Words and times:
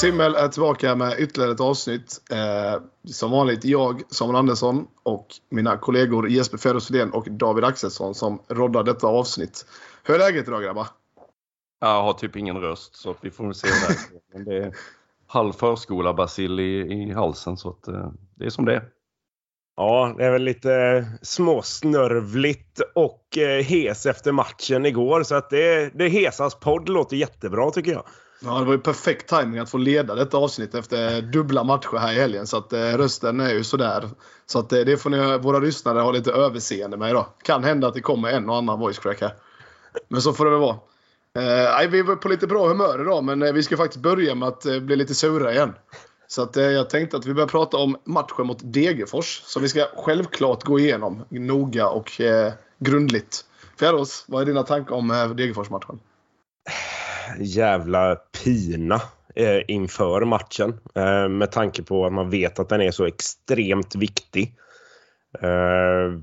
Simmel 0.00 0.34
är 0.34 0.48
tillbaka 0.48 0.94
med 0.94 1.20
ytterligare 1.20 1.52
ett 1.52 1.60
avsnitt. 1.60 2.20
Eh, 2.30 2.82
som 3.04 3.30
vanligt 3.30 3.64
jag, 3.64 4.02
Samuel 4.10 4.36
Andersson 4.36 4.86
och 5.02 5.26
mina 5.50 5.76
kollegor 5.76 6.28
Jesper 6.28 6.58
Fedosfidén 6.58 7.10
och 7.10 7.30
David 7.30 7.64
Axelsson 7.64 8.14
som 8.14 8.42
roddar 8.48 8.82
detta 8.82 9.06
avsnitt. 9.06 9.66
Hur 10.04 10.14
är 10.14 10.18
läget 10.18 10.48
idag 10.48 10.62
grabbar? 10.62 10.86
Jag 11.80 12.02
har 12.02 12.12
typ 12.12 12.36
ingen 12.36 12.56
röst 12.60 12.96
så 12.96 13.10
att 13.10 13.16
vi 13.20 13.30
får 13.30 13.52
se 13.52 13.68
där. 13.68 13.96
Men 14.32 14.44
det 14.44 14.56
är 14.56 14.74
halv 15.26 15.52
förskola 15.52 16.28
i, 16.38 16.42
i 16.42 17.12
halsen 17.12 17.56
så 17.56 17.68
att 17.68 17.88
eh, 17.88 18.10
det 18.34 18.44
är 18.44 18.50
som 18.50 18.64
det 18.64 18.74
är. 18.74 18.84
Ja, 19.76 20.14
det 20.18 20.24
är 20.24 20.32
väl 20.32 20.42
lite 20.42 21.06
småsnörvligt 21.22 22.80
och 22.94 23.38
eh, 23.38 23.64
hes 23.64 24.06
efter 24.06 24.32
matchen 24.32 24.86
igår. 24.86 25.22
Så 25.22 25.34
att 25.34 25.50
det, 25.50 25.90
det 25.94 26.08
Hesas 26.08 26.54
podd 26.54 26.88
låter 26.88 27.16
jättebra 27.16 27.70
tycker 27.70 27.92
jag. 27.92 28.04
Ja, 28.42 28.58
det 28.58 28.64
var 28.64 28.72
ju 28.72 28.78
perfekt 28.78 29.28
timing 29.28 29.58
att 29.58 29.70
få 29.70 29.78
leda 29.78 30.14
detta 30.14 30.36
avsnitt 30.36 30.74
efter 30.74 31.22
dubbla 31.22 31.64
matcher 31.64 31.96
här 31.96 32.12
i 32.12 32.20
helgen. 32.20 32.46
Så 32.46 32.56
att 32.56 32.72
eh, 32.72 32.78
rösten 32.78 33.40
är 33.40 33.54
ju 33.54 33.64
sådär. 33.64 34.08
Så 34.46 34.58
att 34.58 34.72
eh, 34.72 34.80
det 34.80 34.96
får 34.96 35.10
ni, 35.10 35.38
våra 35.38 35.58
lyssnare 35.58 36.00
ha 36.00 36.10
lite 36.10 36.32
överseende 36.32 36.96
med 36.96 37.10
idag. 37.10 37.26
Kan 37.42 37.64
hända 37.64 37.88
att 37.88 37.94
det 37.94 38.00
kommer 38.00 38.32
en 38.32 38.50
och 38.50 38.56
annan 38.56 38.78
voice 38.78 38.98
crack 38.98 39.20
här. 39.20 39.34
Men 40.08 40.22
så 40.22 40.32
får 40.32 40.44
det 40.44 40.50
väl 40.50 40.60
vara. 40.60 40.76
Eh, 41.34 41.88
vi 41.90 41.98
är 41.98 42.16
på 42.16 42.28
lite 42.28 42.46
bra 42.46 42.68
humör 42.68 43.00
idag 43.00 43.24
men 43.24 43.42
eh, 43.42 43.52
vi 43.52 43.62
ska 43.62 43.76
faktiskt 43.76 44.02
börja 44.02 44.34
med 44.34 44.48
att 44.48 44.66
eh, 44.66 44.80
bli 44.80 44.96
lite 44.96 45.14
sura 45.14 45.52
igen. 45.52 45.74
Så 46.26 46.42
att, 46.42 46.56
eh, 46.56 46.64
jag 46.64 46.90
tänkte 46.90 47.16
att 47.16 47.26
vi 47.26 47.34
börjar 47.34 47.48
prata 47.48 47.76
om 47.76 47.96
matchen 48.04 48.46
mot 48.46 48.58
Degerfors. 48.62 49.42
Som 49.44 49.62
vi 49.62 49.68
ska 49.68 49.86
självklart 49.96 50.64
gå 50.64 50.78
igenom 50.78 51.24
noga 51.28 51.88
och 51.88 52.20
eh, 52.20 52.52
grundligt. 52.78 53.44
Fjärås, 53.78 54.24
vad 54.28 54.42
är 54.42 54.46
dina 54.46 54.62
tankar 54.62 54.94
om 54.94 55.10
eh, 55.10 55.28
Degerfors-matchen? 55.28 55.98
Jävla 57.38 58.16
pina 58.16 59.02
eh, 59.34 59.60
inför 59.68 60.24
matchen. 60.24 60.80
Eh, 60.94 61.28
med 61.28 61.52
tanke 61.52 61.82
på 61.82 62.06
att 62.06 62.12
man 62.12 62.30
vet 62.30 62.58
att 62.58 62.68
den 62.68 62.80
är 62.80 62.90
så 62.90 63.06
extremt 63.06 63.94
viktig. 63.94 64.54
Eh, 65.40 66.20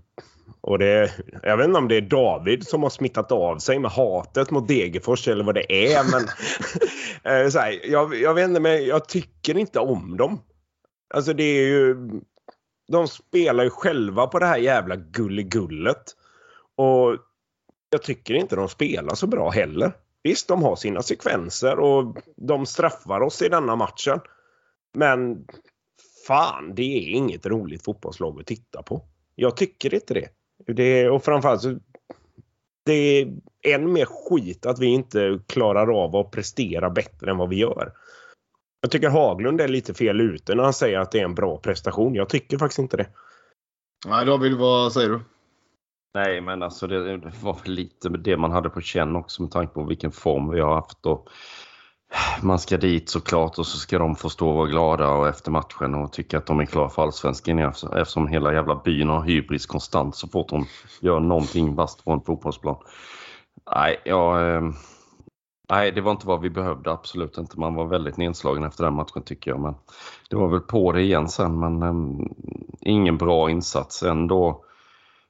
och 0.61 0.79
det, 0.79 1.11
jag 1.43 1.57
vet 1.57 1.67
inte 1.67 1.77
om 1.77 1.87
det 1.87 1.97
är 1.97 2.01
David 2.01 2.67
som 2.67 2.83
har 2.83 2.89
smittat 2.89 3.31
av 3.31 3.57
sig 3.57 3.79
med 3.79 3.91
hatet 3.91 4.51
mot 4.51 4.67
Degerfors 4.67 5.27
eller 5.27 5.43
vad 5.43 5.55
det 5.55 5.93
är. 5.93 6.03
Men, 6.11 6.23
eh, 7.43 7.49
så 7.49 7.59
här, 7.59 7.79
jag, 7.83 8.15
jag 8.15 8.33
vet 8.33 8.47
inte, 8.49 8.59
men 8.59 8.85
jag 8.85 9.07
tycker 9.07 9.57
inte 9.57 9.79
om 9.79 10.17
dem. 10.17 10.41
Alltså 11.13 11.33
det 11.33 11.43
är 11.43 11.67
ju... 11.67 12.09
De 12.91 13.07
spelar 13.07 13.63
ju 13.63 13.69
själva 13.69 14.27
på 14.27 14.39
det 14.39 14.45
här 14.45 14.57
jävla 14.57 14.95
gulligullet. 14.95 16.03
Och 16.75 17.17
jag 17.89 18.03
tycker 18.03 18.33
inte 18.33 18.55
de 18.55 18.69
spelar 18.69 19.15
så 19.15 19.27
bra 19.27 19.49
heller. 19.49 19.91
Visst, 20.27 20.47
de 20.47 20.63
har 20.63 20.75
sina 20.75 21.01
sekvenser 21.01 21.79
och 21.79 22.17
de 22.35 22.65
straffar 22.65 23.21
oss 23.21 23.41
i 23.41 23.49
denna 23.49 23.75
matchen. 23.75 24.19
Men 24.93 25.45
fan, 26.27 26.75
det 26.75 26.81
är 26.81 27.09
inget 27.09 27.45
roligt 27.45 27.83
fotbollslag 27.83 28.39
att 28.39 28.45
titta 28.45 28.83
på. 28.83 29.01
Jag 29.35 29.57
tycker 29.57 29.93
inte 29.93 30.13
det. 30.13 30.29
det 30.73 31.09
och 31.09 31.23
framförallt 31.23 31.61
så 31.61 31.79
det 32.85 32.93
är 32.93 33.33
än 33.63 33.93
mer 33.93 34.05
skit 34.05 34.65
att 34.65 34.79
vi 34.79 34.85
inte 34.85 35.39
klarar 35.47 36.03
av 36.03 36.15
att 36.15 36.31
prestera 36.31 36.89
bättre 36.89 37.31
än 37.31 37.37
vad 37.37 37.49
vi 37.49 37.55
gör. 37.55 37.93
Jag 38.81 38.91
tycker 38.91 39.09
Haglund 39.09 39.61
är 39.61 39.67
lite 39.67 39.93
fel 39.93 40.21
ute 40.21 40.55
när 40.55 40.63
han 40.63 40.73
säger 40.73 40.99
att 40.99 41.11
det 41.11 41.19
är 41.19 41.25
en 41.25 41.35
bra 41.35 41.57
prestation. 41.57 42.15
Jag 42.15 42.29
tycker 42.29 42.57
faktiskt 42.57 42.79
inte 42.79 42.97
det. 42.97 43.07
Nej, 44.07 44.25
David, 44.25 44.57
vad 44.57 44.93
säger 44.93 45.09
du? 45.09 45.19
Nej, 46.13 46.41
men 46.41 46.63
alltså 46.63 46.87
det, 46.87 47.17
det 47.17 47.43
var 47.43 47.57
lite 47.65 48.09
det 48.09 48.37
man 48.37 48.51
hade 48.51 48.69
på 48.69 48.81
känn 48.81 49.15
också 49.15 49.41
med 49.41 49.51
tanke 49.51 49.73
på 49.73 49.83
vilken 49.83 50.11
form 50.11 50.49
vi 50.49 50.59
har 50.59 50.75
haft. 50.75 51.05
Och 51.05 51.29
man 52.41 52.59
ska 52.59 52.77
dit 52.77 53.09
såklart 53.09 53.59
och 53.59 53.67
så 53.67 53.77
ska 53.77 53.99
de 53.99 54.15
få 54.15 54.29
stå 54.29 54.49
och 54.49 54.55
vara 54.55 54.67
glada 54.67 55.09
och 55.09 55.27
efter 55.27 55.51
matchen 55.51 55.95
och 55.95 56.13
tycka 56.13 56.37
att 56.37 56.45
de 56.45 56.59
är 56.59 56.65
klara 56.65 56.89
för 56.89 57.01
allsvenskan 57.01 57.59
eftersom 57.59 58.27
hela 58.27 58.53
jävla 58.53 58.81
byn 58.85 59.09
har 59.09 59.23
hybris 59.23 59.65
konstant 59.65 60.15
så 60.15 60.27
fort 60.27 60.49
de 60.49 60.65
gör 61.01 61.19
någonting 61.19 61.75
vasst 61.75 62.05
på 62.05 62.11
en 62.11 62.21
fotbollsplan. 62.21 62.77
Nej, 63.75 64.01
jag, 64.05 64.55
eh, 64.55 64.61
nej, 65.69 65.91
det 65.91 66.01
var 66.01 66.11
inte 66.11 66.27
vad 66.27 66.41
vi 66.41 66.49
behövde, 66.49 66.91
absolut 66.91 67.37
inte. 67.37 67.59
Man 67.59 67.75
var 67.75 67.85
väldigt 67.85 68.17
nedslagen 68.17 68.63
efter 68.63 68.83
den 68.83 68.93
matchen 68.93 69.23
tycker 69.23 69.51
jag. 69.51 69.59
Men 69.59 69.75
det 70.29 70.35
var 70.35 70.47
väl 70.47 70.59
på 70.59 70.91
det 70.91 71.01
igen 71.01 71.29
sen, 71.29 71.59
men 71.59 71.83
um, 71.83 72.35
ingen 72.81 73.17
bra 73.17 73.49
insats. 73.49 74.03
Ändå 74.03 74.63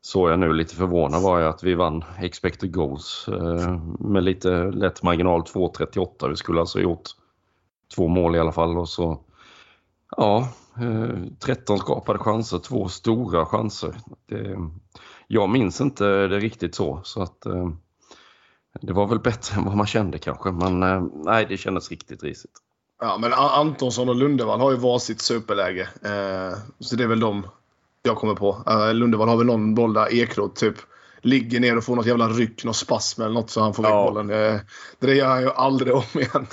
såg 0.08 0.30
jag 0.30 0.40
nu 0.40 0.54
lite 0.54 0.76
förvånad 0.76 1.22
var 1.22 1.40
jag 1.40 1.50
att 1.50 1.64
vi 1.64 1.76
vann 1.76 2.04
expected 2.20 2.74
goals 2.74 3.28
eh, 3.28 3.80
med 4.00 4.24
lite 4.24 4.72
lätt 4.72 5.04
marginal 5.04 5.42
2.38. 5.42 6.30
Vi 6.30 6.36
skulle 6.36 6.60
alltså 6.60 6.80
gjort 6.80 7.10
två 7.96 8.08
mål 8.08 8.36
i 8.36 8.40
alla 8.40 8.52
fall 8.52 8.78
och 8.78 8.90
så 8.90 9.20
ja, 10.18 10.50
eh, 10.78 11.24
13 11.40 11.78
skapade 11.78 12.20
chanser, 12.20 12.60
två 12.60 12.88
stora 12.88 13.46
chanser. 13.46 13.96
Det, 14.26 14.56
jag 15.28 15.50
minns 15.50 15.82
inte 15.82 16.04
det 16.28 16.40
riktigt 16.40 16.76
så 16.76 17.02
så 17.04 17.22
att 17.22 17.46
eh, 17.46 17.70
det 18.82 18.94
var 18.94 19.08
väl 19.08 19.20
bättre 19.20 19.58
än 19.58 19.66
vad 19.66 19.78
man 19.78 19.88
kände 19.88 20.18
kanske 20.18 20.52
men 20.52 20.84
eh, 20.84 21.04
nej 21.14 21.46
det 21.50 21.58
kändes 21.58 21.90
riktigt 21.90 22.24
risigt. 22.24 22.54
Ja, 23.00 23.18
men 23.18 23.34
Antonsson 23.34 24.10
och 24.10 24.16
Lundevall 24.16 24.60
har 24.60 24.72
ju 24.72 24.78
varsitt 24.78 25.22
superläge. 25.22 25.90
Eh, 26.02 26.58
så 26.80 26.96
det 26.96 27.04
är 27.04 27.08
väl 27.08 27.20
de 27.20 27.44
jag 28.08 28.18
kommer 28.18 28.36
på. 28.36 28.64
Uh, 28.70 28.94
Lundevall 28.94 29.30
har 29.30 29.38
väl 29.38 29.46
någon 29.46 29.76
boll 29.76 29.94
där 29.94 30.14
Ekroth 30.14 30.60
typ 30.60 30.76
ligger 31.22 31.60
ner 31.60 31.78
och 31.78 31.84
får 31.84 31.96
något 31.96 32.06
jävla 32.06 32.28
ryck, 32.28 32.64
något 32.64 32.76
spasm 32.76 33.22
eller 33.22 33.34
något 33.34 33.50
så 33.50 33.62
han 33.62 33.74
får 33.74 33.86
ja. 33.86 34.04
väck 34.04 34.14
bollen. 34.14 34.30
Uh, 34.30 34.60
det 35.00 35.16
gör 35.16 35.28
han 35.28 35.42
ju 35.42 35.50
aldrig 35.50 35.94
om 35.94 36.04
igen. 36.14 36.48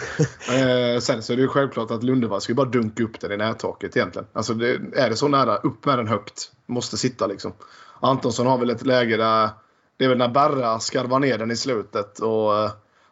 uh, 0.95 1.01
sen 1.01 1.23
så 1.23 1.33
är 1.33 1.37
det 1.37 1.43
ju 1.43 1.49
självklart 1.49 1.91
att 1.91 2.03
Lundevall 2.03 2.41
ska 2.41 2.51
ju 2.51 2.57
bara 2.57 2.69
dunka 2.69 3.03
upp 3.03 3.21
den 3.21 3.33
i 3.33 3.37
nättaket 3.37 3.97
egentligen. 3.97 4.29
Alltså 4.33 4.55
det, 4.55 4.81
är 4.95 5.11
det 5.11 5.17
så 5.17 5.29
nära, 5.29 5.57
upp 5.57 5.85
med 5.85 5.99
den 5.99 6.09
högt. 6.09 6.51
Måste 6.67 6.97
sitta 6.97 7.27
liksom. 7.27 7.53
Antonsson 8.01 8.47
har 8.47 8.59
väl 8.59 8.71
ett 8.71 8.87
läge 8.87 9.17
där 9.17 9.51
det 9.97 10.05
är 10.05 10.09
väl 10.09 10.19
när 10.19 10.29
Berra 10.29 10.81
skarvar 10.81 11.19
ner 11.19 11.39
den 11.39 11.51
i 11.51 11.57
slutet 11.57 12.19
och 12.19 12.53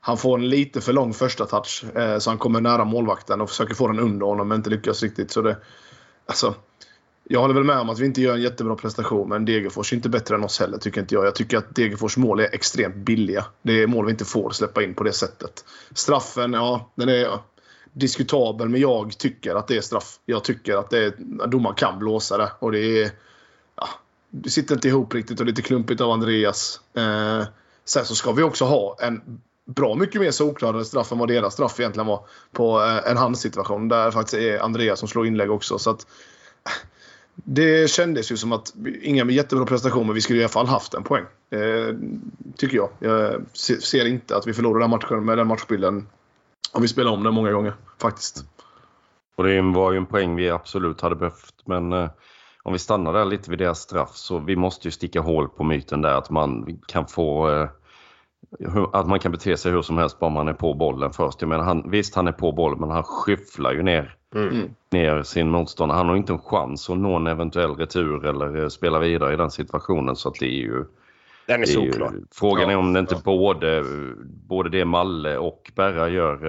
han 0.01 0.17
får 0.17 0.39
en 0.39 0.49
lite 0.49 0.81
för 0.81 0.93
lång 0.93 1.15
första 1.15 1.47
touch 1.47 1.85
så 2.19 2.31
han 2.31 2.39
kommer 2.39 2.61
nära 2.61 2.85
målvakten 2.85 3.41
och 3.41 3.49
försöker 3.49 3.75
få 3.75 3.89
den 3.89 4.01
under 4.01 4.27
honom 4.27 4.49
men 4.49 4.57
inte 4.57 4.71
lyckas 4.71 5.03
riktigt. 5.03 5.31
Så 5.31 5.43
det, 5.43 5.57
alltså, 6.27 6.55
jag 7.25 7.41
håller 7.41 7.55
väl 7.55 7.65
med 7.65 7.79
om 7.79 7.91
att 7.91 7.99
vi 7.99 8.07
inte 8.07 8.21
gör 8.21 8.35
en 8.35 8.43
jättebra 8.43 8.77
prestation, 8.77 9.29
men 9.29 9.45
Degerfors 9.45 9.93
är 9.93 9.97
inte 9.97 10.09
bättre 10.09 10.35
än 10.35 10.45
oss 10.45 10.61
heller, 10.61 10.79
tycker 10.79 11.01
inte 11.01 11.15
jag. 11.15 11.27
Jag 11.27 11.35
tycker 11.35 11.59
att 11.59 11.75
Degerfors 11.75 12.17
mål 12.17 12.41
är 12.41 12.55
extremt 12.55 12.97
billiga. 12.97 13.45
Det 13.63 13.83
är 13.83 13.87
mål 13.87 14.05
vi 14.05 14.11
inte 14.11 14.25
får 14.25 14.51
släppa 14.51 14.83
in 14.83 14.95
på 14.95 15.05
det 15.05 15.13
sättet. 15.13 15.65
Straffen, 15.95 16.53
ja, 16.53 16.91
den 16.95 17.09
är 17.09 17.39
diskutabel, 17.93 18.69
men 18.69 18.81
jag 18.81 19.19
tycker 19.19 19.55
att 19.55 19.69
det 19.69 19.77
är 19.77 19.81
straff. 19.81 20.19
Jag 20.27 20.45
tycker 20.45 20.77
att 20.77 20.91
det 20.91 20.99
är, 20.99 21.13
domaren 21.47 21.75
kan 21.75 21.99
blåsa 21.99 22.39
det. 22.39 22.53
Och 22.59 22.73
det 22.73 23.03
är... 23.03 23.11
Ja, 23.77 23.89
det 24.31 24.51
sitter 24.51 24.75
inte 24.75 24.89
ihop 24.89 25.15
riktigt 25.15 25.41
och 25.41 25.47
lite 25.47 25.63
klumpigt 25.63 26.01
av 26.01 26.11
Andreas. 26.11 26.81
Eh, 26.95 27.43
sen 27.85 28.05
så 28.05 28.15
ska 28.15 28.33
vi 28.33 28.43
också 28.43 28.65
ha 28.65 28.97
en 29.01 29.41
bra 29.67 29.95
mycket 29.95 30.21
mer 30.21 30.31
solklarare 30.31 30.85
straff 30.85 31.13
än 31.13 31.19
vad 31.19 31.29
deras 31.29 31.53
straff 31.53 31.81
egentligen 31.81 32.07
var 32.07 32.27
på 32.53 32.83
eh, 32.83 33.11
en 33.11 33.17
handsituation. 33.17 33.89
Där 33.89 34.11
faktiskt 34.11 34.35
är 34.35 34.59
Andreas 34.59 34.99
som 34.99 35.09
slår 35.09 35.27
inlägg 35.27 35.51
också. 35.51 35.79
Så 35.79 35.91
att, 35.91 36.07
det 37.35 37.91
kändes 37.91 38.33
ju 38.33 38.37
som 38.37 38.53
att 38.53 38.75
inga 39.03 39.25
jättebra 39.25 39.67
prestationer, 39.67 40.05
men 40.05 40.15
vi 40.15 40.21
skulle 40.21 40.39
i 40.39 40.43
alla 40.43 40.49
fall 40.49 40.67
haft 40.67 40.95
en 40.95 41.03
poäng. 41.03 41.25
Eh, 41.51 41.95
tycker 42.57 42.77
jag. 42.77 42.91
Jag 42.99 43.43
ser 43.83 44.07
inte 44.07 44.37
att 44.37 44.47
vi 44.47 44.53
förlorar 44.53 44.81
den 44.81 44.91
matchen 44.91 45.25
med 45.25 45.39
den 45.39 45.47
matchbilden 45.47 46.07
om 46.73 46.83
vi 46.83 46.89
spelar 46.89 47.11
om 47.11 47.23
den 47.23 47.35
många 47.35 47.53
gånger, 47.53 47.75
faktiskt. 47.99 48.45
Och 49.37 49.45
det 49.45 49.63
var 49.63 49.93
ju 49.93 49.99
en 49.99 50.07
poäng 50.07 50.37
vi 50.37 50.51
absolut 50.51 51.01
hade 51.01 51.17
behövt, 51.17 51.55
men 51.65 51.93
eh, 51.93 52.11
om 52.63 52.73
vi 52.73 52.79
stannar 52.79 53.13
där 53.13 53.25
lite 53.25 53.51
vid 53.51 53.59
deras 53.59 53.81
straff 53.81 54.15
så 54.15 54.39
vi 54.39 54.57
måste 54.57 54.89
ju 54.89 54.93
sticka 54.93 55.21
hål 55.21 55.49
på 55.49 55.65
myten 55.65 56.03
där 56.03 56.15
att 56.15 56.31
man 56.31 56.79
kan 56.87 57.07
få 57.07 57.51
eh, 57.51 57.69
att 58.93 59.09
man 59.09 59.19
kan 59.19 59.33
bete 59.33 59.57
sig 59.57 59.73
hur 59.73 59.83
som 59.83 59.99
helst 59.99 60.19
bara 60.19 60.31
man 60.31 60.49
är 60.49 60.53
på 60.53 60.75
bollen 60.75 61.11
först. 61.11 61.41
Jag 61.41 61.49
menar, 61.49 61.65
han, 61.65 61.91
visst, 61.91 62.15
han 62.15 62.29
är 62.29 62.33
på 62.33 62.53
bollen 62.53 62.81
men 62.81 62.91
han 62.91 63.03
skyfflar 63.03 63.73
ju 63.73 63.83
ner, 63.83 64.17
mm. 64.35 64.71
ner 64.91 65.23
sin 65.23 65.51
motståndare. 65.51 65.97
Han 65.97 66.09
har 66.09 66.17
inte 66.17 66.33
en 66.33 66.39
chans 66.39 66.91
att 66.91 66.99
nå 66.99 67.17
en 67.17 67.27
eventuell 67.27 67.75
retur 67.77 68.27
eller 68.27 68.63
eh, 68.63 68.69
spela 68.69 68.99
vidare 68.99 69.35
i 69.35 69.37
den 69.37 69.51
situationen. 69.51 70.17
Så 70.17 70.29
att 70.29 70.35
det 70.41 70.47
är 70.47 70.63
ju... 70.63 70.85
Den 71.47 71.63
är 71.63 71.67
solklar. 71.67 72.13
Frågan 72.35 72.65
ja, 72.65 72.71
är 72.71 72.77
om 72.77 72.93
det 72.93 73.01
inte 73.01 73.15
ja. 73.15 73.21
både, 73.25 73.85
både 74.49 74.69
det 74.69 74.85
Malle 74.85 75.37
och 75.37 75.73
Berra 75.75 76.09
gör, 76.09 76.47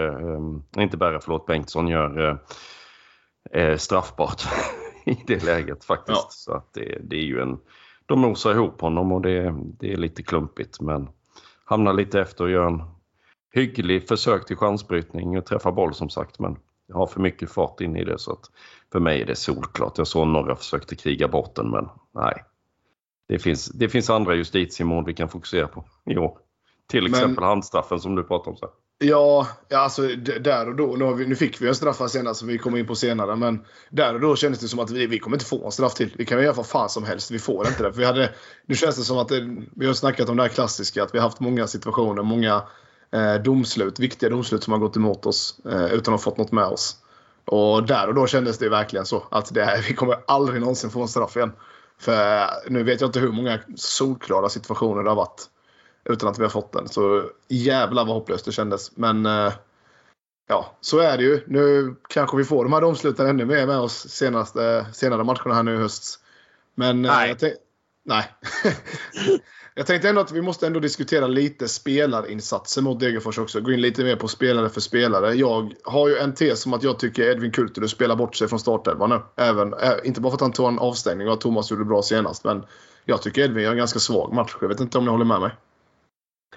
äh, 0.78 0.84
inte 0.84 0.98
Berra, 0.98 1.20
förlåt, 1.20 1.46
Bengtsson 1.46 1.88
gör 1.88 2.40
äh, 3.52 3.78
straffbart 3.78 4.44
i 5.06 5.18
det 5.28 5.44
läget 5.44 5.86
faktiskt. 5.86 6.18
Ja. 6.18 6.28
Så 6.30 6.54
att 6.54 6.74
det, 6.74 6.98
det 7.02 7.16
är 7.16 7.26
ju 7.26 7.42
en... 7.42 7.58
De 8.06 8.20
mosar 8.20 8.52
ihop 8.52 8.82
honom 8.82 9.12
och 9.12 9.22
det, 9.22 9.56
det 9.80 9.94
är 9.94 9.98
lite 9.98 10.24
klumpigt 10.24 10.82
men 10.82 11.08
hamnar 11.66 11.94
lite 11.94 12.22
efter 12.22 12.44
och 12.44 12.50
gör 12.50 12.68
en 12.68 12.84
hygglig 13.54 14.08
försök 14.08 14.46
till 14.46 14.58
chansbrytning 14.58 15.38
och 15.38 15.46
träffar 15.46 15.72
boll 15.72 15.94
som 15.94 16.10
sagt. 16.10 16.40
Men 16.40 16.58
har 16.94 17.08
för 17.08 17.22
mycket 17.22 17.52
fart 17.52 17.82
in 17.82 17.96
i 17.96 18.04
det. 18.04 18.20
Så 18.20 18.32
att 18.32 18.52
för 18.92 19.00
mig 19.00 19.22
är 19.22 19.26
det 19.26 19.36
solklart. 19.36 19.98
Jag 19.98 20.08
såg 20.08 20.28
några 20.28 20.56
försökte 20.56 20.96
kriga 20.96 21.28
bort 21.28 21.56
den, 21.56 21.70
men 21.70 21.90
nej. 22.14 22.44
Det 23.28 23.40
finns, 23.40 23.66
det 23.66 23.90
finns 23.90 24.10
andra 24.10 24.36
justitiemål 24.36 25.06
vi 25.06 25.14
kan 25.14 25.30
fokusera 25.30 25.68
på 25.68 25.86
i 26.06 26.18
år. 26.18 26.38
Till 26.88 27.06
exempel 27.08 27.36
men, 27.36 27.44
handstraffen 27.44 28.00
som 28.00 28.16
du 28.16 28.24
pratade 28.24 28.50
om. 28.50 28.58
Så. 28.58 28.70
Ja, 29.04 29.48
alltså 29.74 30.02
där 30.42 30.68
och 30.68 30.76
då. 30.76 30.86
Nu, 30.86 31.14
vi, 31.14 31.28
nu 31.28 31.36
fick 31.36 31.62
vi 31.62 31.68
en 31.68 31.76
straff 31.76 32.12
senast 32.12 32.40
som 32.40 32.48
vi 32.48 32.58
kommer 32.58 32.78
in 32.78 32.88
på 32.88 32.96
senare. 32.96 33.36
Men 33.36 33.66
där 33.90 34.14
och 34.14 34.20
då 34.20 34.36
kändes 34.36 34.60
det 34.60 34.68
som 34.68 34.80
att 34.80 34.92
vi, 34.92 35.08
vi 35.08 35.20
kommer 35.20 35.36
inte 35.36 35.46
få 35.46 35.66
en 35.66 35.72
straff 35.72 35.94
till. 35.94 36.14
Vi 36.18 36.26
kan 36.26 36.44
göra 36.44 36.54
vad 36.54 36.66
fan 36.66 36.90
som 36.90 37.04
helst. 37.04 37.32
Vi 37.32 37.40
får 37.40 37.68
inte 37.68 37.84
det. 37.84 37.94
För 37.94 38.00
vi 38.00 38.06
hade, 38.06 38.34
nu 38.66 38.76
känns 38.76 38.96
det 38.96 39.04
som 39.04 39.18
att 39.18 39.28
det, 39.28 39.56
vi 39.76 39.88
har 39.88 39.94
snackat 39.94 40.30
om 40.30 40.38
det 40.38 40.44
här 40.44 40.50
klassiska. 40.50 41.04
Att 41.04 41.14
vi 41.16 41.20
har 41.20 41.28
haft 41.28 41.40
många 41.40 41.68
situationer, 41.68 42.24
många 42.24 42.64
eh, 43.12 43.36
domslut, 43.36 44.00
viktiga 44.00 44.30
domslut 44.30 44.64
som 44.64 44.74
har 44.74 44.80
gått 44.80 44.96
emot 44.96 45.26
oss 45.26 45.60
eh, 45.66 45.86
utan 45.86 46.14
att 46.14 46.24
ha 46.24 46.32
fått 46.32 46.38
något 46.38 46.52
med 46.52 46.66
oss. 46.66 46.96
Och 47.46 47.88
där 47.88 48.08
och 48.08 48.14
då 48.14 48.28
kändes 48.28 48.58
det 48.58 48.70
verkligen 48.70 49.06
så. 49.06 49.24
Att 49.32 49.54
det, 49.54 49.84
vi 49.88 49.94
kommer 49.94 50.18
aldrig 50.28 50.60
någonsin 50.62 50.90
få 50.90 51.02
en 51.02 51.08
straff 51.08 51.36
igen. 51.36 51.52
För 52.00 52.48
nu 52.70 52.84
vet 52.84 53.02
jag 53.02 53.08
inte 53.08 53.20
hur 53.20 53.32
många 53.32 53.60
solklara 53.76 54.50
situationer 54.50 55.04
det 55.04 55.10
har 55.10 55.16
varit 55.16 55.50
utan 56.06 56.30
att 56.30 56.40
vi 56.40 56.44
har 56.44 56.50
fått 56.50 56.72
den. 56.72 56.88
Så 56.88 57.30
jävlar 57.48 58.06
vad 58.06 58.16
hopplöst 58.16 58.46
det 58.46 58.52
kändes. 58.52 58.98
Men 58.98 59.26
eh, 59.26 59.54
ja, 60.48 60.78
så 60.82 61.00
är 61.00 61.18
det 61.18 61.24
ju. 61.24 61.44
Nu 61.48 61.96
kanske 62.10 62.38
vi 62.38 62.44
får 62.44 62.64
de 62.64 62.74
här 62.74 62.82
domsluten 62.82 63.28
ännu 63.28 63.46
mer 63.46 63.68
med 63.68 63.80
oss 63.80 64.10
senaste, 64.10 64.86
senare 64.94 65.24
matcherna 65.24 65.54
här 65.54 65.64
nu 65.64 65.74
i 65.74 65.78
höst. 65.78 66.20
Men 66.76 67.06
eh, 67.06 67.12
nej. 67.12 67.36
Jag 67.40 67.52
nej. 68.06 68.32
jag 69.76 69.88
tänkte 69.88 70.10
ändå 70.10 70.22
att 70.22 70.32
vi 70.32 70.42
måste 70.42 70.68
ändå 70.68 70.80
diskutera 70.80 71.28
lite 71.28 71.68
spelarinsatser 71.68 72.82
mot 72.82 73.00
Degerfors 73.00 73.40
också. 73.40 73.62
Gå 73.62 73.72
in 73.72 73.82
lite 73.82 74.04
mer 74.04 74.16
på 74.16 74.28
spelare 74.28 74.70
för 74.70 74.82
spelare. 74.82 75.34
Jag 75.34 75.74
har 75.84 76.08
ju 76.08 76.18
en 76.18 76.34
tes 76.34 76.66
om 76.66 76.74
att 76.74 76.84
jag 76.84 77.00
tycker 77.00 77.24
Edvin 77.24 77.52
Kulturu 77.52 77.88
spelar 77.88 78.16
bort 78.16 78.36
sig 78.36 78.48
från 78.48 78.60
startelvan 78.60 79.10
nu. 79.10 79.22
Även, 79.36 79.74
inte 80.04 80.22
bara 80.22 80.32
för 80.32 80.36
att 80.36 80.42
han 80.42 80.52
tog 80.52 80.68
en 80.68 80.80
avstängning 80.80 81.28
och 81.28 81.34
att 81.34 81.42
Thomas 81.42 81.72
gjorde 81.72 81.86
bra 81.86 82.02
senast. 82.02 82.44
Men 82.44 82.66
jag 83.06 83.22
tycker 83.22 83.42
Edvin 83.42 83.64
gör 83.64 83.72
en 83.72 83.78
ganska 83.78 84.00
svag 84.00 84.34
match. 84.34 84.56
Jag 84.62 84.68
vet 84.68 84.80
inte 84.80 84.98
om 84.98 85.06
ni 85.06 85.12
håller 85.12 85.26
med 85.26 85.42
mig. 85.42 85.52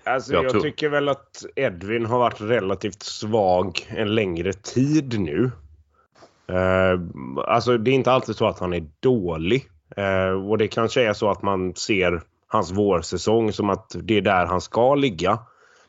Alltså, 0.07 0.33
jag, 0.33 0.45
jag 0.45 0.63
tycker 0.63 0.89
väl 0.89 1.09
att 1.09 1.45
Edvin 1.57 2.07
har 2.07 2.19
varit 2.19 2.41
relativt 2.41 3.03
svag 3.03 3.87
en 3.89 4.15
längre 4.15 4.53
tid 4.53 5.21
nu. 5.21 5.51
Uh, 6.51 7.01
alltså 7.47 7.79
det 7.79 7.91
är 7.91 7.95
inte 7.95 8.13
alltid 8.13 8.37
så 8.37 8.47
att 8.47 8.59
han 8.59 8.73
är 8.73 8.87
dålig. 9.01 9.65
Uh, 9.99 10.49
och 10.51 10.59
det 10.59 10.69
kanske 10.69 11.03
är 11.03 11.13
så 11.13 11.31
att 11.31 11.43
man 11.43 11.75
ser 11.75 12.23
hans 12.49 12.73
vårsäsong 12.73 13.53
som 13.53 13.71
att 13.71 13.97
det 14.03 14.17
är 14.17 14.21
där 14.21 14.47
han 14.47 14.61
ska 14.61 14.95
ligga. 14.95 15.39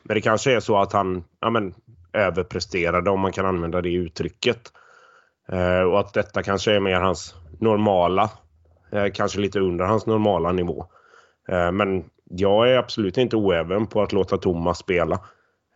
Men 0.02 0.14
det 0.14 0.20
kanske 0.20 0.52
är 0.52 0.60
så 0.60 0.78
att 0.78 0.92
han 0.92 1.24
ja, 1.40 1.50
men, 1.50 1.74
överpresterade 2.12 3.10
om 3.10 3.20
man 3.20 3.32
kan 3.32 3.46
använda 3.46 3.80
det 3.80 3.92
uttrycket. 3.92 4.72
Uh, 5.52 5.82
och 5.82 6.00
att 6.00 6.14
detta 6.14 6.42
kanske 6.42 6.72
är 6.72 6.80
mer 6.80 7.00
hans 7.00 7.34
normala, 7.60 8.30
kanske 9.14 9.40
lite 9.40 9.60
under 9.60 9.84
hans 9.84 10.06
normala 10.06 10.52
nivå. 10.52 10.86
men 11.72 12.04
jag 12.30 12.70
är 12.70 12.76
absolut 12.76 13.18
inte 13.18 13.36
oäven 13.36 13.86
på 13.86 14.02
att 14.02 14.12
låta 14.12 14.38
Thomas 14.38 14.78
spela. 14.78 15.20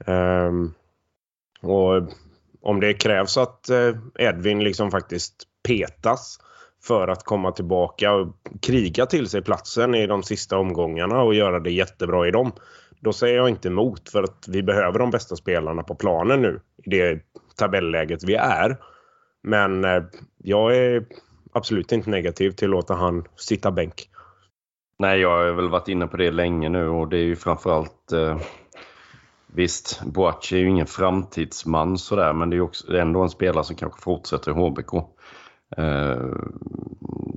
Um, 0.07 0.75
och 1.63 2.03
om 2.63 2.81
det 2.81 2.95
krävs 2.95 3.37
att 3.37 3.69
eh, 3.69 3.95
Edvin 4.19 4.65
liksom 4.65 4.91
faktiskt 4.91 5.35
petas 5.69 6.39
för 6.85 7.09
att 7.09 7.25
komma 7.25 7.53
tillbaka 7.53 8.13
och 8.13 8.37
kriga 8.63 9.07
till 9.07 9.29
sig 9.29 9.43
platsen 9.43 9.95
i 9.95 10.07
de 10.07 10.23
sista 10.23 10.59
omgångarna 10.59 11.23
och 11.23 11.35
göra 11.35 11.61
det 11.61 11.71
jättebra 11.71 12.29
i 12.29 12.31
dem. 12.31 12.53
Då 13.01 13.13
säger 13.13 13.37
jag 13.37 13.49
inte 13.49 13.69
emot 13.69 14.09
för 14.09 14.23
att 14.23 14.45
vi 14.49 14.63
behöver 14.63 14.99
de 14.99 15.11
bästa 15.11 15.37
spelarna 15.37 15.83
på 15.83 15.95
planen 15.95 16.43
nu 16.43 16.61
i 16.85 16.91
det 16.91 17.21
tabelläget 17.57 18.25
vi 18.25 18.35
är. 18.35 18.77
Men 19.43 19.85
eh, 19.85 20.03
jag 20.39 20.77
är 20.77 21.05
absolut 21.53 21.93
inte 21.93 22.11
negativ 22.11 22.51
till 22.51 22.69
att 22.69 22.71
låta 22.71 22.95
han 22.95 23.25
sitta 23.37 23.71
bänk. 23.71 24.09
Nej, 25.03 25.21
jag 25.21 25.31
har 25.31 25.53
väl 25.53 25.69
varit 25.69 25.89
inne 25.89 26.07
på 26.07 26.17
det 26.17 26.31
länge 26.31 26.69
nu 26.69 26.89
och 26.89 27.09
det 27.09 27.17
är 27.17 27.25
ju 27.25 27.37
framförallt 27.37 28.13
eh, 28.13 28.37
Visst, 29.47 30.03
Boachi 30.05 30.57
är 30.57 30.61
ju 30.61 30.69
ingen 30.69 30.87
framtidsman 30.87 31.99
sådär 31.99 32.33
men 32.33 32.51
det 32.51 32.57
är 32.57 32.61
också 32.61 32.97
ändå 32.97 33.23
en 33.23 33.31
spelare 33.31 33.65
som 33.65 33.77
kanske 33.77 34.03
fortsätter 34.03 34.51
i 34.51 34.55
HBK. 34.55 34.95
Eh, 35.77 36.27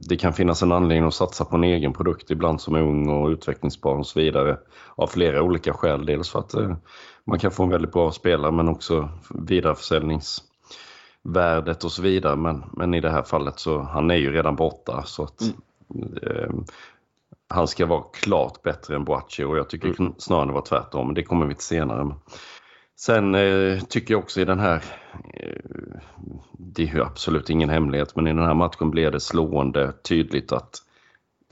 det 0.08 0.18
kan 0.18 0.34
finnas 0.34 0.64
en 0.64 0.72
anledning 0.72 1.08
att 1.08 1.14
satsa 1.14 1.46
på 1.46 1.56
en 1.56 1.64
egen 1.64 1.94
produkt 1.94 2.32
ibland 2.32 2.62
som 2.62 2.76
är 2.76 2.82
ung 2.82 3.10
och 3.10 3.30
utvecklingsbar 3.30 3.96
och 3.96 4.08
så 4.08 4.20
vidare. 4.20 4.58
Av 4.96 5.08
flera 5.08 5.42
olika 5.42 5.74
skäl. 5.74 6.06
Dels 6.06 6.30
för 6.30 6.40
att 6.40 6.54
eh, 6.54 6.76
man 7.24 7.40
kan 7.40 7.52
få 7.52 7.64
en 7.64 7.70
väldigt 7.70 7.94
bra 7.94 8.12
spelare 8.12 8.52
men 8.52 8.70
också 8.70 9.10
vidareförsäljningsvärdet 9.30 11.84
och 11.84 11.92
så 11.92 12.02
vidare. 12.02 12.36
Men, 12.36 12.64
men 12.72 12.94
i 12.94 13.02
det 13.02 13.12
här 13.12 13.24
fallet 13.24 13.60
så 13.60 13.82
han 13.82 14.12
är 14.12 14.16
ju 14.16 14.32
redan 14.32 14.56
borta 14.56 15.04
så 15.06 15.24
att 15.24 15.42
mm. 15.42 15.54
eh, 16.22 16.50
han 17.56 17.68
ska 17.68 17.86
vara 17.86 18.04
klart 18.14 18.62
bättre 18.62 18.96
än 18.96 19.04
Boachi 19.04 19.44
och 19.44 19.58
jag 19.58 19.70
tycker 19.70 20.00
mm. 20.00 20.14
snarare 20.18 20.46
det 20.46 20.54
var 20.54 20.62
tvärtom. 20.62 21.14
Det 21.14 21.24
kommer 21.24 21.46
vi 21.46 21.56
till 21.56 21.64
senare. 21.64 22.16
Sen 23.00 23.36
eh, 23.36 23.80
tycker 23.80 24.14
jag 24.14 24.24
också 24.24 24.42
i 24.42 24.46
den 24.46 24.60
här, 24.60 24.84
eh, 25.34 26.00
det 26.52 26.84
är 26.84 26.88
ju 26.88 27.04
absolut 27.04 27.50
ingen 27.50 27.70
hemlighet, 27.70 28.16
men 28.16 28.28
i 28.28 28.34
den 28.34 28.46
här 28.46 28.54
matchen 28.54 28.92
blev 28.92 29.12
det 29.12 29.20
slående 29.20 29.92
tydligt 29.92 30.52
att 30.52 30.82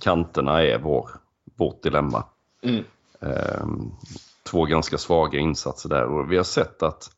kanterna 0.01 0.63
är 0.63 0.79
vår, 0.79 1.09
vårt 1.57 1.83
dilemma. 1.83 2.23
Mm. 2.63 2.83
Eh, 3.21 3.65
två 4.51 4.65
ganska 4.65 4.97
svaga 4.97 5.39
insatser 5.39 5.89
där 5.89 6.03
och 6.03 6.31
vi 6.31 6.37
har 6.37 6.43
sett 6.43 6.83
att 6.83 7.09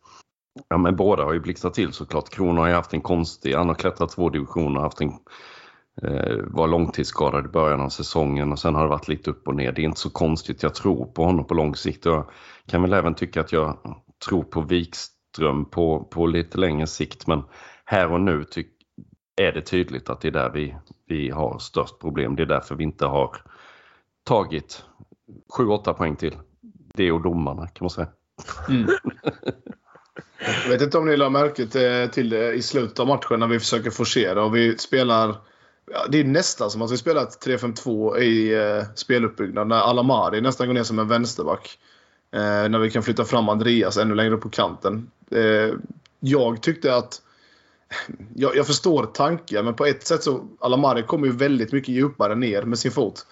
ja, 0.70 0.78
men 0.78 0.96
båda 0.96 1.24
har 1.24 1.34
ju 1.34 1.40
blixtrat 1.40 1.74
till 1.74 1.94
såklart. 1.94 2.30
Krono 2.30 2.62
har 2.62 2.68
ju 2.68 2.74
haft 2.74 2.94
en 2.94 3.02
konstig, 3.02 3.54
han 3.54 3.68
har 3.68 3.76
klättrat 3.76 4.10
två 4.10 4.30
divisioner 4.30 4.78
och 4.78 4.84
haft 4.84 5.02
en 5.02 5.12
var 6.44 6.68
långtidsskadad 6.68 7.46
i 7.46 7.50
början 7.50 7.82
av 7.82 7.90
säsongen 7.90 8.52
och 8.52 8.60
sen 8.60 8.76
har 8.76 8.84
det 8.84 8.90
varit 8.90 9.08
lite 9.08 9.30
upp 9.32 9.48
och 9.48 9.56
ner. 9.56 9.72
Det 9.72 9.82
är 9.82 9.86
inte 9.86 10.00
så 10.00 10.10
konstigt. 10.10 10.64
Jag 10.64 10.76
tror 10.76 11.06
på 11.06 11.24
honom 11.24 11.48
på 11.48 11.54
lång 11.54 11.76
sikt. 11.76 12.06
Jag 12.06 12.30
kan 12.68 12.82
väl 12.82 12.94
även 12.94 13.16
tycka 13.16 13.42
att 13.42 13.52
jag 13.52 13.78
tror 14.30 14.44
på 14.44 14.62
Wikström 14.62 15.66
på, 15.66 16.04
på 16.04 16.28
lite 16.28 16.58
längre 16.58 16.88
sikt. 16.88 17.28
Men 17.28 17.44
här 17.86 18.12
och 18.12 18.22
nu 18.22 18.44
tyck, 18.44 18.68
är 19.42 19.52
det 19.52 19.62
tydligt 19.62 20.10
att 20.10 20.22
det 20.22 20.28
är 20.28 20.32
där 20.32 20.50
vi, 20.50 20.76
vi 21.08 21.30
har 21.30 21.60
störst 21.60 22.00
problem. 22.00 22.36
Det 22.36 22.44
är 22.44 22.48
därför 22.48 22.76
vi 22.76 22.84
inte 22.84 23.06
har 23.06 23.38
tagit 24.26 24.84
7-8 25.58 25.94
poäng 25.94 26.16
till. 26.16 26.38
Det 26.94 27.12
och 27.12 27.22
domarna 27.22 27.68
kan 27.68 27.86
man 27.86 27.90
säga. 27.90 28.08
Mm. 28.70 28.88
Jag 30.64 30.70
vet 30.70 30.82
inte 30.82 30.98
om 30.98 31.06
ni 31.06 31.18
la 31.18 31.30
märke 31.30 31.68
till 32.12 32.30
det 32.30 32.54
i 32.54 32.62
slutet 32.62 33.00
av 33.00 33.08
matchen 33.08 33.40
när 33.40 33.48
vi 33.48 33.60
försöker 33.60 33.90
forcera 33.90 34.44
och 34.44 34.56
vi 34.56 34.78
spelar 34.78 35.36
Ja, 35.92 36.06
det 36.10 36.20
är 36.20 36.24
nästan 36.24 36.72
som 36.72 36.82
att 36.82 36.92
vi 36.92 36.98
spelat 36.98 37.46
3-5-2 37.46 38.18
i 38.18 38.54
eh, 38.54 38.84
speluppbyggnad. 38.96 39.68
När 39.68 39.76
Alamari 39.76 40.42
nästan 40.42 40.68
går 40.68 40.74
ner 40.74 40.84
som 40.84 41.00
en 41.00 41.08
vänsterback. 41.08 41.80
Eh, 42.32 42.70
när 42.70 42.80
vi 42.80 42.92
kan 42.92 43.04
flytta 43.04 43.26
fram 43.26 43.50
Andreas 43.50 43.98
ännu 43.98 44.16
längre 44.16 44.34
upp 44.34 44.42
på 44.42 44.50
kanten. 44.50 45.12
Eh, 45.32 45.74
jag 46.20 46.62
tyckte 46.62 46.96
att... 46.96 47.22
Jag, 48.36 48.56
jag, 48.56 48.68
förstår 48.68 49.06
tanken, 49.06 49.66
men 49.66 49.74
på 49.74 49.86
ett 49.86 50.08
sätt 50.08 50.24
så... 50.24 50.48
Alamari 50.60 51.04
kommer 51.04 51.28
ju 51.28 51.34
väldigt 51.34 51.72
mycket 51.72 51.96
djupare 51.96 52.36
ner 52.36 52.64
med 52.64 52.80
sin 52.80 52.92
fot. 52.92 53.26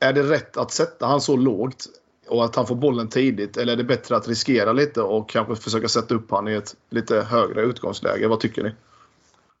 Är 0.00 0.12
det 0.12 0.22
rätt 0.22 0.56
att 0.56 0.70
sätta 0.70 1.06
han 1.06 1.20
så 1.20 1.36
lågt 1.36 1.86
och 2.28 2.44
att 2.44 2.56
han 2.56 2.66
får 2.66 2.74
bollen 2.74 3.08
tidigt? 3.08 3.56
Eller 3.56 3.72
är 3.72 3.76
det 3.76 3.84
bättre 3.84 4.16
att 4.16 4.28
riskera 4.28 4.72
lite 4.72 5.02
och 5.02 5.28
kanske 5.28 5.56
försöka 5.56 5.88
sätta 5.88 6.14
upp 6.14 6.30
han 6.30 6.48
i 6.48 6.52
ett 6.52 6.76
lite 6.90 7.20
högre 7.20 7.62
utgångsläge? 7.62 8.28
Vad 8.28 8.40
tycker 8.40 8.62
ni? 8.62 8.72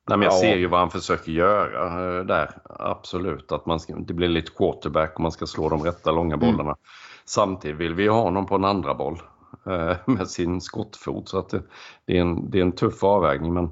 Nej, 0.08 0.18
men 0.18 0.22
jag 0.22 0.34
ja. 0.34 0.40
ser 0.40 0.56
ju 0.56 0.66
vad 0.66 0.80
han 0.80 0.90
försöker 0.90 1.32
göra 1.32 2.18
eh, 2.18 2.24
där. 2.24 2.50
Absolut. 2.64 3.52
Att 3.52 3.66
man 3.66 3.80
ska, 3.80 3.94
det 3.94 4.14
blir 4.14 4.28
lite 4.28 4.50
quarterback 4.50 5.14
och 5.14 5.20
man 5.20 5.32
ska 5.32 5.46
slå 5.46 5.68
de 5.68 5.82
rätta 5.82 6.12
långa 6.12 6.34
mm. 6.34 6.46
bollarna. 6.46 6.70
Mm. 6.70 6.76
Samtidigt 7.24 7.76
vill 7.76 7.94
vi 7.94 8.08
ha 8.08 8.22
honom 8.22 8.46
på 8.46 8.54
en 8.54 8.64
andra 8.64 8.94
boll 8.94 9.20
eh, 9.66 9.96
med 10.06 10.28
sin 10.28 10.60
skottfot. 10.60 11.28
Så 11.28 11.38
att 11.38 11.48
det, 11.48 11.62
det, 12.04 12.16
är 12.16 12.20
en, 12.20 12.50
det 12.50 12.58
är 12.58 12.62
en 12.62 12.72
tuff 12.72 13.04
avvägning. 13.04 13.54
Men 13.54 13.70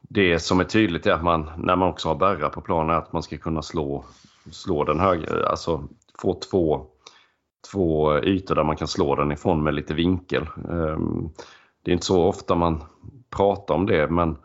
det 0.00 0.38
som 0.38 0.60
är 0.60 0.64
tydligt 0.64 1.06
är 1.06 1.12
att 1.12 1.24
man, 1.24 1.50
när 1.58 1.76
man 1.76 1.88
också 1.88 2.08
har 2.08 2.14
bärra 2.14 2.48
på 2.48 2.60
planen, 2.60 2.96
att 2.96 3.12
man 3.12 3.22
ska 3.22 3.36
kunna 3.36 3.62
slå, 3.62 4.04
slå 4.50 4.84
den 4.84 5.00
högre. 5.00 5.48
Alltså 5.48 5.88
få 6.18 6.40
två, 6.50 6.86
två 7.72 8.18
ytor 8.18 8.54
där 8.54 8.64
man 8.64 8.76
kan 8.76 8.88
slå 8.88 9.14
den 9.14 9.32
ifrån 9.32 9.62
med 9.62 9.74
lite 9.74 9.94
vinkel. 9.94 10.42
Eh, 10.42 10.98
det 11.84 11.90
är 11.90 11.92
inte 11.92 12.06
så 12.06 12.24
ofta 12.24 12.54
man 12.54 12.84
pratar 13.30 13.74
om 13.74 13.86
det, 13.86 14.10
men 14.10 14.36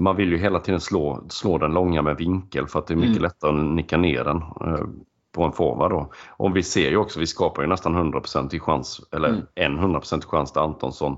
man 0.00 0.16
vill 0.16 0.32
ju 0.32 0.38
hela 0.38 0.60
tiden 0.60 0.80
slå, 0.80 1.24
slå 1.28 1.58
den 1.58 1.72
långa 1.72 2.02
med 2.02 2.16
vinkel 2.16 2.66
för 2.66 2.78
att 2.78 2.86
det 2.86 2.94
är 2.94 2.96
mycket 2.96 3.16
mm. 3.16 3.22
lättare 3.22 3.50
att 3.50 3.74
nicka 3.74 3.96
ner 3.96 4.24
den 4.24 4.36
eh, 4.36 4.86
på 5.32 5.42
en 5.42 5.52
forward. 5.52 5.90
Då. 5.90 6.12
Och 6.28 6.56
vi 6.56 6.62
ser 6.62 6.90
ju 6.90 6.96
också, 6.96 7.20
vi 7.20 7.26
skapar 7.26 7.62
ju 7.62 7.68
nästan 7.68 8.12
100% 8.12 8.54
i 8.54 8.60
chans, 8.60 9.00
eller 9.12 9.28
mm. 9.28 9.42
en 9.54 9.78
100% 9.78 10.26
chans 10.26 10.52
till 10.52 10.62
Antonsson. 10.62 11.16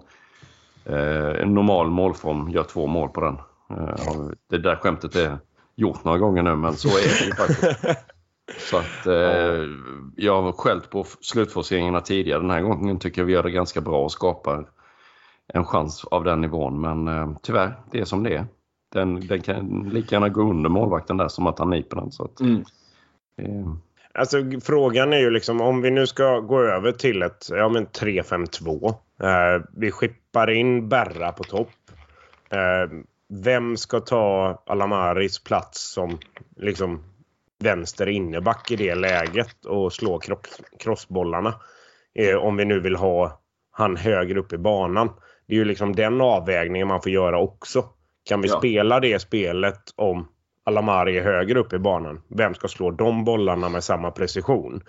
Eh, 0.85 1.43
en 1.43 1.55
normal 1.55 1.91
målform 1.91 2.49
gör 2.49 2.63
två 2.63 2.87
mål 2.87 3.09
på 3.09 3.21
den. 3.21 3.39
Eh, 3.71 4.31
det 4.51 4.59
där 4.59 4.77
skämtet 4.77 5.17
är 5.17 5.39
gjort 5.77 6.05
några 6.05 6.19
gånger 6.19 6.43
nu 6.43 6.57
men 6.57 6.77
så 6.77 6.89
är 6.89 7.21
det 7.21 7.27
ju 7.27 7.33
faktiskt. 7.33 7.99
Så 8.59 8.77
att 8.77 9.07
eh, 9.07 9.65
jag 10.17 10.43
har 10.43 10.53
skällt 10.53 10.91
på 10.91 11.05
slutforceringarna 11.21 12.01
tidigare. 12.01 12.41
Den 12.41 12.51
här 12.51 12.61
gången 12.61 12.99
tycker 12.99 13.21
jag 13.21 13.27
vi 13.27 13.33
gör 13.33 13.43
det 13.43 13.51
ganska 13.51 13.81
bra 13.81 14.05
och 14.05 14.13
skapar 14.13 14.69
en 15.55 15.65
chans 15.65 16.05
av 16.05 16.25
den 16.25 16.41
nivån. 16.41 16.81
Men 16.81 17.09
eh, 17.09 17.37
tyvärr, 17.43 17.81
det 17.91 18.01
är 18.01 18.05
som 18.05 18.23
det 18.23 18.35
är. 18.35 18.47
Den, 18.97 19.27
den 19.27 19.41
kan 19.43 19.91
lika 19.93 20.15
gärna 20.17 20.29
gå 20.29 20.43
under 20.43 20.71
målvakten 20.71 21.17
där 21.17 21.29
som 21.29 21.47
att 21.47 21.59
han 21.59 21.71
nyper 21.71 21.97
den. 21.97 22.13
Så 22.13 22.25
att, 22.25 22.41
Mm. 22.41 22.65
eh, 23.43 23.73
Alltså 24.15 24.39
frågan 24.65 25.13
är 25.13 25.19
ju 25.19 25.31
liksom 25.31 25.61
om 25.61 25.83
vi 25.83 25.91
nu 25.91 26.07
ska 26.07 26.41
gå 26.41 26.61
över 26.61 26.93
till 26.93 27.23
ett 27.23 27.47
ja, 27.51 27.69
men 27.69 27.87
3-5-2. 27.87 28.89
Eh, 29.23 29.63
vi 29.77 29.91
skippar 29.91 30.51
in 30.51 30.89
Berra 30.89 31.33
på 31.33 31.45
topp. 31.45 31.69
Eh, 32.51 32.91
vem 33.29 33.77
ska 33.77 34.01
ta 34.01 34.63
Alamaris 34.67 35.45
plats 35.45 35.93
som 35.93 36.19
liksom 36.57 37.03
vänster 37.65 38.09
inneback 38.09 38.71
i 38.71 38.77
det 38.77 38.95
läget 38.95 39.65
och 39.65 39.93
slå 39.93 40.21
crossbollarna? 40.79 41.55
Eh, 42.15 42.37
om 42.37 42.57
vi 42.57 42.65
nu 42.65 42.81
vill 42.81 42.97
ha 42.97 43.41
han 43.71 43.97
högre 43.97 44.41
upp 44.41 44.53
i 44.53 44.59
banan. 44.59 45.11
Det 45.47 45.55
är 45.55 45.59
ju 45.59 45.65
liksom 45.65 45.97
den 45.97 46.21
avvägningen 46.21 46.89
man 46.89 47.03
får 47.03 47.13
göra 47.13 47.39
också. 47.39 47.85
Kan 48.29 48.41
vi 48.41 48.49
Ja. 48.49 48.59
spela 48.59 49.01
det 49.01 49.19
spelet 49.19 49.81
om 49.97 50.29
Alamari 50.65 51.19
är 51.19 51.23
högre 51.23 51.59
upp 51.61 51.73
i 51.73 51.79
banan? 51.79 52.21
Vem 52.29 52.55
ska 52.55 52.69
slå 52.69 52.91
de 52.91 53.25
bollarna 53.25 53.69
med 53.69 53.85
samma 53.85 54.11
precision? 54.11 54.83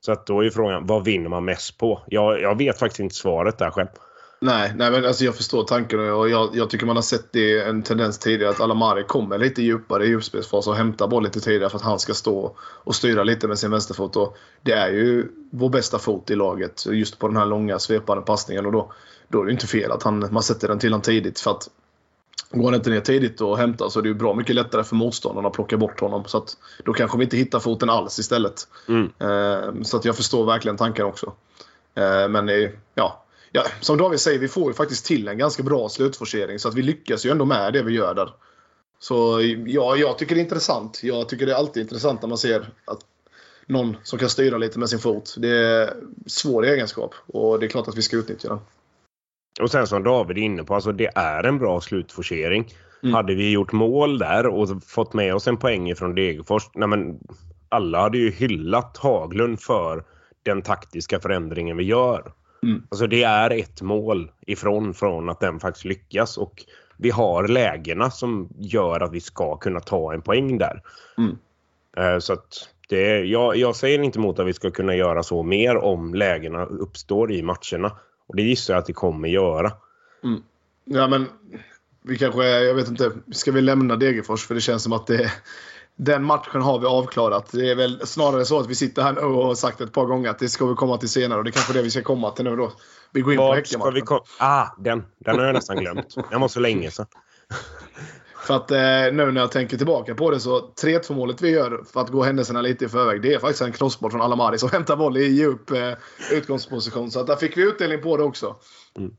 Så 0.00 0.12
att 0.12 0.26
då 0.26 0.40
är 0.40 0.44
ju 0.44 0.50
frågan, 0.50 0.86
vad 0.86 1.04
vinner 1.04 1.28
man 1.28 1.44
mest 1.44 1.78
på? 1.78 2.02
Jag, 2.06 2.40
jag 2.40 2.58
vet 2.58 2.78
faktiskt 2.78 3.00
inte 3.00 3.14
svaret 3.14 3.58
där 3.58 3.70
själv. 3.70 3.88
Nej, 4.40 4.72
nej 4.76 4.90
men 4.90 5.04
alltså 5.04 5.24
jag 5.24 5.34
förstår 5.34 5.64
tanken 5.64 6.00
och 6.00 6.28
jag, 6.28 6.56
jag 6.56 6.70
tycker 6.70 6.86
man 6.86 6.96
har 6.96 7.02
sett 7.02 7.32
det 7.32 7.60
en 7.60 7.82
tendens 7.82 8.18
tidigare 8.18 8.50
att 8.50 8.60
Alamari 8.60 9.04
kommer 9.04 9.38
lite 9.38 9.62
djupare 9.62 10.04
i 10.04 10.08
djupspelsfas 10.08 10.66
och 10.66 10.76
hämtar 10.76 11.08
boll 11.08 11.22
lite 11.22 11.40
tidigare 11.40 11.70
för 11.70 11.76
att 11.76 11.84
han 11.84 11.98
ska 11.98 12.14
stå 12.14 12.56
och 12.60 12.94
styra 12.94 13.24
lite 13.24 13.48
med 13.48 13.58
sin 13.58 13.70
vänsterfot. 13.70 14.16
Och 14.16 14.36
det 14.62 14.72
är 14.72 14.88
ju 14.88 15.28
vår 15.52 15.68
bästa 15.68 15.98
fot 15.98 16.30
i 16.30 16.36
laget 16.36 16.86
just 16.86 17.18
på 17.18 17.28
den 17.28 17.36
här 17.36 17.46
långa 17.46 17.78
svepande 17.78 18.22
passningen 18.22 18.66
och 18.66 18.72
då, 18.72 18.92
då 19.28 19.40
är 19.40 19.44
det 19.44 19.52
inte 19.52 19.66
fel 19.66 19.92
att 19.92 20.02
han, 20.02 20.28
man 20.30 20.42
sätter 20.42 20.68
den 20.68 20.78
till 20.78 20.90
honom 20.90 21.02
tidigt 21.02 21.40
för 21.40 21.50
att 21.50 21.68
Går 22.52 22.64
han 22.64 22.74
inte 22.74 22.90
ner 22.90 23.00
tidigt 23.00 23.40
och 23.40 23.58
hämtar 23.58 23.88
så 23.88 23.98
är 23.98 24.02
det 24.02 24.08
ju 24.08 24.14
bra 24.14 24.34
mycket 24.34 24.54
lättare 24.54 24.84
för 24.84 24.96
motståndarna 24.96 25.48
att 25.48 25.54
plocka 25.54 25.76
bort 25.76 26.00
honom. 26.00 26.24
Så 26.26 26.38
att 26.38 26.56
då 26.84 26.92
kanske 26.92 27.18
vi 27.18 27.24
inte 27.24 27.36
hittar 27.36 27.60
foten 27.60 27.90
alls 27.90 28.18
istället. 28.18 28.68
Mm. 28.88 29.10
Eh, 29.18 29.82
så 29.82 29.96
att 29.96 30.04
jag 30.04 30.16
förstår 30.16 30.44
verkligen 30.44 30.76
tanken 30.76 31.06
också. 31.06 31.32
Eh, 31.94 32.28
men 32.28 32.48
eh, 32.48 32.70
ja, 32.94 33.24
ja, 33.52 33.62
som 33.80 33.96
David 33.96 34.20
säger, 34.20 34.38
vi 34.38 34.48
får 34.48 34.68
ju 34.68 34.74
faktiskt 34.74 35.06
till 35.06 35.28
en 35.28 35.38
ganska 35.38 35.62
bra 35.62 35.88
slutforcering. 35.88 36.58
Så 36.58 36.68
att 36.68 36.74
vi 36.74 36.82
lyckas 36.82 37.26
ju 37.26 37.30
ändå 37.30 37.44
med 37.44 37.72
det 37.72 37.82
vi 37.82 37.92
gör 37.92 38.14
där. 38.14 38.34
Så 38.98 39.40
ja, 39.66 39.96
jag 39.96 40.18
tycker 40.18 40.34
det 40.34 40.40
är 40.40 40.44
intressant. 40.44 41.00
Jag 41.02 41.28
tycker 41.28 41.46
det 41.46 41.52
är 41.52 41.56
alltid 41.56 41.82
intressant 41.82 42.22
när 42.22 42.28
man 42.28 42.38
ser 42.38 42.70
att 42.84 43.00
någon 43.66 43.96
som 44.02 44.18
kan 44.18 44.28
styra 44.28 44.58
lite 44.58 44.78
med 44.78 44.88
sin 44.88 44.98
fot. 44.98 45.34
Det 45.38 45.48
är 45.48 45.94
svår 46.26 46.66
egenskap 46.66 47.14
och 47.26 47.60
det 47.60 47.66
är 47.66 47.68
klart 47.68 47.88
att 47.88 47.96
vi 47.96 48.02
ska 48.02 48.16
utnyttja 48.16 48.48
den. 48.48 48.58
Och 49.60 49.70
sen 49.70 49.86
som 49.86 50.02
David 50.02 50.38
är 50.38 50.42
inne 50.42 50.64
på, 50.64 50.74
alltså 50.74 50.92
det 50.92 51.10
är 51.14 51.44
en 51.44 51.58
bra 51.58 51.80
slutforcering. 51.80 52.68
Mm. 53.02 53.14
Hade 53.14 53.34
vi 53.34 53.52
gjort 53.52 53.72
mål 53.72 54.18
där 54.18 54.46
och 54.46 54.82
fått 54.82 55.14
med 55.14 55.34
oss 55.34 55.48
en 55.48 55.56
poäng 55.56 55.94
från 55.94 56.14
Degerfors, 56.14 56.62
nej 56.74 56.88
men 56.88 57.18
alla 57.68 58.00
hade 58.00 58.18
ju 58.18 58.30
hyllat 58.30 58.96
Haglund 58.96 59.60
för 59.60 60.04
den 60.42 60.62
taktiska 60.62 61.20
förändringen 61.20 61.76
vi 61.76 61.84
gör. 61.84 62.32
Mm. 62.62 62.82
Alltså 62.90 63.06
det 63.06 63.22
är 63.22 63.50
ett 63.50 63.82
mål 63.82 64.30
ifrån 64.46 64.94
från 64.94 65.30
att 65.30 65.40
den 65.40 65.60
faktiskt 65.60 65.84
lyckas 65.84 66.38
och 66.38 66.64
vi 66.96 67.10
har 67.10 67.48
lägena 67.48 68.10
som 68.10 68.48
gör 68.58 69.00
att 69.00 69.12
vi 69.12 69.20
ska 69.20 69.56
kunna 69.56 69.80
ta 69.80 70.12
en 70.12 70.22
poäng 70.22 70.58
där. 70.58 70.82
Mm. 71.18 71.38
Eh, 71.96 72.18
Så 72.18 72.32
att 72.32 72.68
det, 72.88 73.24
jag, 73.24 73.56
jag 73.56 73.76
säger 73.76 74.02
inte 74.02 74.18
emot 74.18 74.38
att 74.38 74.46
vi 74.46 74.52
ska 74.52 74.70
kunna 74.70 74.94
göra 74.94 75.22
så 75.22 75.42
mer 75.42 75.76
om 75.76 76.14
lägena 76.14 76.64
uppstår 76.64 77.32
i 77.32 77.42
matcherna. 77.42 77.96
Och 78.26 78.36
det 78.36 78.42
gissar 78.42 78.74
jag 78.74 78.78
att 78.80 78.86
det 78.86 78.92
kommer 78.92 79.28
göra. 79.28 79.72
Ja, 80.84 81.08
men 81.08 81.28
vi 82.02 82.18
kanske, 82.18 82.44
jag 82.44 82.74
vet 82.74 82.88
inte, 82.88 83.12
ska 83.32 83.52
vi 83.52 83.60
lämna 83.60 83.96
Degerfors? 83.96 84.46
För 84.46 84.54
det 84.54 84.60
känns 84.60 84.82
som 84.82 84.92
att 84.92 85.06
det, 85.06 85.32
den 85.96 86.24
matchen 86.24 86.62
har 86.62 86.78
vi 86.78 86.86
avklarat. 86.86 87.52
Det 87.52 87.70
är 87.70 87.74
väl 87.74 88.06
snarare 88.06 88.44
så 88.44 88.60
att 88.60 88.66
vi 88.66 88.74
sitter 88.74 89.02
här 89.02 89.12
nu 89.12 89.20
och 89.20 89.46
har 89.46 89.54
sagt 89.54 89.80
ett 89.80 89.92
par 89.92 90.06
gånger 90.06 90.30
att 90.30 90.38
det 90.38 90.48
ska 90.48 90.66
vi 90.66 90.74
komma 90.74 90.96
till 90.96 91.08
senare. 91.08 91.38
Och 91.38 91.44
det 91.44 91.50
är 91.50 91.52
kanske 91.52 91.72
det 91.72 91.82
vi 91.82 91.90
ska 91.90 92.02
komma 92.02 92.30
till 92.30 92.44
nu 92.44 92.56
då. 92.56 92.72
Vi 93.12 93.20
går 93.20 93.32
in 93.32 93.38
på 93.38 93.44
ska 93.64 93.90
vi 93.90 94.00
Häckenmatchen. 94.00 94.18
ah, 94.38 94.66
den. 94.78 95.04
Den 95.18 95.38
har 95.38 95.44
jag 95.44 95.54
nästan 95.54 95.76
glömt. 95.76 96.16
Den 96.30 96.40
var 96.40 96.48
så 96.48 96.60
länge 96.60 96.90
sedan. 96.90 97.06
För 98.42 98.56
att 98.56 98.70
eh, 98.70 98.78
nu 99.12 99.32
när 99.32 99.40
jag 99.40 99.52
tänker 99.52 99.76
tillbaka 99.76 100.14
på 100.14 100.30
det 100.30 100.40
så 100.40 100.60
3-2 100.60 101.14
målet 101.14 101.42
vi 101.42 101.50
gör 101.50 101.84
för 101.92 102.00
att 102.00 102.10
gå 102.10 102.22
händelserna 102.22 102.60
lite 102.60 102.84
i 102.84 102.88
förväg. 102.88 103.22
Det 103.22 103.34
är 103.34 103.38
faktiskt 103.38 103.62
en 103.62 103.72
crossboll 103.72 104.10
från 104.10 104.20
Alamari 104.20 104.58
som 104.58 104.68
hämtar 104.72 104.96
boll 104.96 105.16
i 105.16 105.24
djup 105.24 105.70
eh, 105.70 105.92
utgångsposition. 106.32 107.10
Så 107.10 107.20
att 107.20 107.26
där 107.26 107.36
fick 107.36 107.56
vi 107.56 107.62
utdelning 107.62 108.02
på 108.02 108.16
det 108.16 108.22
också. 108.22 108.56
Mm. 108.98 109.12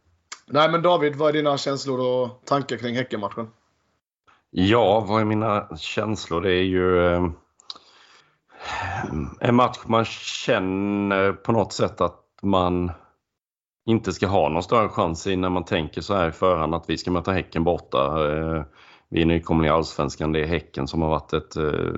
Nej 0.48 0.72
men 0.72 0.82
David, 0.82 1.16
vad 1.16 1.30
är 1.30 1.34
dina 1.34 1.58
känslor 1.58 2.00
och 2.00 2.46
tankar 2.46 2.78
kring 2.78 2.96
Häckenmatchen? 2.96 3.48
Ja, 4.52 5.06
vad 5.08 5.22
är 5.22 5.26
mina 5.26 5.78
känslor? 5.78 6.42
Det 6.42 6.54
är 6.54 6.64
ju 6.64 7.08
eh, 7.08 7.30
en 9.40 9.56
match 9.56 9.80
man 9.86 10.06
känner 10.06 11.32
på 11.34 11.52
något 11.52 11.74
sätt 11.74 12.02
att 12.02 12.20
man 12.42 12.92
inte 13.86 14.14
ska 14.14 14.28
ha 14.28 14.50
någon 14.50 14.64
större 14.64 14.90
chans 14.90 15.28
i 15.28 15.36
när 15.36 15.50
man 15.50 15.66
tänker 15.66 16.02
så 16.02 16.14
här 16.16 16.30
i 16.30 16.32
förhand 16.32 16.76
att 16.76 16.90
vi 16.90 16.98
ska 16.98 17.12
möta 17.12 17.32
Häcken 17.32 17.64
borta. 17.64 18.32
Eh, 18.32 18.64
Vi 19.14 19.22
är 19.22 19.26
nykomlingar 19.26 19.74
i 19.74 19.78
Allsvenskan. 19.78 20.32
Det 20.32 20.40
är 20.40 20.46
Häcken 20.46 20.88
som 20.88 21.02
har 21.02 21.10
varit 21.10 21.34
ett 21.34 21.56
eh, 21.56 21.94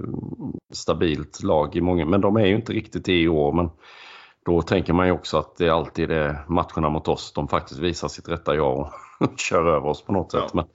stabilt 0.74 1.44
lag 1.44 1.76
i 1.76 1.82
många, 1.82 2.06
men 2.06 2.22
de 2.22 2.38
är 2.38 2.46
ju 2.46 2.56
inte 2.56 2.74
riktigt 2.74 3.06
det 3.06 3.22
i 3.22 3.28
år. 3.28 3.54
Men 3.54 3.70
då 4.46 4.62
tänker 4.62 4.94
man 4.94 5.06
ju 5.06 5.12
också 5.12 5.38
att 5.38 5.56
det 5.58 5.70
alltid 5.70 6.12
är 6.12 6.46
matcherna 6.48 6.90
mot 6.90 7.08
oss 7.08 7.34
de 7.34 7.48
faktiskt 7.48 7.80
visar 7.80 8.08
sitt 8.08 8.30
rätta 8.30 8.56
jag 8.56 8.80
och 8.80 8.90
kör 9.40 9.68
över 9.68 9.88
oss 9.88 10.06
på 10.06 10.14
något 10.14 10.32
sätt. 10.32 10.52
Ja. 10.54 10.66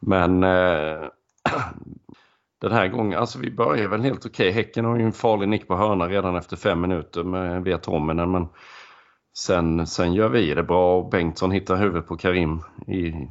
Men, 0.00 0.40
men 0.40 0.42
eh, 0.42 1.08
den 2.60 2.72
här 2.72 2.88
gången, 2.88 3.18
alltså 3.18 3.38
vi 3.38 3.50
börjar 3.50 3.88
väl 3.88 4.02
helt 4.02 4.26
okej. 4.26 4.50
Häcken 4.50 4.84
har 4.84 4.96
ju 4.96 5.04
en 5.04 5.12
farlig 5.12 5.48
nick 5.48 5.68
på 5.68 5.76
hörna 5.76 6.08
redan 6.08 6.36
efter 6.36 6.56
fem 6.56 6.80
minuter 6.80 7.24
med, 7.24 7.64
via 7.64 7.78
Tominen. 7.78 8.30
Men 8.30 8.48
sen, 9.38 9.86
sen 9.86 10.14
gör 10.14 10.28
vi 10.28 10.54
det 10.54 10.62
bra 10.62 10.98
och 10.98 11.10
Bengtsson 11.10 11.50
hittar 11.50 11.76
huvudet 11.76 12.06
på 12.06 12.16
Karim 12.16 12.62
i 12.86 13.28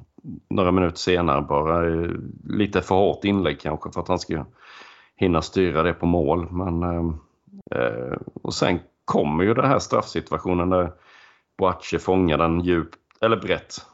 några 0.49 0.71
minuter 0.71 0.97
senare. 0.97 1.41
Bara 1.41 1.81
lite 2.43 2.81
för 2.81 2.95
hårt 2.95 3.23
inlägg 3.23 3.59
kanske 3.59 3.91
för 3.91 4.01
att 4.01 4.07
han 4.07 4.19
ska 4.19 4.45
hinna 5.15 5.41
styra 5.41 5.83
det 5.83 5.93
på 5.93 6.05
mål. 6.05 6.51
Men, 6.51 6.83
eh, 7.71 8.17
och 8.41 8.53
sen 8.53 8.79
kommer 9.05 9.43
ju 9.43 9.53
den 9.53 9.65
här 9.65 9.79
straffsituationen 9.79 10.69
där 10.69 10.91
Boache 11.57 11.99
fångar 11.99 12.37
den 12.37 12.59
djupt, 12.59 12.97
eller 13.21 13.37
brett 13.37 13.85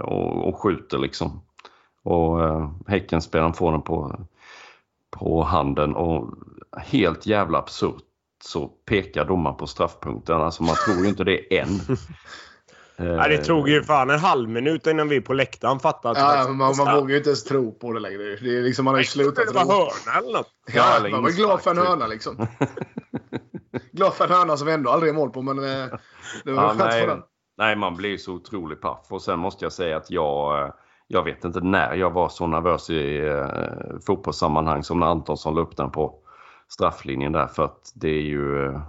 och, 0.00 0.48
och 0.48 0.60
skjuter 0.62 0.98
liksom. 0.98 1.40
Och 2.02 2.44
eh, 2.44 2.70
Häckenspelaren 2.86 3.52
får 3.52 3.72
den 3.72 3.82
på, 3.82 4.20
på 5.10 5.42
handen 5.42 5.94
och 5.94 6.34
helt 6.76 7.26
jävla 7.26 7.58
absurt 7.58 8.02
så 8.44 8.66
pekar 8.66 9.24
domaren 9.24 9.56
på 9.56 9.66
straffpunkten. 9.66 10.36
Alltså 10.36 10.62
man 10.62 10.74
tror 10.86 11.02
ju 11.02 11.08
inte 11.08 11.24
det 11.24 11.58
än. 11.58 11.68
Nej, 12.98 13.28
det 13.30 13.44
tog 13.44 13.68
ju 13.68 13.82
fan 13.82 14.10
en 14.10 14.18
halv 14.18 14.48
minut 14.48 14.86
innan 14.86 15.08
vi 15.08 15.20
på 15.20 15.32
läktaren 15.32 15.78
fattade 15.78 16.20
att 16.20 16.38
Ja, 16.38 16.48
man, 16.52 16.56
man 16.56 16.76
var 16.86 16.94
vågar 17.00 17.10
ju 17.10 17.16
inte 17.16 17.28
ens 17.30 17.44
tro 17.44 17.72
på 17.72 17.92
det 17.92 18.00
längre. 18.00 18.18
Det 18.18 18.58
är 18.58 18.62
liksom, 18.62 18.84
man 18.84 18.94
har 18.94 18.98
ju 19.00 19.04
slutat 19.04 19.46
Det 19.46 19.52
var 19.54 19.64
tro. 19.64 19.72
hörna 19.72 20.18
eller 20.18 20.38
något. 20.38 20.50
Ja, 20.74 20.96
eller 20.96 21.10
man 21.10 21.22
var 21.22 21.30
glad 21.30 21.60
för 21.60 21.70
en 21.70 21.76
inspark, 21.76 21.88
hörna 21.98 22.06
liksom. 22.06 22.46
glad 23.92 24.14
för 24.14 24.24
en 24.24 24.30
hörna 24.30 24.56
som 24.56 24.66
vi 24.66 24.72
ändå 24.72 24.90
aldrig 24.90 25.10
är 25.10 25.16
mål 25.16 25.30
på, 25.30 25.42
men 25.42 25.58
eh, 25.58 25.86
det 26.44 26.52
var 26.52 26.62
Ja, 26.62 26.68
skönt 26.68 26.78
för 26.80 26.86
nej, 26.88 27.06
den. 27.06 27.22
nej, 27.58 27.76
man 27.76 27.96
blir 27.96 28.16
så 28.16 28.32
otroligt 28.32 28.80
paff. 28.80 29.06
Och 29.10 29.22
sen 29.22 29.38
måste 29.38 29.64
jag 29.64 29.72
säga 29.72 29.96
att 29.96 30.10
jag, 30.10 30.62
eh, 30.64 30.70
jag 31.06 31.22
vet 31.24 31.44
inte 31.44 31.60
när 31.60 31.94
jag 31.94 32.10
var 32.10 32.28
så 32.28 32.46
nervös 32.46 32.90
i 32.90 33.18
eh, 33.26 33.46
fotbollssammanhang 34.06 34.82
som 34.82 35.00
när 35.00 35.06
Antonsson 35.06 35.54
la 35.54 35.60
upp 35.60 35.76
den 35.76 35.90
på 35.90 36.14
strafflinjen 36.68 37.32
där. 37.32 37.46
För 37.46 37.64
att 37.64 37.92
det 37.94 38.08
är 38.08 38.22
ju... 38.22 38.80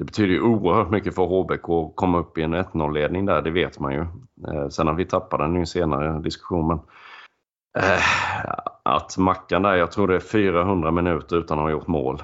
Det 0.00 0.04
betyder 0.04 0.32
ju 0.34 0.40
oerhört 0.40 0.90
mycket 0.90 1.14
för 1.14 1.22
HBK 1.26 1.68
att 1.68 1.96
komma 1.96 2.18
upp 2.18 2.38
i 2.38 2.42
en 2.42 2.54
1-0-ledning 2.54 3.26
där, 3.26 3.42
det 3.42 3.50
vet 3.50 3.78
man 3.78 3.92
ju. 3.92 4.00
Eh, 4.48 4.68
sen 4.68 4.86
har 4.86 4.94
vi 4.94 5.04
tappat 5.04 5.40
den 5.40 5.56
i 5.56 5.60
en 5.60 5.66
senare 5.66 6.22
diskussion. 6.22 6.66
Men, 6.68 6.78
eh, 7.84 8.00
att 8.82 9.18
Mackan 9.18 9.62
där, 9.62 9.74
jag 9.74 9.90
tror 9.92 10.08
det 10.08 10.14
är 10.14 10.20
400 10.20 10.90
minuter 10.90 11.36
utan 11.36 11.58
att 11.58 11.64
ha 11.64 11.70
gjort 11.70 11.86
mål. 11.86 12.22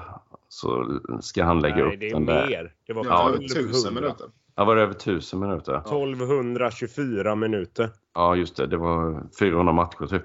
Så 0.49 0.99
ska 1.21 1.43
han 1.43 1.59
lägga 1.59 1.75
Nej, 1.75 1.93
upp 1.93 1.99
det 1.99 2.09
är 2.09 2.13
den 2.13 2.25
där. 2.25 2.47
mer. 2.47 2.73
Det 2.87 2.93
var 2.93 3.05
Ja, 3.05 3.27
över 3.29 3.37
1200. 3.37 3.71
tusen 3.73 3.93
minuter. 3.93 4.27
Ja, 4.55 4.65
var 4.65 4.75
det 4.75 4.81
över 4.81 4.93
1000 4.93 5.39
minuter? 5.39 5.73
1224 5.77 7.35
minuter. 7.35 7.89
Ja, 8.15 8.35
just 8.35 8.57
det. 8.57 8.67
Det 8.67 8.77
var 8.77 9.23
400 9.39 9.73
matcher 9.73 10.05
typ. 10.07 10.23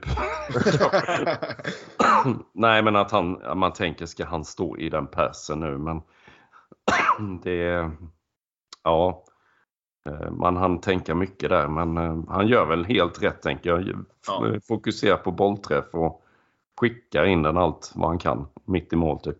Nej, 2.54 2.82
men 2.82 2.96
att 2.96 3.10
han, 3.10 3.42
man 3.56 3.72
tänker, 3.72 4.06
ska 4.06 4.24
han 4.24 4.44
stå 4.44 4.76
i 4.76 4.88
den 4.88 5.06
persen 5.06 5.60
nu? 5.60 5.78
Men 5.78 6.00
det... 7.42 7.90
Ja. 8.84 9.24
eh, 10.08 10.30
Man 10.30 10.56
hann 10.56 10.80
tänka 10.80 11.14
mycket 11.14 11.50
där, 11.50 11.68
men 11.68 11.96
eh, 11.96 12.24
han 12.28 12.48
gör 12.48 12.66
väl 12.66 12.84
helt 12.84 13.22
rätt 13.22 13.42
tänker 13.42 13.70
jag. 13.70 14.04
Ja. 14.26 14.54
Fokusera 14.68 15.16
på 15.16 15.30
bollträff 15.30 15.84
och 15.92 16.22
skicka 16.80 17.26
in 17.26 17.42
den 17.42 17.56
allt 17.56 17.92
vad 17.94 18.08
han 18.08 18.18
kan 18.18 18.46
mitt 18.64 18.92
i 18.92 18.96
mål 18.96 19.18
typ. 19.20 19.38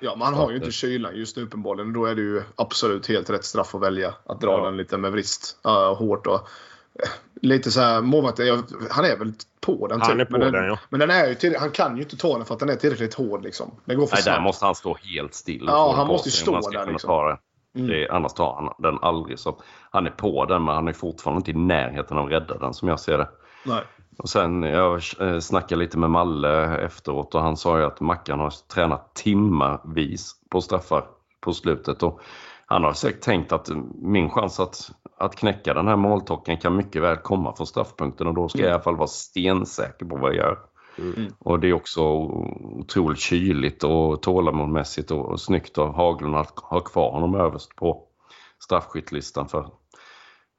Ja, 0.00 0.16
man 0.16 0.34
har 0.34 0.50
ju 0.50 0.56
inte 0.56 0.70
kylan 0.70 1.16
just 1.16 1.36
nu 1.36 1.42
uppenbarligen. 1.42 1.92
Då 1.92 2.04
är 2.06 2.14
det 2.14 2.22
ju 2.22 2.42
absolut 2.56 3.08
helt 3.08 3.30
rätt 3.30 3.44
straff 3.44 3.74
att 3.74 3.80
välja. 3.82 4.14
Att 4.26 4.40
dra 4.40 4.50
Ja. 4.58 4.64
den 4.64 4.76
lite 4.76 4.96
med 4.98 5.12
vrist. 5.12 5.60
Uh, 5.66 5.94
hårt 5.98 6.26
och... 6.26 6.48
lite 7.42 7.70
så 7.70 7.80
här 7.80 8.02
målvakten. 8.02 8.46
jag- 8.46 8.64
Han 8.90 9.04
är 9.04 9.16
väl 9.16 9.32
på 9.60 9.86
den 9.86 10.00
Han 10.00 10.10
typ, 10.10 10.20
är 10.20 10.24
på 10.24 10.32
men 10.32 10.40
den, 10.40 10.52
den, 10.52 10.64
ja. 10.64 10.78
Men 10.88 11.00
den 11.00 11.10
är 11.10 11.26
ju 11.28 11.34
till, 11.34 11.56
han 11.58 11.70
kan 11.70 11.96
ju 11.96 12.02
inte 12.02 12.16
ta 12.16 12.36
den 12.36 12.46
för 12.46 12.54
att 12.54 12.60
den 12.60 12.68
är 12.70 12.74
tillräckligt 12.76 13.14
hård 13.14 13.42
liksom. 13.42 13.70
Den 13.84 13.96
går 13.98 14.06
för 14.06 14.16
Nej, 14.16 14.22
där 14.24 14.32
snabbt. 14.32 14.44
måste 14.44 14.64
han 14.64 14.74
stå 14.74 14.96
helt 15.14 15.34
still. 15.34 15.64
Ja, 15.66 15.92
han 15.96 16.06
måste 16.06 16.28
ju 16.28 16.32
stå 16.32 16.52
han 16.54 16.72
där, 16.72 16.86
liksom. 16.92 17.08
ta 17.08 17.28
det. 17.28 17.38
Mm. 17.74 17.88
Det, 17.90 18.08
annars 18.08 18.32
tar 18.32 18.54
han 18.54 18.74
den 18.78 18.98
aldrig. 19.02 19.38
Så 19.38 19.60
han 19.90 20.06
är 20.06 20.10
på 20.10 20.44
den, 20.44 20.64
men 20.64 20.74
han 20.74 20.88
är 20.88 20.92
fortfarande 20.92 21.38
inte 21.38 21.50
i 21.50 21.54
närheten 21.54 22.18
av 22.18 22.24
att 22.26 22.32
rädda 22.32 22.58
den 22.58 22.74
som 22.74 22.88
jag 22.88 23.00
ser 23.00 23.18
det. 23.18 23.28
Nej. 23.64 23.82
Och 24.18 24.28
sen, 24.28 24.62
jag 24.62 25.02
eh, 25.20 25.38
snackade 25.38 25.78
lite 25.82 25.98
med 25.98 26.10
Malle 26.10 26.76
efteråt 26.78 27.34
och 27.34 27.42
han 27.42 27.56
sa 27.56 27.78
ju 27.78 27.84
att 27.84 28.00
Mackan 28.00 28.40
har 28.40 28.52
tränat 28.74 29.14
timmarvis 29.14 30.32
på 30.50 30.60
straffar 30.60 31.04
på 31.40 31.52
slutet. 31.52 32.02
Och 32.02 32.20
han 32.70 32.84
har 32.84 32.92
säkert 32.92 33.20
tänkt 33.20 33.52
att 33.52 33.68
min 34.02 34.30
chans 34.30 34.60
att, 34.60 34.90
att 35.16 35.36
knäcka 35.36 35.74
den 35.74 35.88
här 35.88 35.96
måltocken 35.96 36.56
kan 36.56 36.76
mycket 36.76 37.02
väl 37.02 37.16
komma 37.16 37.56
från 37.56 37.66
straffpunkten 37.66 38.26
och 38.26 38.34
då 38.34 38.48
ska 38.48 38.58
jag 38.58 38.68
i 38.68 38.72
alla 38.72 38.82
fall 38.82 38.96
vara 38.96 39.06
stensäker 39.06 40.06
på 40.06 40.16
vad 40.16 40.30
jag 40.30 40.36
gör. 40.36 40.58
Mm. 40.98 41.32
Och 41.38 41.60
det 41.60 41.68
är 41.68 41.72
också 41.72 42.02
otroligt 42.02 43.18
kyligt 43.18 43.84
och 43.84 44.22
tålamodsmässigt 44.22 45.10
och, 45.10 45.28
och 45.28 45.40
snyggt 45.40 45.78
av 45.78 45.94
Haglund 45.94 46.36
att 46.36 46.58
ha 46.58 46.80
kvar 46.80 47.12
honom 47.12 47.34
överst 47.34 47.76
på 47.76 48.02
straffskyttlistan. 48.64 49.48
För 49.48 49.66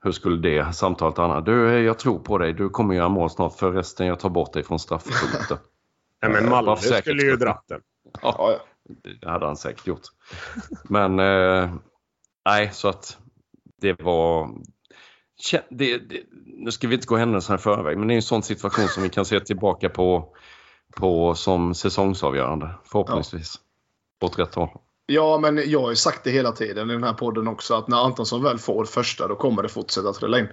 hur 0.03 0.11
skulle 0.11 0.49
det 0.49 0.75
samtalet 0.75 1.19
annars? 1.19 1.45
Du, 1.45 1.79
jag 1.79 1.99
tror 1.99 2.19
på 2.19 2.37
dig. 2.37 2.53
Du 2.53 2.69
kommer 2.69 2.95
göra 2.95 3.09
mål 3.09 3.29
snart. 3.29 3.53
Förresten, 3.53 4.07
jag 4.07 4.19
tar 4.19 4.29
bort 4.29 4.53
dig 4.53 4.63
från 4.63 4.79
straffpunkten. 4.79 5.57
Nej, 6.21 6.31
men 6.31 6.49
Malmö 6.49 6.75
skulle 6.75 7.23
ju 7.23 7.35
dratt 7.35 7.65
den. 7.67 7.81
Ja. 8.21 8.59
Det 9.21 9.29
hade 9.29 9.45
han 9.45 9.55
säkert 9.55 9.87
gjort. 9.87 10.01
Men 10.83 11.19
eh, 11.19 11.69
nej, 12.45 12.69
så 12.73 12.87
att 12.87 13.17
det 13.81 14.01
var... 14.01 14.49
Det, 15.69 15.97
det, 15.97 16.23
nu 16.45 16.71
ska 16.71 16.87
vi 16.87 16.95
inte 16.95 17.07
gå 17.07 17.17
händelserna 17.17 17.59
i 17.59 17.61
förväg, 17.61 17.97
men 17.97 18.07
det 18.07 18.13
är 18.13 18.15
en 18.15 18.21
sån 18.21 18.43
situation 18.43 18.87
som 18.87 19.03
vi 19.03 19.09
kan 19.09 19.25
se 19.25 19.39
tillbaka 19.39 19.89
på, 19.89 20.35
på 20.95 21.35
som 21.35 21.75
säsongsavgörande, 21.75 22.69
förhoppningsvis. 22.85 23.55
Åt 24.21 24.39
rätt 24.39 24.55
håll. 24.55 24.69
Ja, 25.05 25.37
men 25.37 25.69
jag 25.69 25.81
har 25.81 25.89
ju 25.89 25.95
sagt 25.95 26.23
det 26.23 26.31
hela 26.31 26.51
tiden 26.51 26.89
i 26.89 26.93
den 26.93 27.03
här 27.03 27.13
podden 27.13 27.47
också 27.47 27.73
att 27.73 27.87
när 27.87 28.05
Antonsson 28.05 28.43
väl 28.43 28.57
får 28.57 28.85
första 28.85 29.27
då 29.27 29.35
kommer 29.35 29.63
det 29.63 29.69
fortsätta 29.69 30.13
trilla 30.13 30.39
in. 30.39 30.47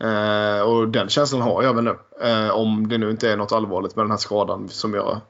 Eh, 0.00 0.60
och 0.60 0.88
den 0.88 1.08
känslan 1.08 1.42
har 1.42 1.62
jag 1.62 1.74
väl 1.74 1.84
nu. 1.84 1.98
Eh, 2.22 2.50
om 2.50 2.88
det 2.88 2.98
nu 2.98 3.10
inte 3.10 3.30
är 3.30 3.36
något 3.36 3.52
allvarligt 3.52 3.96
med 3.96 4.04
den 4.04 4.10
här 4.10 4.18
skadan 4.18 4.68
som 4.68 4.94
jag... 4.94 5.20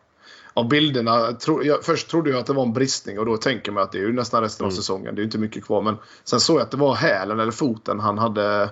Av 0.54 0.68
bilderna, 0.68 1.32
tro, 1.32 1.62
jag, 1.64 1.84
först 1.84 2.10
trodde 2.10 2.30
jag 2.30 2.38
att 2.38 2.46
det 2.46 2.52
var 2.52 2.62
en 2.62 2.72
bristning 2.72 3.18
och 3.18 3.26
då 3.26 3.36
tänker 3.36 3.72
man 3.72 3.82
att 3.82 3.92
det 3.92 3.98
är 3.98 4.02
ju 4.02 4.12
nästan 4.12 4.42
resten 4.42 4.64
av 4.64 4.70
Mm. 4.70 4.76
säsongen. 4.76 5.14
Det 5.14 5.18
är 5.18 5.22
ju 5.22 5.24
inte 5.24 5.38
mycket 5.38 5.64
kvar. 5.64 5.82
Men 5.82 5.96
sen 6.24 6.40
såg 6.40 6.56
jag 6.56 6.62
att 6.62 6.70
det 6.70 6.76
var 6.76 6.94
hälen 6.94 7.40
eller 7.40 7.52
foten 7.52 8.00
han 8.00 8.18
hade 8.18 8.70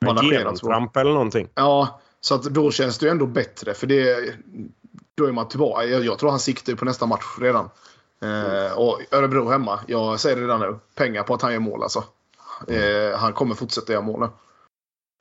på. 0.00 0.22
genomtramp 0.22 0.96
eller 0.96 1.12
någonting. 1.12 1.48
Ja, 1.54 2.00
så 2.20 2.34
att 2.34 2.42
då 2.42 2.70
känns 2.70 2.98
det 2.98 3.06
ju 3.06 3.10
ändå 3.10 3.26
bättre. 3.26 3.74
För 3.74 3.86
det, 3.86 4.34
då 5.14 5.26
är 5.26 5.32
man 5.32 5.48
tillbaka. 5.48 5.84
Jag, 5.84 6.04
jag 6.04 6.18
tror 6.18 6.30
han 6.30 6.40
siktar 6.40 6.74
på 6.74 6.84
nästa 6.84 7.06
match 7.06 7.38
redan. 7.40 7.70
Eh, 8.22 8.78
och 8.78 9.00
Örebro 9.10 9.48
hemma, 9.48 9.80
jag 9.86 10.20
säger 10.20 10.36
det 10.36 10.42
redan 10.42 10.60
nu. 10.60 10.78
Pengar 10.94 11.22
på 11.22 11.34
att 11.34 11.42
han 11.42 11.52
gör 11.52 11.60
mål 11.60 11.82
alltså. 11.82 12.04
Eh, 12.68 13.18
han 13.18 13.32
kommer 13.32 13.54
fortsätta 13.54 13.92
göra 13.92 14.02
mål 14.02 14.20
nu. 14.20 14.28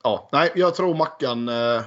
Ja, 0.03 0.29
nej, 0.31 0.51
jag 0.55 0.75
tror 0.75 0.95
Mackan... 0.95 1.49
Eh, 1.49 1.81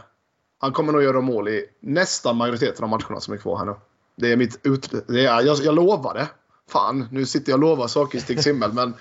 han 0.59 0.73
kommer 0.73 0.93
nog 0.93 1.03
göra 1.03 1.21
mål 1.21 1.49
i 1.49 1.67
nästan 1.81 2.37
majoriteten 2.37 2.85
av 2.85 2.91
matcherna 2.91 3.21
som 3.21 3.35
är 3.35 3.39
kvar 3.39 3.59
här 3.59 3.65
nu. 3.65 3.75
Det 4.17 4.33
är 4.33 4.37
mitt 4.37 4.61
ut... 4.67 4.91
Det 5.09 5.27
är, 5.27 5.43
jag, 5.43 5.57
jag 5.57 5.75
lovar 5.75 6.15
det. 6.15 6.29
Fan, 6.69 7.09
nu 7.11 7.27
sitter 7.27 7.53
jag 7.53 7.57
och 7.57 7.69
lovar 7.69 7.87
saker 7.87 8.19
i 8.19 8.21
Stigs 8.21 8.47
himmel. 8.47 8.73
Men 8.73 8.95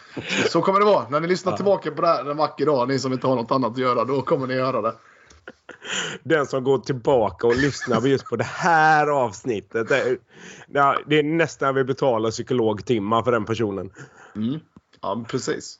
så 0.49 0.61
kommer 0.61 0.79
det 0.79 0.85
vara. 0.85 1.09
När 1.09 1.19
ni 1.19 1.27
lyssnar 1.27 1.55
tillbaka 1.55 1.91
på 1.91 2.01
det 2.01 2.07
här 2.07 2.31
en 2.31 2.37
vacker 2.37 2.65
dag, 2.65 2.87
ni 2.87 2.99
som 2.99 3.13
inte 3.13 3.27
har 3.27 3.35
något 3.35 3.51
annat 3.51 3.71
att 3.71 3.77
göra, 3.77 4.05
då 4.05 4.21
kommer 4.21 4.47
ni 4.47 4.53
göra 4.53 4.81
det. 4.81 4.95
Den 6.23 6.45
som 6.45 6.63
går 6.63 6.77
tillbaka 6.77 7.47
och 7.47 7.55
lyssnar 7.55 8.07
just 8.07 8.25
på 8.25 8.35
det 8.35 8.43
här 8.43 9.07
avsnittet. 9.07 9.89
Det 9.89 9.97
är, 9.97 10.17
ja, 10.67 10.99
det 11.07 11.19
är 11.19 11.23
nästan 11.23 11.75
vi 11.75 11.83
betalar 11.83 12.31
psykologtimmar 12.31 13.23
för 13.23 13.31
den 13.31 13.45
personen. 13.45 13.89
Mm. 14.35 14.59
Ja, 15.01 15.25
precis. 15.27 15.79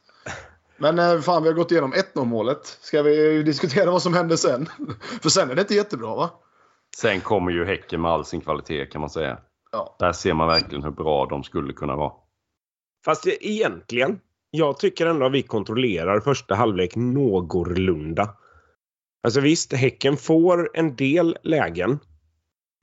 Men 0.77 0.99
eh, 0.99 1.19
fan, 1.19 1.43
vi 1.43 1.49
har 1.49 1.55
gått 1.55 1.71
igenom 1.71 1.93
1-0 1.93 2.25
målet. 2.25 2.77
Ska 2.81 3.01
vi 3.01 3.43
diskutera 3.43 3.91
vad 3.91 4.01
som 4.01 4.13
hände 4.13 4.37
sen? 4.37 4.69
För 5.21 5.29
sen 5.29 5.51
är 5.51 5.55
det 5.55 5.61
inte 5.61 5.75
jättebra, 5.75 6.15
va? 6.15 6.29
Sen 6.97 7.21
kommer 7.21 7.51
ju 7.51 7.65
Häcken 7.65 8.01
med 8.01 8.11
all 8.11 8.25
sin 8.25 8.41
kvalitet 8.41 8.85
kan 8.85 9.01
man 9.01 9.09
säga. 9.09 9.39
Ja. 9.71 9.95
Där 9.99 10.11
ser 10.11 10.33
man 10.33 10.47
verkligen 10.47 10.83
hur 10.83 10.91
bra 10.91 11.25
de 11.25 11.43
skulle 11.43 11.73
kunna 11.73 11.95
vara. 11.95 12.13
Fast 13.05 13.27
egentligen, 13.27 14.19
jag 14.51 14.79
tycker 14.79 15.05
ändå 15.05 15.25
att 15.25 15.31
vi 15.31 15.41
kontrollerar 15.41 16.19
första 16.19 16.55
halvlek 16.55 16.95
någorlunda. 16.95 18.35
Alltså 19.23 19.39
visst, 19.39 19.73
Häcken 19.73 20.17
får 20.17 20.69
en 20.73 20.95
del 20.95 21.37
lägen. 21.43 21.99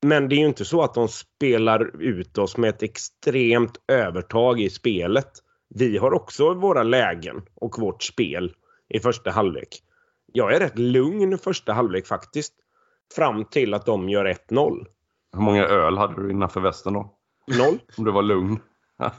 Men 0.06 0.28
det 0.28 0.34
är 0.34 0.40
ju 0.40 0.46
inte 0.46 0.64
så 0.64 0.82
att 0.82 0.94
de 0.94 1.08
spelar 1.08 2.02
ut 2.02 2.38
oss 2.38 2.56
med 2.56 2.70
ett 2.70 2.82
extremt 2.82 3.80
övertag 3.88 4.60
i 4.60 4.70
spelet. 4.70 5.30
Vi 5.74 5.98
har 5.98 6.12
också 6.12 6.54
våra 6.54 6.82
lägen 6.82 7.42
och 7.54 7.78
vårt 7.78 8.02
spel 8.02 8.54
i 8.88 9.00
första 9.00 9.30
halvlek. 9.30 9.68
Jag 10.32 10.54
är 10.54 10.60
rätt 10.60 10.78
lugn 10.78 11.38
första 11.38 11.72
halvlek 11.72 12.06
faktiskt. 12.06 12.54
Fram 13.14 13.44
till 13.44 13.74
att 13.74 13.86
de 13.86 14.08
gör 14.08 14.24
1-0. 14.24 14.86
Hur 15.32 15.40
många 15.40 15.64
öl 15.64 15.98
hade 15.98 16.22
du 16.22 16.30
innanför 16.30 16.60
västen 16.60 16.92
då? 16.92 17.14
Noll. 17.46 17.78
Om 17.96 18.04
du 18.04 18.10
var 18.10 18.22
lugn? 18.22 18.60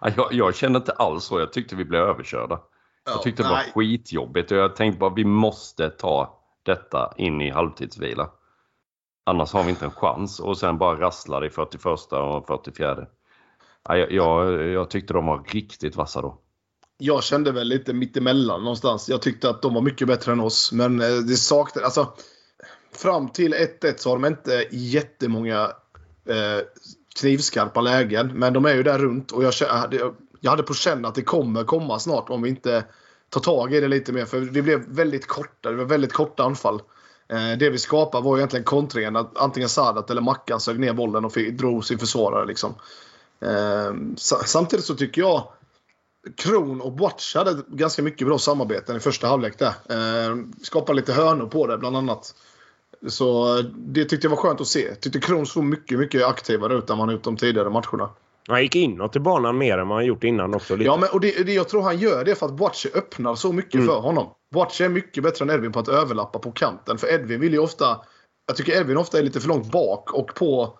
Ja, 0.00 0.10
jag, 0.16 0.32
jag 0.32 0.54
kände 0.54 0.76
inte 0.76 0.92
alls 0.92 1.24
så. 1.24 1.40
Jag 1.40 1.52
tyckte 1.52 1.76
vi 1.76 1.84
blev 1.84 2.00
överkörda. 2.02 2.60
Jag 3.04 3.22
tyckte 3.22 3.42
det 3.42 3.48
var 3.48 3.56
nej. 3.56 3.72
skitjobbigt 3.74 4.50
och 4.50 4.56
jag 4.56 4.76
tänkte 4.76 4.98
bara 4.98 5.14
vi 5.14 5.24
måste 5.24 5.90
ta 5.90 6.38
detta 6.62 7.14
in 7.16 7.40
i 7.40 7.50
halvtidsvila. 7.50 8.30
Annars 9.26 9.52
har 9.52 9.64
vi 9.64 9.70
inte 9.70 9.84
en 9.84 9.90
chans 9.90 10.40
och 10.40 10.58
sen 10.58 10.78
bara 10.78 11.00
rasslar 11.00 11.44
i 11.44 11.50
41 11.50 11.84
och 12.12 12.46
44. 12.46 13.06
Ja, 13.88 13.96
jag, 13.96 14.12
jag, 14.12 14.62
jag 14.62 14.90
tyckte 14.90 15.12
de 15.12 15.26
var 15.26 15.44
riktigt 15.46 15.96
vassa 15.96 16.22
då. 16.22 16.38
Jag 16.98 17.22
kände 17.22 17.52
väl 17.52 17.68
lite 17.68 17.92
mittemellan 17.92 18.62
någonstans. 18.62 19.08
Jag 19.08 19.22
tyckte 19.22 19.50
att 19.50 19.62
de 19.62 19.74
var 19.74 19.80
mycket 19.80 20.08
bättre 20.08 20.32
än 20.32 20.40
oss. 20.40 20.72
Men 20.72 21.00
eh, 21.00 21.06
det 21.08 21.36
saknade... 21.36 21.84
Alltså, 21.84 22.12
fram 22.96 23.28
till 23.28 23.54
1-1 23.54 23.94
så 23.96 24.10
har 24.10 24.16
de 24.16 24.24
inte 24.24 24.66
jättemånga 24.70 25.72
eh, 26.28 26.58
knivskarpa 27.20 27.80
lägen. 27.80 28.38
Men 28.38 28.52
de 28.52 28.64
är 28.64 28.74
ju 28.74 28.82
där 28.82 28.98
runt 28.98 29.30
och 29.30 29.44
jag, 29.44 29.52
jag 30.40 30.50
hade, 30.50 30.62
på 30.62 30.74
känn 30.74 31.04
att 31.04 31.14
det 31.14 31.22
kommer 31.22 31.64
komma 31.64 31.98
snart 31.98 32.30
om 32.30 32.42
vi 32.42 32.48
inte 32.48 32.84
tar 33.28 33.40
tag 33.40 33.74
i 33.74 33.80
det 33.80 33.88
lite 33.88 34.12
mer. 34.12 34.24
För 34.24 34.40
det 34.40 34.62
blev 34.62 34.88
väldigt 34.88 35.26
korta. 35.26 35.70
Det 35.70 35.76
var 35.76 35.84
väldigt 35.84 36.12
korta 36.12 36.42
anfall. 36.42 36.82
Eh, 37.28 37.58
det 37.58 37.70
vi 37.70 37.78
skapade 37.78 38.24
var 38.24 38.36
egentligen 38.36 38.64
kontringen. 38.64 39.16
Att 39.16 39.38
antingen 39.38 39.68
Sadat 39.68 40.10
eller 40.10 40.20
Mackan 40.20 40.60
sög 40.60 40.80
ner 40.80 40.92
bollen 40.92 41.24
och 41.24 41.32
fick, 41.32 41.58
drog 41.58 41.84
sin 41.84 41.98
försvarare. 41.98 42.46
Liksom. 42.46 42.74
Eh, 43.40 43.94
samtidigt 44.44 44.84
så 44.84 44.94
tycker 44.94 45.22
jag 45.22 45.48
Kron 46.36 46.80
och 46.80 46.92
Boac 46.92 47.34
hade 47.34 47.62
ganska 47.68 48.02
mycket 48.02 48.26
bra 48.26 48.38
samarbeten 48.38 48.96
i 48.96 49.00
första 49.00 49.26
halvlek 49.26 49.58
där. 49.58 49.68
Eh, 49.68 50.36
skapade 50.62 50.96
lite 50.96 51.12
hörnor 51.12 51.46
på 51.46 51.66
det 51.66 51.78
bland 51.78 51.96
annat. 51.96 52.34
Så 53.08 53.58
eh, 53.58 53.64
det 53.64 54.04
tyckte 54.04 54.26
jag 54.26 54.30
var 54.30 54.36
skönt 54.36 54.60
att 54.60 54.66
se. 54.66 54.94
Tyckte 54.94 55.20
Kron 55.20 55.46
såg 55.46 55.64
mycket, 55.64 55.98
mycket 55.98 56.26
aktivare 56.26 56.74
ut 56.74 56.90
än 56.90 56.98
han 56.98 57.10
gjort 57.10 57.22
de 57.24 57.36
tidigare 57.36 57.70
matcherna. 57.70 58.10
Han 58.48 58.62
gick 58.62 58.76
inåt 58.76 59.16
i 59.16 59.20
banan 59.20 59.58
mer 59.58 59.78
än 59.78 59.88
vad 59.88 59.98
han 59.98 60.06
gjort 60.06 60.24
innan 60.24 60.54
också. 60.54 60.76
Lite. 60.76 60.86
Ja, 60.86 60.96
men 60.96 61.08
och 61.12 61.20
det, 61.20 61.46
det 61.46 61.52
jag 61.52 61.68
tror 61.68 61.82
han 61.82 61.98
gör 61.98 62.24
det 62.24 62.30
är 62.30 62.34
för 62.34 62.46
att 62.46 62.52
Boac 62.56 62.86
öppnar 62.94 63.34
så 63.34 63.52
mycket 63.52 63.74
Mm. 63.74 63.86
för 63.86 64.00
honom. 64.00 64.30
Boac 64.54 64.80
är 64.80 64.88
mycket 64.88 65.22
bättre 65.22 65.44
än 65.44 65.50
Edvin 65.50 65.72
på 65.72 65.78
att 65.80 65.88
överlappa 65.88 66.38
på 66.38 66.52
kanten. 66.52 66.98
För 66.98 67.12
Edvin 67.12 67.40
vill 67.40 67.52
ju 67.52 67.58
ofta... 67.58 68.00
Jag 68.46 68.56
tycker 68.56 68.72
Edvin 68.80 68.96
ofta 68.96 69.18
är 69.18 69.22
lite 69.22 69.40
för 69.40 69.48
långt 69.48 69.70
bak 69.72 70.12
och 70.12 70.34
på... 70.34 70.78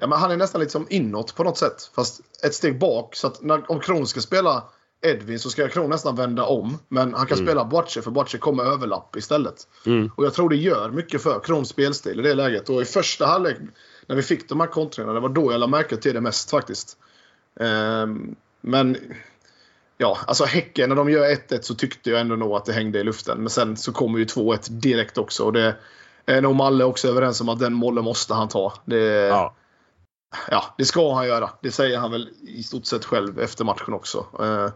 Ja, 0.00 0.06
men 0.06 0.18
han 0.18 0.30
är 0.30 0.36
nästan 0.36 0.60
lite 0.60 0.72
som 0.72 0.86
inåt 0.90 1.34
på 1.34 1.44
något 1.44 1.58
sätt. 1.58 1.90
Fast 1.94 2.20
ett 2.44 2.54
steg 2.54 2.78
bak. 2.78 3.16
Så 3.16 3.26
att 3.26 3.42
när, 3.42 3.70
om 3.70 3.80
Kron 3.80 4.06
ska 4.06 4.20
spela 4.20 4.64
Edvin 5.02 5.38
så 5.38 5.50
ska 5.50 5.68
Kron 5.68 5.90
nästan 5.90 6.16
vända 6.16 6.44
om. 6.44 6.78
Men 6.88 7.14
han 7.14 7.26
kan 7.26 7.38
Mm. 7.38 7.46
spela 7.48 7.64
Boace 7.64 8.02
för 8.02 8.10
Boace 8.10 8.38
kommer 8.38 8.64
överlapp 8.64 9.16
istället. 9.16 9.54
Mm. 9.86 10.10
Och 10.16 10.24
jag 10.24 10.34
tror 10.34 10.48
det 10.48 10.56
gör 10.56 10.90
mycket 10.90 11.22
för 11.22 11.40
Krons 11.40 11.68
spelstil 11.68 12.20
i 12.20 12.22
det 12.22 12.34
läget. 12.34 12.68
Och 12.68 12.82
i 12.82 12.84
första 12.84 13.26
halvlek 13.26 13.56
när 14.06 14.16
vi 14.16 14.22
fick 14.22 14.48
de 14.48 14.60
här 14.60 14.66
kontringarna, 14.66 15.12
det 15.12 15.20
var 15.20 15.28
då 15.28 15.52
jag 15.52 15.58
lade 15.60 15.70
märke 15.70 15.96
till 15.96 16.14
det 16.14 16.20
mest 16.20 16.50
faktiskt. 16.50 16.96
Ehm, 17.60 18.34
men 18.60 18.96
ja, 19.98 20.18
alltså 20.26 20.44
Häcken 20.44 20.88
när 20.88 20.96
de 20.96 21.10
gör 21.10 21.30
1-1 21.30 21.62
så 21.62 21.74
tyckte 21.74 22.10
jag 22.10 22.20
ändå 22.20 22.36
nog 22.36 22.52
att 22.52 22.64
det 22.64 22.72
hängde 22.72 22.98
i 23.00 23.04
luften. 23.04 23.38
Men 23.38 23.50
sen 23.50 23.76
så 23.76 23.92
kommer 23.92 24.18
ju 24.18 24.24
2-1 24.24 24.70
direkt 24.70 25.18
också. 25.18 25.44
Och 25.44 25.52
det 25.52 25.76
är 26.26 26.40
nog 26.40 26.54
Malle 26.56 26.84
också 26.84 27.08
överens 27.08 27.40
om 27.40 27.48
att 27.48 27.58
den 27.58 27.72
målen 27.72 28.04
måste 28.04 28.34
han 28.34 28.48
ta. 28.48 28.72
Det, 28.84 28.98
ja. 29.06 29.54
Ja. 30.50 30.74
det 30.78 30.84
ska 30.84 31.14
han 31.14 31.26
göra. 31.26 31.50
Det 31.62 31.70
säger 31.70 31.98
han 31.98 32.10
väl 32.10 32.28
i 32.46 32.62
stort 32.62 32.86
sett 32.86 33.04
själv 33.04 33.40
efter 33.40 33.64
matchen 33.64 33.94
också. 33.94 34.26
Ja, 34.38 34.70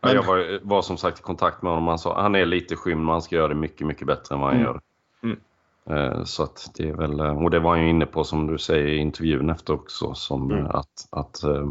Men- 0.00 0.14
jag 0.14 0.22
var, 0.22 0.60
var 0.62 0.82
som 0.82 0.96
sagt 0.96 1.18
i 1.18 1.22
kontakt 1.22 1.62
med 1.62 1.72
honom. 1.72 1.88
Han 1.88 1.98
sa 1.98 2.22
han 2.22 2.34
är 2.34 2.46
lite 2.46 2.76
skymd 2.76 3.00
men 3.00 3.08
han 3.12 3.22
ska 3.22 3.36
göra 3.36 3.48
det 3.48 3.54
mycket, 3.54 3.86
mycket 3.86 4.06
bättre 4.06 4.34
än 4.34 4.40
vad 4.40 4.50
han 4.50 4.60
Mm. 4.60 4.72
gör. 4.72 4.80
Mm. 5.22 5.38
Eh, 5.90 6.24
Så 6.24 6.42
att 6.42 6.70
det 6.74 6.88
är 6.88 6.92
väl, 6.94 7.20
eh, 7.20 7.42
och 7.44 7.50
det 7.50 7.58
var 7.58 7.70
han 7.70 7.82
ju 7.84 7.90
inne 7.90 8.06
på 8.06 8.24
som 8.24 8.46
du 8.46 8.58
säger 8.58 8.86
i 8.86 8.96
intervjun 8.96 9.50
efter 9.50 9.72
också. 9.72 10.14
Som 10.14 10.50
Mm. 10.50 10.66
att, 10.66 11.06
att 11.10 11.42
eh, 11.42 11.68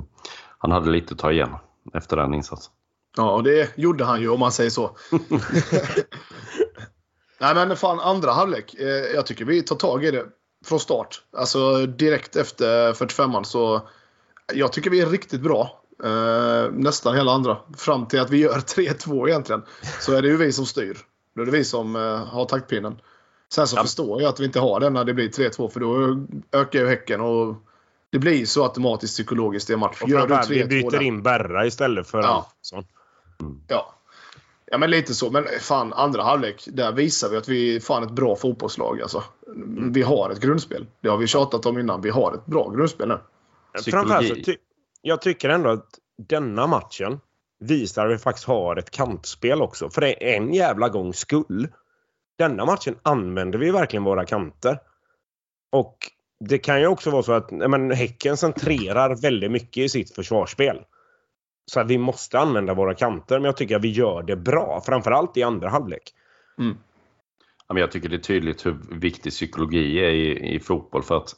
han 0.57 0.71
hade 0.71 0.89
lite 0.89 1.13
att 1.13 1.19
ta 1.19 1.31
igen 1.31 1.55
efter 1.93 2.17
den 2.17 2.33
insatsen. 2.33 2.73
Ja, 3.17 3.31
och 3.31 3.43
det 3.43 3.77
gjorde 3.77 4.05
han 4.05 4.21
ju 4.21 4.29
om 4.29 4.39
man 4.39 4.51
säger 4.51 4.69
så. 4.69 4.97
Nej 7.39 7.55
men 7.55 7.75
fan 7.77 7.99
andra 7.99 8.31
halvlek. 8.31 8.75
Jag 9.13 9.25
tycker 9.25 9.45
vi 9.45 9.61
tar 9.61 9.75
tag 9.75 10.05
i 10.05 10.11
det 10.11 10.25
från 10.65 10.79
start. 10.79 11.21
Alltså 11.37 11.85
direkt 11.85 12.35
efter 12.35 12.93
45an 12.93 13.43
så. 13.43 13.81
Jag 14.53 14.73
tycker 14.73 14.89
vi 14.89 15.01
är 15.01 15.05
riktigt 15.05 15.41
bra. 15.41 15.81
Eh, 16.03 16.71
nästan 16.71 17.15
hela 17.15 17.31
andra. 17.31 17.57
Fram 17.77 18.05
till 18.07 18.19
att 18.19 18.29
vi 18.29 18.37
gör 18.37 18.53
3-2 18.59 19.27
egentligen. 19.29 19.61
Så 19.99 20.13
är 20.13 20.21
det 20.21 20.27
ju 20.27 20.37
vi 20.37 20.51
som 20.51 20.65
styr. 20.65 20.97
Då 21.35 21.41
är 21.41 21.45
det 21.45 21.51
vi 21.51 21.63
som 21.63 21.95
eh, 21.95 22.01
har 22.25 22.45
taktpinnen. 22.45 22.95
Sen 23.53 23.67
så 23.67 23.77
Ja. 23.77 23.81
förstår 23.81 24.21
jag 24.21 24.29
att 24.29 24.39
vi 24.39 24.45
inte 24.45 24.59
har 24.59 24.79
den 24.79 24.93
när 24.93 25.03
det 25.03 25.13
blir 25.13 25.29
3-2 25.29 25.69
för 25.69 25.79
då 25.79 26.17
ökar 26.59 26.79
ju 26.79 26.87
Häcken 26.87 27.21
och 27.21 27.55
det 28.11 28.19
blir 28.19 28.45
så 28.45 28.63
automatiskt 28.63 29.13
psykologiskt 29.13 29.69
i 29.69 29.73
en 29.73 29.79
match. 29.79 30.01
Och 30.01 30.09
Gör 30.09 30.21
du 30.21 30.27
framförallt, 30.27 30.49
vi 30.49 30.63
3-2 30.63 30.67
byter 30.69 30.91
där- 30.91 31.01
in 31.01 31.21
Berra 31.23 31.65
istället 31.65 32.07
för 32.07 32.21
Ja. 32.21 32.27
Antonsson. 32.27 32.85
Ja. 33.67 33.91
Ja 34.71 34.77
men 34.77 34.91
lite 34.91 35.13
så. 35.13 35.31
Men 35.31 35.45
fan 35.59 35.93
andra 35.93 36.23
halvlek. 36.23 36.63
Där 36.67 36.91
visar 36.91 37.29
vi 37.29 37.37
att 37.37 37.47
vi 37.49 37.75
är 37.75 37.79
fan 37.79 38.03
ett 38.03 38.11
bra 38.11 38.35
fotbollslag. 38.35 39.01
Alltså. 39.01 39.23
Vi 39.91 40.01
har 40.01 40.29
ett 40.29 40.39
grundspel. 40.39 40.85
Det 41.01 41.09
har 41.09 41.17
vi 41.17 41.27
tjatat 41.27 41.65
om 41.65 41.79
innan. 41.79 42.01
Vi 42.01 42.09
har 42.09 42.33
ett 42.33 42.45
bra 42.45 42.69
grundspel 42.69 43.07
nu. 43.07 43.17
Framförallt 43.91 44.27
så 44.27 44.33
Psykologi. 44.33 44.43
ty 44.43 44.55
jag 45.07 45.21
tycker 45.21 45.49
ändå 45.49 45.69
att 45.69 45.99
denna 46.17 46.67
matchen 46.67 47.19
visar 47.59 48.05
att 48.05 48.13
vi 48.13 48.17
faktiskt 48.17 48.47
har 48.47 48.75
ett 48.75 48.91
kantspel 48.91 49.61
också. 49.61 49.89
För 49.89 50.01
det 50.01 50.33
är 50.33 50.37
en 50.37 50.53
jävla 50.53 50.89
gång 50.89 51.13
skull. 51.13 51.67
Denna 52.37 52.65
matchen 52.65 52.95
använder 53.01 53.59
vi 53.59 53.71
verkligen 53.71 54.03
våra 54.03 54.25
kanter. 54.25 54.79
Och 55.71 55.97
det 56.39 56.57
kan 56.57 56.81
ju 56.81 56.87
också 56.87 57.09
vara 57.09 57.23
så 57.23 57.33
att 57.33 57.51
men, 57.51 57.91
Häcken 57.91 58.37
centrerar 58.37 59.21
väldigt 59.21 59.51
mycket 59.51 59.83
i 59.83 59.89
sitt 59.89 60.15
försvarsspel. 60.15 60.81
Så 61.71 61.79
att 61.79 61.87
vi 61.87 61.97
måste 61.97 62.39
använda 62.39 62.73
våra 62.73 62.93
kanter, 62.93 63.39
men 63.39 63.45
jag 63.45 63.57
tycker 63.57 63.75
att 63.75 63.83
vi 63.83 63.91
gör 63.91 64.23
det 64.23 64.35
bra. 64.35 64.81
Framförallt 64.85 65.37
i 65.37 65.43
andra 65.43 65.69
halvlek. 65.69 66.13
Mm. 66.59 66.77
jag 67.67 67.91
tycker 67.91 68.09
det 68.09 68.15
är 68.15 68.19
tydligt 68.19 68.65
hur 68.65 68.77
viktig 68.91 69.31
psykologi 69.31 69.99
är 69.99 70.09
i, 70.09 70.55
i 70.55 70.59
fotboll 70.59 71.03
för 71.03 71.17
att 71.17 71.35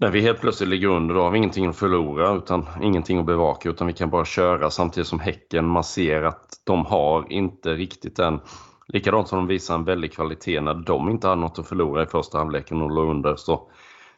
när 0.00 0.10
vi 0.10 0.20
helt 0.20 0.40
plötsligt 0.40 0.68
ligger 0.68 0.88
under 0.88 1.14
då 1.14 1.22
har 1.22 1.30
vi 1.30 1.38
ingenting 1.38 1.66
att 1.66 1.76
förlora 1.76 2.34
utan 2.34 2.66
ingenting 2.82 3.18
att 3.18 3.26
bevaka 3.26 3.68
utan 3.68 3.86
vi 3.86 3.92
kan 3.92 4.10
bara 4.10 4.24
köra 4.24 4.70
samtidigt 4.70 5.06
som 5.06 5.20
Häcken 5.20 5.68
man 5.68 5.84
ser 5.84 6.22
att 6.22 6.46
de 6.64 6.86
har 6.86 7.32
inte 7.32 7.74
riktigt 7.74 8.16
den. 8.16 8.40
Likadant 8.88 9.28
som 9.28 9.38
de 9.38 9.46
visar 9.46 9.74
en 9.74 9.84
väldig 9.84 10.12
kvalitet 10.12 10.60
när 10.60 10.74
de 10.74 11.08
inte 11.08 11.28
hade 11.28 11.40
något 11.40 11.58
att 11.58 11.68
förlora 11.68 12.02
i 12.02 12.06
första 12.06 12.38
halvleken 12.38 12.82
och 12.82 12.90
låg 12.90 13.08
under 13.08 13.36
så, 13.36 13.70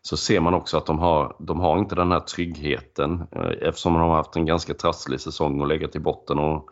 så 0.03 0.17
ser 0.17 0.41
man 0.41 0.55
också 0.55 0.77
att 0.77 0.87
de 0.87 0.99
har, 0.99 1.37
de 1.39 1.61
har 1.61 1.79
inte 1.79 1.95
den 1.95 2.13
här 2.13 2.21
tryggheten 2.21 3.23
eh, 3.33 3.69
eftersom 3.69 3.93
de 3.93 4.03
har 4.03 4.17
haft 4.17 4.37
en 4.37 4.47
ganska 4.47 4.75
trasslig 4.75 5.21
säsong 5.21 5.61
och 5.61 5.67
legat 5.67 5.97
i 5.97 6.01
botten 6.01 6.39
och 6.39 6.67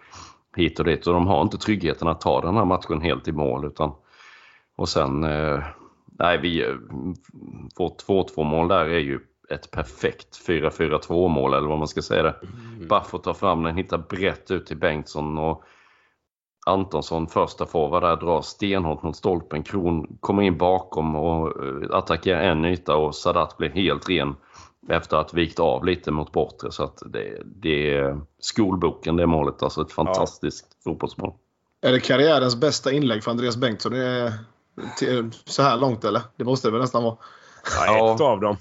hit 0.57 0.79
och 0.79 0.85
dit. 0.85 1.07
Och 1.07 1.15
de 1.15 1.27
har 1.27 1.43
inte 1.43 1.59
tryggheten 1.59 2.09
att 2.09 2.21
ta 2.21 2.41
den 2.41 2.57
här 2.57 2.65
matchen 2.65 3.01
helt 3.01 3.29
i 3.29 3.33
mål 3.33 3.65
utan 3.65 3.93
och 4.77 4.89
sen, 4.89 5.25
eh, 5.25 5.61
nej 6.19 6.39
vi, 6.39 6.63
eh, 6.63 6.75
vårt 7.79 8.07
2-2 8.07 8.45
mål 8.45 8.69
där 8.69 8.85
är 8.85 8.99
ju 8.99 9.21
ett 9.51 9.71
perfekt 9.71 10.47
4-4-2 10.47 11.29
mål 11.29 11.55
eller 11.55 11.69
vad 11.69 11.79
man 11.79 11.89
ska 11.89 12.03
säga 12.03 12.23
det. 12.23 12.35
Baffo 12.89 13.19
tar 13.19 13.35
fram 13.35 13.63
den, 13.63 13.77
hittar 13.77 13.99
brett 13.99 14.51
ut 14.51 14.67
till 14.67 14.77
Bengtsson 14.77 15.39
och 15.39 15.65
Antonsson, 16.67 17.27
första 17.27 17.67
forward 17.67 18.03
där, 18.03 18.17
drar 18.17 18.43
stenhårt 18.43 19.03
mot 19.03 19.17
stolpen. 19.17 19.63
Kron 19.63 20.19
kommer 20.21 20.43
in 20.43 20.59
bakom 20.59 21.17
och 21.17 21.65
eh, 21.65 21.97
attackerar 21.97 22.43
en 22.43 22.65
yta 22.65 22.97
och 22.97 23.15
Sadat 23.15 23.57
blir 23.57 23.71
helt 23.71 24.09
ren 24.09 24.35
efter 24.89 25.17
att 25.17 25.35
vikt 25.35 25.61
av 25.61 25.85
lite 25.85 26.11
mot 26.11 26.33
bortre. 26.33 26.73
Så 26.73 26.85
att 26.85 27.03
det, 27.07 27.43
det 27.45 27.95
är 27.95 28.21
skolboken 28.39 29.17
det 29.17 29.27
målet. 29.27 29.63
Alltså 29.63 29.83
ett 29.83 29.93
fantastiskt 29.93 30.67
fotbollsmål. 30.85 31.33
Är 31.81 31.93
det 31.93 32.01
karriärens 32.01 32.57
bästa 32.57 32.93
inlägg 32.93 33.25
för 33.25 33.31
Andreas 33.31 33.57
Bengtsson 33.57 33.93
Det 33.93 34.07
är 34.07 34.33
till, 34.97 35.31
så 35.45 35.63
här 35.63 35.77
långt 35.77 36.05
eller? 36.05 36.23
Det 36.37 36.45
måste 36.45 36.69
det 36.69 36.73
väl 36.73 36.81
nästan 36.81 37.03
vara. 37.03 37.17
Ja, 37.87 38.15
ett 38.15 38.21
av 38.21 38.41
dem. 38.41 38.57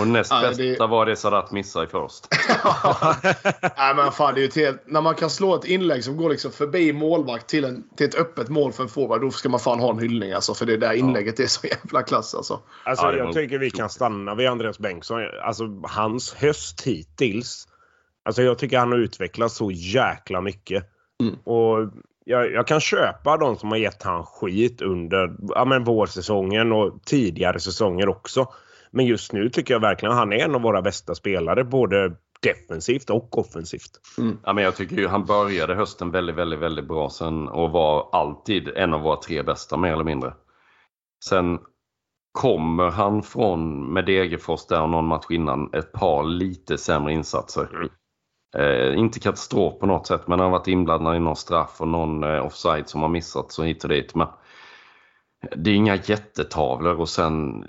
Och 0.00 0.06
näst 0.06 0.30
Ja, 0.30 0.50
det- 0.50 0.56
bästa 0.56 0.86
var 0.86 1.06
det 1.06 1.16
Sadat 1.16 1.50
missade 1.50 1.86
i 1.86 1.88
först. 1.88 2.26
Nej 3.76 3.94
men 3.94 4.12
fan 4.12 4.34
det 4.34 4.40
är 4.40 4.56
ju 4.56 4.64
helt... 4.64 4.82
När 4.86 5.00
man 5.00 5.14
kan 5.14 5.30
slå 5.30 5.54
ett 5.54 5.64
inlägg 5.64 6.04
som 6.04 6.16
går 6.16 6.30
liksom 6.30 6.52
förbi 6.52 6.92
målvakt 6.92 7.46
till, 7.48 7.64
en, 7.64 7.84
till 7.96 8.06
ett 8.08 8.14
öppet 8.14 8.48
mål 8.48 8.72
för 8.72 8.82
en 8.82 8.88
forward. 8.88 9.20
Då 9.20 9.30
ska 9.30 9.48
man 9.48 9.60
fan 9.60 9.80
ha 9.80 9.90
en 9.90 9.98
hyllning 9.98 10.32
alltså. 10.32 10.54
För 10.54 10.66
det 10.66 10.76
där 10.76 10.92
inlägget 10.92 11.40
är 11.40 11.46
så 11.46 11.66
jävla 11.66 12.02
klass 12.02 12.34
alltså. 12.34 12.60
Alltså, 12.84 13.06
Ja, 13.06 13.12
det 13.12 13.18
jag 13.18 13.32
tycker 13.34 13.58
vi 13.58 13.70
kan 13.70 13.90
stanna 13.90 14.34
vid 14.34 14.48
Andreas 14.48 14.78
Bengtsson. 14.78 15.20
Alltså, 15.42 15.64
hans 15.82 16.34
höst 16.34 16.80
hittills. 16.80 17.68
Alltså, 18.24 18.42
jag 18.42 18.58
tycker 18.58 18.78
han 18.78 18.92
har 18.92 18.98
utvecklats 18.98 19.54
så 19.56 19.70
jäkla 19.70 20.40
mycket. 20.40 20.84
Mm. 21.22 21.34
Och 21.44 21.90
jag, 22.28 22.52
jag 22.52 22.66
kan 22.66 22.80
köpa 22.80 23.36
de 23.36 23.56
som 23.56 23.68
har 23.68 23.76
gett 23.76 24.02
han 24.02 24.24
skit 24.24 24.82
under 24.82 25.36
ja, 25.48 25.64
men 25.64 25.84
vårsäsongen 25.84 26.72
och 26.72 27.02
tidigare 27.04 27.60
säsonger 27.60 28.08
också. 28.08 28.46
Men 28.90 29.06
just 29.06 29.32
nu 29.32 29.50
tycker 29.50 29.74
jag 29.74 29.80
verkligen 29.80 30.12
att 30.12 30.18
han 30.18 30.32
är 30.32 30.36
en 30.36 30.54
av 30.54 30.60
våra 30.60 30.82
bästa 30.82 31.14
spelare. 31.14 31.64
Både 31.64 32.12
defensivt 32.40 33.10
och 33.10 33.38
offensivt. 33.38 33.90
Ja, 34.44 34.52
men 34.52 34.64
jag 34.64 34.76
tycker 34.76 34.96
ju 34.96 35.08
han 35.08 35.24
började 35.24 35.74
hösten 35.74 36.10
väldigt, 36.10 36.36
väldigt, 36.36 36.58
väldigt 36.58 36.88
bra 36.88 37.10
sen 37.10 37.48
och 37.48 37.70
var 37.70 38.08
alltid 38.12 38.68
en 38.68 38.94
av 38.94 39.00
våra 39.00 39.16
tre 39.16 39.42
bästa 39.42 39.76
mer 39.76 39.92
eller 39.92 40.04
mindre. 40.04 40.32
Sen 41.24 41.58
kommer 42.32 42.90
han 42.90 43.22
från 43.22 43.92
med 43.92 44.06
Degerfors 44.06 44.66
där 44.66 44.82
och 44.82 44.90
någon 44.90 45.06
match 45.06 45.26
innan 45.30 45.74
ett 45.74 45.92
par 45.92 46.24
lite 46.24 46.78
sämre 46.78 47.12
insatser. 47.12 47.68
Mm. 47.74 47.88
Eh, 48.56 48.98
inte 48.98 49.20
katastrof 49.20 49.80
på 49.80 49.86
något 49.86 50.06
sätt 50.06 50.22
men 50.26 50.38
han 50.38 50.50
har 50.50 50.58
varit 50.58 50.68
inblandad 50.68 51.16
i 51.16 51.20
någon 51.20 51.36
straff 51.36 51.80
och 51.80 51.88
någon 51.88 52.24
eh, 52.24 52.46
offside 52.46 52.88
som 52.88 53.02
har 53.02 53.08
missat 53.08 53.52
så 53.52 53.62
hit 53.62 53.84
och 53.84 53.90
dit. 53.90 54.14
Men 54.14 54.26
det 55.56 55.70
är 55.70 55.74
inga 55.74 55.96
jättetavlor 55.96 57.00
och 57.00 57.08
sen 57.08 57.64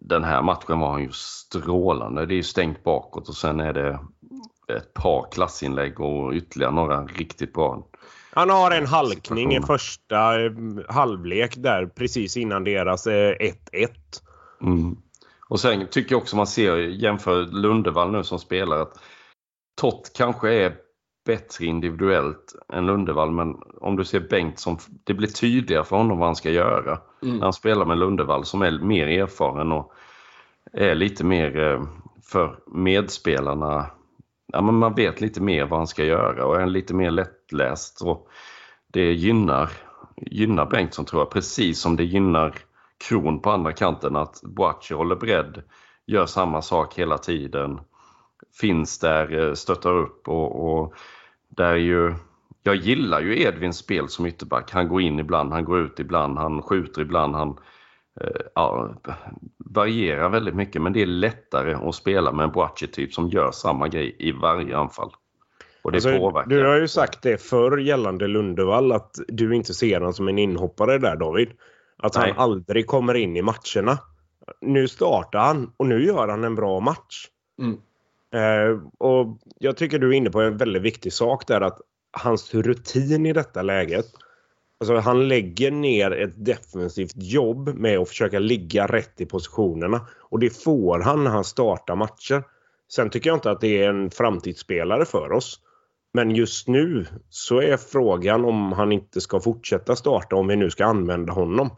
den 0.00 0.24
här 0.24 0.42
matchen 0.42 0.80
var 0.80 0.90
han 0.90 1.02
ju 1.02 1.10
strålande. 1.12 2.26
Det 2.26 2.34
är 2.34 2.36
ju 2.36 2.42
stängt 2.42 2.84
bakåt 2.84 3.28
och 3.28 3.34
sen 3.34 3.60
är 3.60 3.72
det 3.72 3.98
ett 4.76 4.94
par 4.94 5.32
klassinlägg 5.32 6.00
och 6.00 6.32
ytterligare 6.32 6.72
några 6.72 7.04
riktigt 7.04 7.52
bra. 7.52 7.86
Han 8.30 8.50
har 8.50 8.70
en 8.70 8.86
halkning 8.86 9.56
i 9.56 9.60
första 9.60 10.44
eh, 10.44 10.52
halvlek 10.88 11.54
där 11.56 11.86
precis 11.86 12.36
innan 12.36 12.64
deras 12.64 13.06
eh, 13.06 13.34
1-1. 13.72 13.88
Mm. 14.62 14.96
Och 15.48 15.60
sen 15.60 15.86
tycker 15.90 16.14
jag 16.14 16.22
också 16.22 16.36
man 16.36 16.46
ser, 16.46 16.76
jämför 16.76 17.42
Lundevall 17.42 18.12
nu 18.12 18.24
som 18.24 18.38
spelar, 18.38 18.76
att 18.76 18.98
Tott 19.74 20.12
kanske 20.14 20.54
är 20.54 20.76
bättre 21.26 21.66
individuellt 21.66 22.54
än 22.72 22.86
Lundevall 22.86 23.30
men 23.30 23.56
om 23.80 23.96
du 23.96 24.04
ser 24.04 24.20
Bengtsson, 24.20 24.78
det 25.04 25.14
blir 25.14 25.28
tydligare 25.28 25.84
för 25.84 25.96
honom 25.96 26.18
vad 26.18 26.28
han 26.28 26.36
ska 26.36 26.50
göra. 26.50 27.00
Mm. 27.22 27.36
När 27.36 27.42
han 27.42 27.52
spelar 27.52 27.86
med 27.86 27.98
Lundevall 27.98 28.44
som 28.44 28.62
är 28.62 28.78
mer 28.78 29.06
erfaren 29.06 29.72
och 29.72 29.92
är 30.72 30.94
lite 30.94 31.24
mer 31.24 31.58
eh, 31.58 31.82
för 32.24 32.58
medspelarna. 32.66 33.86
Ja, 34.52 34.60
men 34.62 34.74
man 34.74 34.94
vet 34.94 35.20
lite 35.20 35.42
mer 35.42 35.64
vad 35.64 35.78
han 35.78 35.86
ska 35.86 36.04
göra 36.04 36.46
och 36.46 36.60
är 36.60 36.66
lite 36.66 36.94
mer 36.94 37.10
lättläst. 37.10 38.02
Och 38.02 38.28
det 38.92 39.12
gynnar, 39.12 39.70
gynnar 40.16 40.66
Bengtsson 40.66 41.04
tror 41.04 41.22
jag, 41.22 41.30
precis 41.30 41.80
som 41.80 41.96
det 41.96 42.04
gynnar 42.04 42.54
Kron 43.08 43.40
på 43.40 43.50
andra 43.50 43.72
kanten 43.72 44.16
att 44.16 44.40
Boachi 44.42 44.94
håller 44.94 45.16
bredd, 45.16 45.62
gör 46.06 46.26
samma 46.26 46.62
sak 46.62 46.98
hela 46.98 47.18
tiden, 47.18 47.80
finns 48.60 48.98
där, 48.98 49.38
eh, 49.38 49.54
stöttar 49.54 49.92
upp 49.92 50.28
och, 50.28 50.78
och 50.80 50.94
där 51.48 51.72
är 51.72 51.76
ju 51.76 52.14
jag 52.66 52.76
gillar 52.76 53.20
ju 53.20 53.42
Edvins 53.42 53.78
spel 53.78 54.08
som 54.08 54.26
ytterback. 54.26 54.70
Han 54.70 54.88
går 54.88 55.00
in 55.00 55.18
ibland, 55.18 55.52
han 55.52 55.64
går 55.64 55.78
ut 55.78 56.00
ibland, 56.00 56.38
han 56.38 56.62
skjuter 56.62 57.02
ibland, 57.02 57.34
han 57.34 57.58
eh, 58.20 58.40
ja, 58.54 58.94
varierar 59.58 60.28
väldigt 60.28 60.54
mycket. 60.54 60.82
Men 60.82 60.92
det 60.92 61.02
är 61.02 61.06
lättare 61.06 61.74
att 61.74 61.94
spela 61.94 62.32
med 62.32 62.44
en 62.44 62.52
Boachi-typ 62.52 63.12
som 63.14 63.28
gör 63.28 63.50
samma 63.50 63.88
grej 63.88 64.16
i 64.18 64.32
varje 64.32 64.76
anfall. 64.76 65.10
Och 65.82 65.92
det 65.92 65.96
Alltså, 65.96 66.18
påverkar. 66.18 66.50
du 66.50 66.66
har 66.66 66.76
ju 66.76 66.88
sagt 66.88 67.22
det 67.22 67.42
förr 67.42 67.78
gällande 67.78 68.26
Lundevall 68.26 68.92
att 68.92 69.16
du 69.28 69.54
inte 69.54 69.74
ser 69.74 70.00
honom 70.00 70.14
som 70.14 70.28
en 70.28 70.38
inhoppare 70.38 70.98
där 70.98 71.16
David. 71.16 71.48
Att 71.98 72.14
Nej. 72.16 72.32
han 72.32 72.50
aldrig 72.50 72.86
kommer 72.86 73.14
in 73.14 73.36
i 73.36 73.42
matcherna. 73.42 73.98
Nu 74.60 74.88
startar 74.88 75.38
han 75.38 75.72
och 75.76 75.86
nu 75.86 76.04
gör 76.04 76.28
han 76.28 76.44
en 76.44 76.54
bra 76.54 76.80
match. 76.80 77.26
Mm. 77.58 77.78
Eh, 78.34 78.80
och 78.98 79.38
Jag 79.58 79.76
tycker 79.76 79.98
du 79.98 80.08
är 80.08 80.12
inne 80.12 80.30
på 80.30 80.40
en 80.40 80.56
väldigt 80.56 80.82
viktig 80.82 81.12
sak 81.12 81.46
där 81.46 81.60
att 81.60 81.80
hans 82.12 82.54
rutin 82.54 83.26
i 83.26 83.32
detta 83.32 83.62
läget. 83.62 84.06
Alltså 84.80 84.96
han 84.96 85.28
lägger 85.28 85.70
ner 85.70 86.10
ett 86.10 86.44
defensivt 86.44 87.16
jobb 87.16 87.68
med 87.68 87.98
att 87.98 88.08
försöka 88.08 88.38
ligga 88.38 88.86
rätt 88.86 89.20
i 89.20 89.26
positionerna. 89.26 90.06
Och 90.18 90.38
det 90.38 90.50
får 90.50 91.00
han 91.00 91.24
när 91.24 91.30
han 91.30 91.44
startar 91.44 91.96
matcher. 91.96 92.42
Sen 92.92 93.10
tycker 93.10 93.30
jag 93.30 93.36
inte 93.36 93.50
att 93.50 93.60
det 93.60 93.82
är 93.82 93.88
en 93.88 94.10
framtidsspelare 94.10 95.04
för 95.04 95.32
oss. 95.32 95.60
Men 96.14 96.30
just 96.30 96.68
nu 96.68 97.06
så 97.30 97.60
är 97.60 97.76
frågan 97.76 98.44
om 98.44 98.72
han 98.72 98.92
inte 98.92 99.20
ska 99.20 99.40
fortsätta 99.40 99.96
starta 99.96 100.36
om 100.36 100.46
vi 100.46 100.56
nu 100.56 100.70
ska 100.70 100.84
använda 100.84 101.32
honom. 101.32 101.70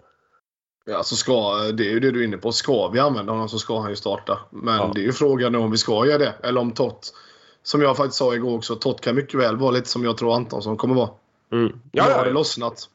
Ja, 0.89 1.03
så 1.03 1.17
ska, 1.17 1.59
det 1.73 1.87
är 1.87 1.91
ju 1.91 2.01
det 2.01 2.11
du 2.11 2.21
är 2.21 2.25
inne 2.25 2.37
på. 2.37 2.53
Ska 2.53 2.89
vi 2.89 2.99
använda 2.99 3.33
honom 3.33 3.49
så 3.49 3.59
ska 3.59 3.81
han 3.81 3.91
ju 3.91 3.97
starta. 3.97 4.39
Men 4.51 4.75
Ja. 4.77 4.91
det 4.95 5.01
är 5.01 5.05
ju 5.05 5.13
frågan 5.13 5.55
om 5.55 5.71
vi 5.71 5.77
ska 5.79 6.07
göra 6.07 6.19
det. 6.19 6.35
Eller 6.43 6.61
om 6.61 6.73
Tott, 6.73 7.15
som 7.63 7.83
jag 7.83 7.97
faktiskt 7.97 8.19
sa 8.19 8.35
igår 8.35 8.57
också, 8.57 8.77
Tott 8.77 9.01
kan 9.01 9.15
mycket 9.15 9.41
väl 9.41 9.57
vara 9.57 9.71
lite 9.71 9.89
som 9.89 10.05
jag 10.05 10.17
tror 10.17 10.35
Antonsson 10.35 10.77
kommer 10.77 10.95
vara. 10.95 11.11
Mm. 11.53 11.73
Ja, 11.93 12.03
har 12.03 12.11
ja, 12.11 12.23
det 12.23 12.29
ja. 12.29 12.35
lossnat. 12.35 12.89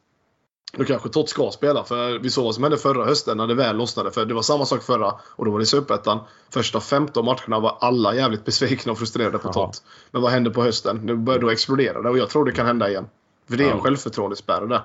då 0.78 0.84
kanske 0.84 1.10
Tott 1.10 1.30
ska 1.30 1.52
spela. 1.52 1.84
För 1.84 2.20
vi 2.20 2.30
såg 2.30 2.46
vad 2.46 2.56
som 2.56 2.64
hände 2.64 2.78
förra 2.78 3.06
hösten 3.06 3.38
när 3.38 3.48
det 3.48 3.56
väl 3.56 3.78
lossnade. 3.78 4.12
För 4.12 4.26
det 4.26 4.34
var 4.34 4.42
samma 4.42 4.66
sak 4.66 4.84
förra 4.84 5.14
och 5.22 5.46
då 5.46 5.52
var 5.52 5.60
det 5.60 5.66
Superettan. 5.66 6.20
Första 6.50 6.80
15 6.80 7.26
matcherna 7.26 7.60
var 7.60 7.78
alla 7.82 8.16
jävligt 8.16 8.46
besvikna 8.46 8.92
och 8.92 8.98
frustrerade 8.98 9.38
på. 9.38 9.54
Tott. 9.54 9.84
Men 10.12 10.22
vad 10.22 10.32
hände 10.32 10.50
på 10.50 10.64
hösten? 10.64 11.00
Nu 11.04 11.16
började 11.16 11.46
då 11.46 11.52
explodera 11.52 12.02
det 12.02 12.10
och 12.10 12.18
jag 12.18 12.30
tror 12.30 12.46
det 12.46 12.52
kan 12.52 12.66
hända 12.66 12.90
igen. 12.90 13.06
För 13.50 13.58
det 13.58 13.64
är 13.64 13.72
en 13.72 13.78
Ja. 13.78 13.84
självförtroendespärr 13.84 14.66
där. 14.66 14.82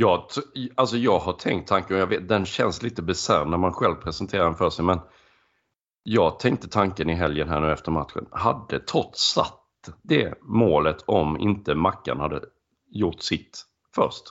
Jag, 0.00 0.28
t- 0.28 0.40
alltså 0.74 0.96
jag 0.96 1.18
har 1.18 1.32
tänkt 1.32 1.68
tanken 1.68 1.96
och 1.96 2.02
jag 2.02 2.06
vet, 2.06 2.28
den 2.28 2.46
känns 2.46 2.82
lite 2.82 3.02
bisarr 3.02 3.44
när 3.44 3.58
man 3.58 3.72
själv 3.72 3.94
presenterar 3.94 4.44
den 4.44 4.54
för 4.54 4.70
sig. 4.70 4.84
Men 4.84 5.00
jag 6.02 6.38
tänkte 6.38 6.68
tanken 6.68 7.10
i 7.10 7.14
helgen 7.14 7.48
här 7.48 7.60
nu 7.60 7.72
efter 7.72 7.90
matchen. 7.90 8.26
Hade 8.30 8.78
Tott 8.80 9.16
satt 9.16 9.60
det 10.02 10.34
målet 10.42 10.96
om 11.06 11.36
inte 11.40 11.74
Mackan 11.74 12.20
hade 12.20 12.40
gjort 12.90 13.22
sitt 13.22 13.64
först? 13.94 14.22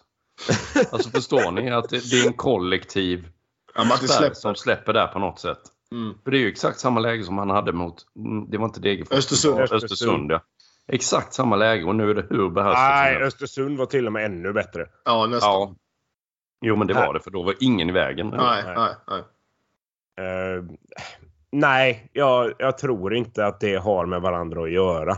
Alltså 0.91 1.09
förstår 1.09 1.51
ni 1.51 1.71
att 1.71 1.89
det, 1.89 2.11
det 2.11 2.19
är 2.19 2.27
en 2.27 2.33
kollektiv 2.33 3.27
Ja, 3.75 3.97
släpper. 3.97 4.33
som 4.35 4.55
släpper 4.55 4.93
där 4.93 5.07
på 5.07 5.19
något 5.19 5.39
sätt. 5.39 5.59
Mm. 5.91 6.13
För 6.23 6.31
det 6.31 6.37
är 6.37 6.39
ju 6.41 6.49
exakt 6.49 6.79
samma 6.79 6.99
läge 6.99 7.23
som 7.23 7.37
han 7.37 7.49
hade 7.49 7.73
mot, 7.73 7.95
mm, 8.15 8.49
det 8.49 8.57
var 8.57 8.65
inte 8.65 8.79
Degerfors. 8.79 9.17
Östersund. 9.17 9.59
Östersund. 9.59 9.83
Östersund 9.83 10.31
ja. 10.31 10.41
Exakt 10.87 11.33
samma 11.33 11.55
läge 11.55 11.83
och 11.83 11.95
nu 11.95 12.09
är 12.09 12.13
det 12.13 12.25
hur 12.29 12.49
behärskat 12.49 12.87
som 12.87 12.95
Nej, 12.95 13.13
helst. 13.13 13.27
Östersund 13.27 13.77
var 13.77 13.85
till 13.85 14.07
och 14.07 14.13
med 14.13 14.25
ännu 14.25 14.53
bättre. 14.53 14.87
Ja, 15.05 15.25
nästan. 15.25 15.51
Ja. 15.51 15.75
Jo 16.61 16.75
men 16.75 16.87
det 16.87 16.93
var 16.93 17.13
det 17.13 17.19
för 17.19 17.31
då 17.31 17.43
var 17.43 17.55
ingen 17.59 17.89
i 17.89 17.91
vägen. 17.91 18.27
Nej, 18.27 18.63
Nej. 18.65 18.75
nej, 18.75 18.95
nej. 19.07 19.23
Eh, 20.27 20.63
nej, 21.51 22.09
jag, 22.13 22.53
jag 22.57 22.77
tror 22.77 23.15
inte 23.15 23.45
att 23.45 23.59
det 23.59 23.75
har 23.75 24.05
med 24.05 24.21
varandra 24.21 24.63
att 24.63 24.71
göra. 24.71 25.11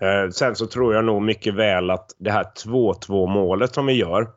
Eh, 0.00 0.30
sen 0.30 0.56
så 0.56 0.66
tror 0.66 0.94
jag 0.94 1.04
nog 1.04 1.22
mycket 1.22 1.54
väl 1.54 1.90
att 1.90 2.14
det 2.18 2.30
här 2.30 2.44
2-2 2.44 3.26
målet 3.26 3.74
som 3.74 3.86
vi 3.86 3.92
gör. 3.92 4.30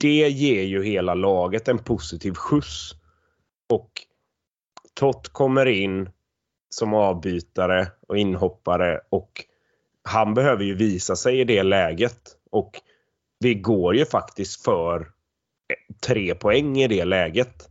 Det 0.00 0.28
ger 0.28 0.62
ju 0.62 0.84
hela 0.84 1.14
laget 1.14 1.68
en 1.68 1.78
positiv 1.78 2.34
skjuts. 2.34 2.92
Och 3.68 3.90
Tott 4.94 5.28
kommer 5.28 5.66
in 5.66 6.10
som 6.68 6.94
avbytare 6.94 7.88
och 8.08 8.18
inhoppare 8.18 9.00
och 9.10 9.44
han 10.10 10.34
behöver 10.34 10.64
ju 10.64 10.74
visa 10.74 11.16
sig 11.16 11.40
i 11.40 11.44
det 11.44 11.62
läget. 11.62 12.20
Och 12.50 12.80
vi 13.40 13.54
går 13.54 13.96
ju 13.96 14.04
faktiskt 14.04 14.64
för 14.64 15.06
tre 16.06 16.34
poäng 16.34 16.76
i 16.78 16.88
det 16.88 17.04
läget. 17.04 17.68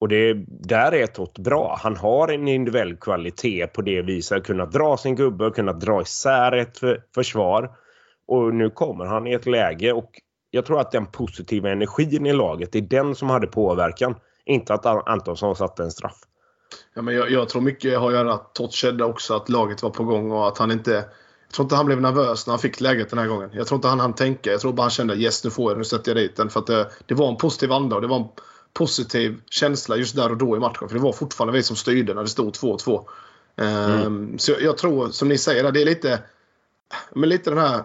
Och 0.00 0.08
det, 0.08 0.34
där 0.48 0.94
är 0.94 1.06
Tott 1.06 1.38
bra. 1.38 1.78
Han 1.82 1.96
har 1.96 2.28
en 2.28 2.48
individuell 2.48 2.96
kvalitet 2.96 3.66
på 3.66 3.82
det 3.82 4.02
viset. 4.02 4.38
Att 4.38 4.46
kunna 4.46 4.66
dra 4.66 4.96
sin 4.96 5.16
gubbe 5.16 5.46
och 5.46 5.54
kunna 5.54 5.72
dra 5.72 6.02
isär 6.02 6.52
ett 6.52 6.78
för, 6.78 7.02
försvar. 7.14 7.70
Och 8.26 8.54
nu 8.54 8.70
kommer 8.70 9.04
han 9.04 9.26
i 9.26 9.32
ett 9.32 9.46
läge 9.46 9.92
och 9.92 10.10
jag 10.50 10.66
tror 10.66 10.80
att 10.80 10.90
den 10.90 11.06
positiva 11.06 11.70
energin 11.70 12.26
i 12.26 12.32
laget 12.32 12.74
är 12.74 12.80
den 12.80 13.14
som 13.14 13.30
hade 13.30 13.46
påverkan. 13.46 14.14
Inte 14.44 14.74
att 14.74 14.86
Antonsson 14.86 15.56
satte 15.56 15.82
en 15.82 15.90
straff. 15.90 16.18
Ja, 16.94 17.02
men 17.02 17.14
jag, 17.14 17.30
jag 17.30 17.48
tror 17.48 17.62
mycket 17.62 17.98
har 17.98 18.06
att 18.06 18.12
göra 18.12 18.34
att 18.34 18.54
Tott 18.54 18.72
kände 18.72 19.04
också 19.04 19.34
att 19.34 19.48
laget 19.48 19.82
var 19.82 19.90
på 19.90 20.04
gång 20.04 20.30
och 20.30 20.48
att 20.48 20.58
han 20.58 20.70
inte... 20.70 21.04
Jag 21.52 21.56
tror 21.56 21.64
inte 21.64 21.76
han 21.76 21.86
blev 21.86 22.00
nervös 22.00 22.46
när 22.46 22.52
han 22.52 22.58
fick 22.58 22.80
läget 22.80 23.10
den 23.10 23.18
här 23.18 23.26
gången. 23.26 23.50
Jag 23.52 23.66
tror 23.66 23.76
inte 23.76 23.88
han 23.88 24.00
hann 24.00 24.12
tänka. 24.12 24.50
Jag 24.50 24.60
tror 24.60 24.72
bara 24.72 24.82
han 24.82 24.90
kände 24.90 25.14
yes 25.14 25.44
nu 25.44 25.50
får 25.50 25.70
jag 25.70 25.78
nu 25.78 25.84
sätter 25.84 26.10
jag 26.14 26.16
dit 26.16 26.36
den. 26.36 26.50
För 26.50 26.62
det, 26.66 26.90
det 27.06 27.14
var 27.14 27.28
en 27.28 27.36
positiv 27.36 27.72
anda 27.72 27.96
och 27.96 28.02
det 28.02 28.08
var 28.08 28.16
en 28.16 28.28
positiv 28.72 29.40
känsla 29.50 29.96
just 29.96 30.16
där 30.16 30.30
och 30.30 30.36
då 30.36 30.56
i 30.56 30.60
matchen. 30.60 30.88
För 30.88 30.94
det 30.96 31.02
var 31.02 31.12
fortfarande 31.12 31.52
vi 31.52 31.62
som 31.62 31.76
styrde 31.76 32.14
när 32.14 32.22
det 32.22 32.28
stod 32.28 32.54
2-2. 32.54 33.04
Ehm, 33.56 34.38
Så 34.38 34.52
jag, 34.52 34.62
jag 34.62 34.78
tror, 34.78 35.08
som 35.08 35.28
ni 35.28 35.38
säger, 35.38 35.72
det 35.72 35.82
är 35.82 35.84
lite... 35.84 36.18
Men 37.10 37.28
lite 37.28 37.50
den 37.50 37.58
här 37.58 37.82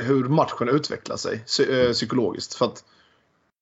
hur 0.00 0.24
matchen 0.24 0.68
utvecklar 0.68 1.16
sig 1.16 1.44
eh, 1.68 1.92
psykologiskt. 1.92 2.54
För 2.54 2.66
att 2.66 2.84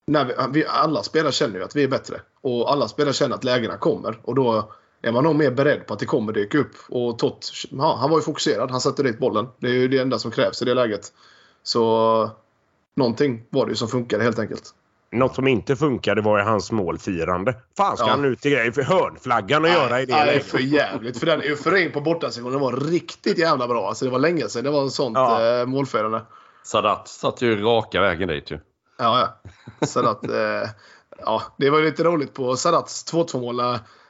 när 0.07 0.25
vi, 0.25 0.35
vi, 0.51 0.67
alla 0.67 1.03
spelare 1.03 1.33
känner 1.33 1.59
ju 1.59 1.65
att 1.65 1.77
vi 1.77 1.83
är 1.83 1.89
bättre. 1.89 2.21
Och 2.41 2.73
alla 2.73 2.89
spelare 2.89 3.15
känner 3.15 3.35
att 3.35 3.45
lägena 3.45 3.77
kommer. 3.77 4.21
Och 4.23 4.35
då 4.35 4.73
är 5.03 5.13
man 5.13 5.25
nog 5.25 5.37
mer 5.37 5.51
beredd 5.51 5.87
på 5.87 5.95
att 5.95 6.01
det 6.01 6.07
kommer 6.07 6.33
dyka 6.33 6.59
upp. 6.59 6.73
Och 6.89 7.19
Tott, 7.19 7.51
ja, 7.71 7.97
han 8.01 8.11
var 8.11 8.19
ju 8.19 8.23
fokuserad. 8.23 8.71
Han 8.71 8.81
satte 8.81 9.03
dit 9.03 9.19
bollen. 9.19 9.49
Det 9.59 9.67
är 9.67 9.73
ju 9.73 9.89
det 9.89 9.99
enda 9.99 10.19
som 10.19 10.31
krävs 10.31 10.63
i 10.63 10.65
det 10.65 10.75
läget. 10.75 11.13
Så 11.63 12.31
någonting 12.97 13.43
var 13.51 13.67
det 13.67 13.71
ju 13.71 13.77
som 13.77 13.89
funkade 13.89 14.25
helt 14.25 14.39
enkelt. 14.39 14.71
Något 15.13 15.35
som 15.35 15.47
inte 15.49 15.77
funkade 15.77 16.23
var 16.23 16.39
ju 16.39 16.45
hans 16.45 16.73
målfirande. 16.73 17.55
Fan 17.77 17.97
ska 17.97 18.07
Ja. 18.07 18.11
han 18.11 18.25
ut 18.25 18.47
i 18.47 18.51
grejer 18.51 18.73
för 18.73 18.83
hörnflaggan 18.83 19.65
att 19.65 19.71
göra 19.71 20.01
i 20.01 20.07
det 20.07 20.13
Nej, 20.13 20.25
det 20.25 20.31
är 20.31 20.35
läget? 20.35 20.47
för 20.47 20.59
jävligt. 20.59 21.19
För 21.19 21.27
den 21.27 21.41
euforin 21.41 21.93
på 21.93 22.01
bortasektionen 22.01 22.61
var 22.61 22.73
riktigt 22.73 23.39
jävla 23.39 23.69
bra. 23.69 23.89
Alltså 23.89 24.05
det 24.05 24.11
var 24.11 24.19
länge 24.19 24.49
sedan 24.49 24.65
det 24.65 24.71
var 24.71 24.83
en 24.83 24.91
sånt 24.91 25.17
Ja. 25.17 25.61
eh, 25.61 25.67
målfirande. 25.67 26.23
Sadat 26.63 27.09
satt 27.09 27.43
ju 27.43 27.61
raka 27.63 28.01
vägen 28.01 28.29
dit 28.29 28.51
ju. 28.51 28.59
Ja, 28.99 29.39
ja. 29.81 29.87
Sadat, 29.87 30.25
eh, 30.31 30.69
ja, 31.19 31.43
det 31.59 31.71
var 31.71 31.79
ju 31.79 31.85
lite 31.85 32.05
roligt 32.05 32.35
på 32.35 32.57
Sadats 32.57 33.05
2-2 33.13 33.41
mål. 33.41 33.61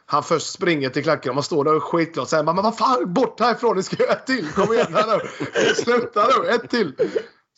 Han 0.07 0.23
först 0.23 0.53
springer 0.53 0.91
till 0.91 1.03
klacken 1.03 1.29
och 1.31 1.35
man 1.35 1.45
står 1.45 1.65
där 1.65 1.71
och 1.71 1.77
är 1.77 1.81
skitglad. 1.81 2.23
och 2.23 2.29
säger 2.29 2.45
man, 2.45 2.55
men 2.55 2.65
vad 2.65 2.79
fan, 2.79 3.13
bort 3.15 3.41
härifrån, 3.41 3.77
ni 3.77 3.83
ska 3.83 4.03
göra 4.03 4.13
ett 4.13 4.27
till. 4.27 4.53
Kom 4.53 4.73
igen 4.73 4.95
här 4.95 5.19
nu. 5.19 5.75
Sluta 5.75 6.27
nu, 6.43 6.49
ett 6.49 6.71
till. 6.71 6.93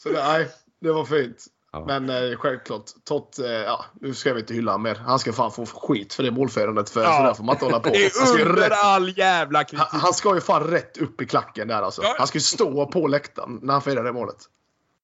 Så 0.02 0.08
det, 0.08 0.24
nej, 0.24 0.48
det 0.80 0.92
var 0.92 1.04
fint. 1.04 1.44
Ja. 1.72 1.84
Men 1.86 2.10
eh, 2.10 2.38
självklart, 2.38 2.82
Tott, 3.08 3.38
eh, 3.38 3.46
ja, 3.50 3.84
nu 4.00 4.14
ska 4.14 4.34
vi 4.34 4.40
inte 4.40 4.54
hylla 4.54 4.70
honom 4.72 4.82
mer. 4.82 4.94
Han 4.94 5.18
ska 5.18 5.32
fan 5.32 5.50
få 5.52 5.66
skit 5.66 6.14
för 6.14 6.22
det 6.22 6.30
målfirandet. 6.30 6.90
För 6.90 7.02
Ja. 7.02 7.16
sådär 7.16 7.34
får 7.34 7.44
man 7.44 7.54
inte 7.54 7.64
hålla 7.64 7.80
på. 7.80 7.88
Det 7.90 8.12
Han 8.18 8.26
ska, 8.26 8.34
är 8.34 8.38
ju 8.38 8.44
under 8.48 8.62
rätt, 8.62 8.78
all 8.84 9.18
jävla 9.18 9.64
kritik. 9.64 9.86
han, 9.90 10.00
han 10.00 10.12
ska 10.12 10.34
ju 10.34 10.40
fan 10.40 10.64
rätt 10.64 10.98
upp 10.98 11.22
i 11.22 11.26
klacken 11.26 11.68
där 11.68 11.82
alltså. 11.82 12.02
Ja. 12.02 12.14
Han 12.18 12.26
ska 12.26 12.36
ju 12.38 12.42
stå 12.42 12.86
på 12.86 13.06
läktaren 13.06 13.58
när 13.62 13.72
han 13.72 13.82
firar 13.82 14.04
det 14.04 14.12
målet. 14.12 14.36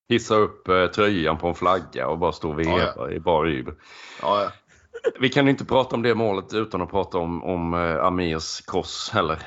Hissa 0.08 0.34
upp 0.34 0.68
eh, 0.68 0.86
tröjan 0.86 1.38
på 1.38 1.48
en 1.48 1.54
flagga 1.54 2.08
och 2.08 2.18
bara 2.18 2.32
stå 2.32 2.50
och 2.50 2.58
veva 2.58 2.92
Ja, 2.96 3.10
i 3.10 3.20
bar. 3.20 3.46
Ja, 3.46 4.42
ja. 4.42 4.50
Vi 5.20 5.28
kan 5.28 5.44
ju 5.44 5.50
inte 5.50 5.64
prata 5.64 5.96
om 5.96 6.02
det 6.02 6.14
målet 6.14 6.54
utan 6.54 6.82
att 6.82 6.90
prata 6.90 7.18
om, 7.18 7.44
om 7.44 7.74
eh, 7.74 8.04
Amirs 8.04 8.60
kross 8.60 9.10
heller. 9.12 9.38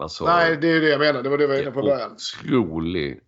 Alltså, 0.00 0.24
Nej, 0.24 0.56
det 0.56 0.68
är 0.68 0.80
det 0.80 0.88
jag 0.88 1.00
menar. 1.00 1.22
Det 1.22 1.28
var 1.28 1.38
det 1.38 1.46
vi 1.46 1.52
var 1.52 1.62
inne 1.62 1.70
på 1.70 1.80
i 1.80 1.82
början. 1.82 2.10
otrolig 2.12 3.20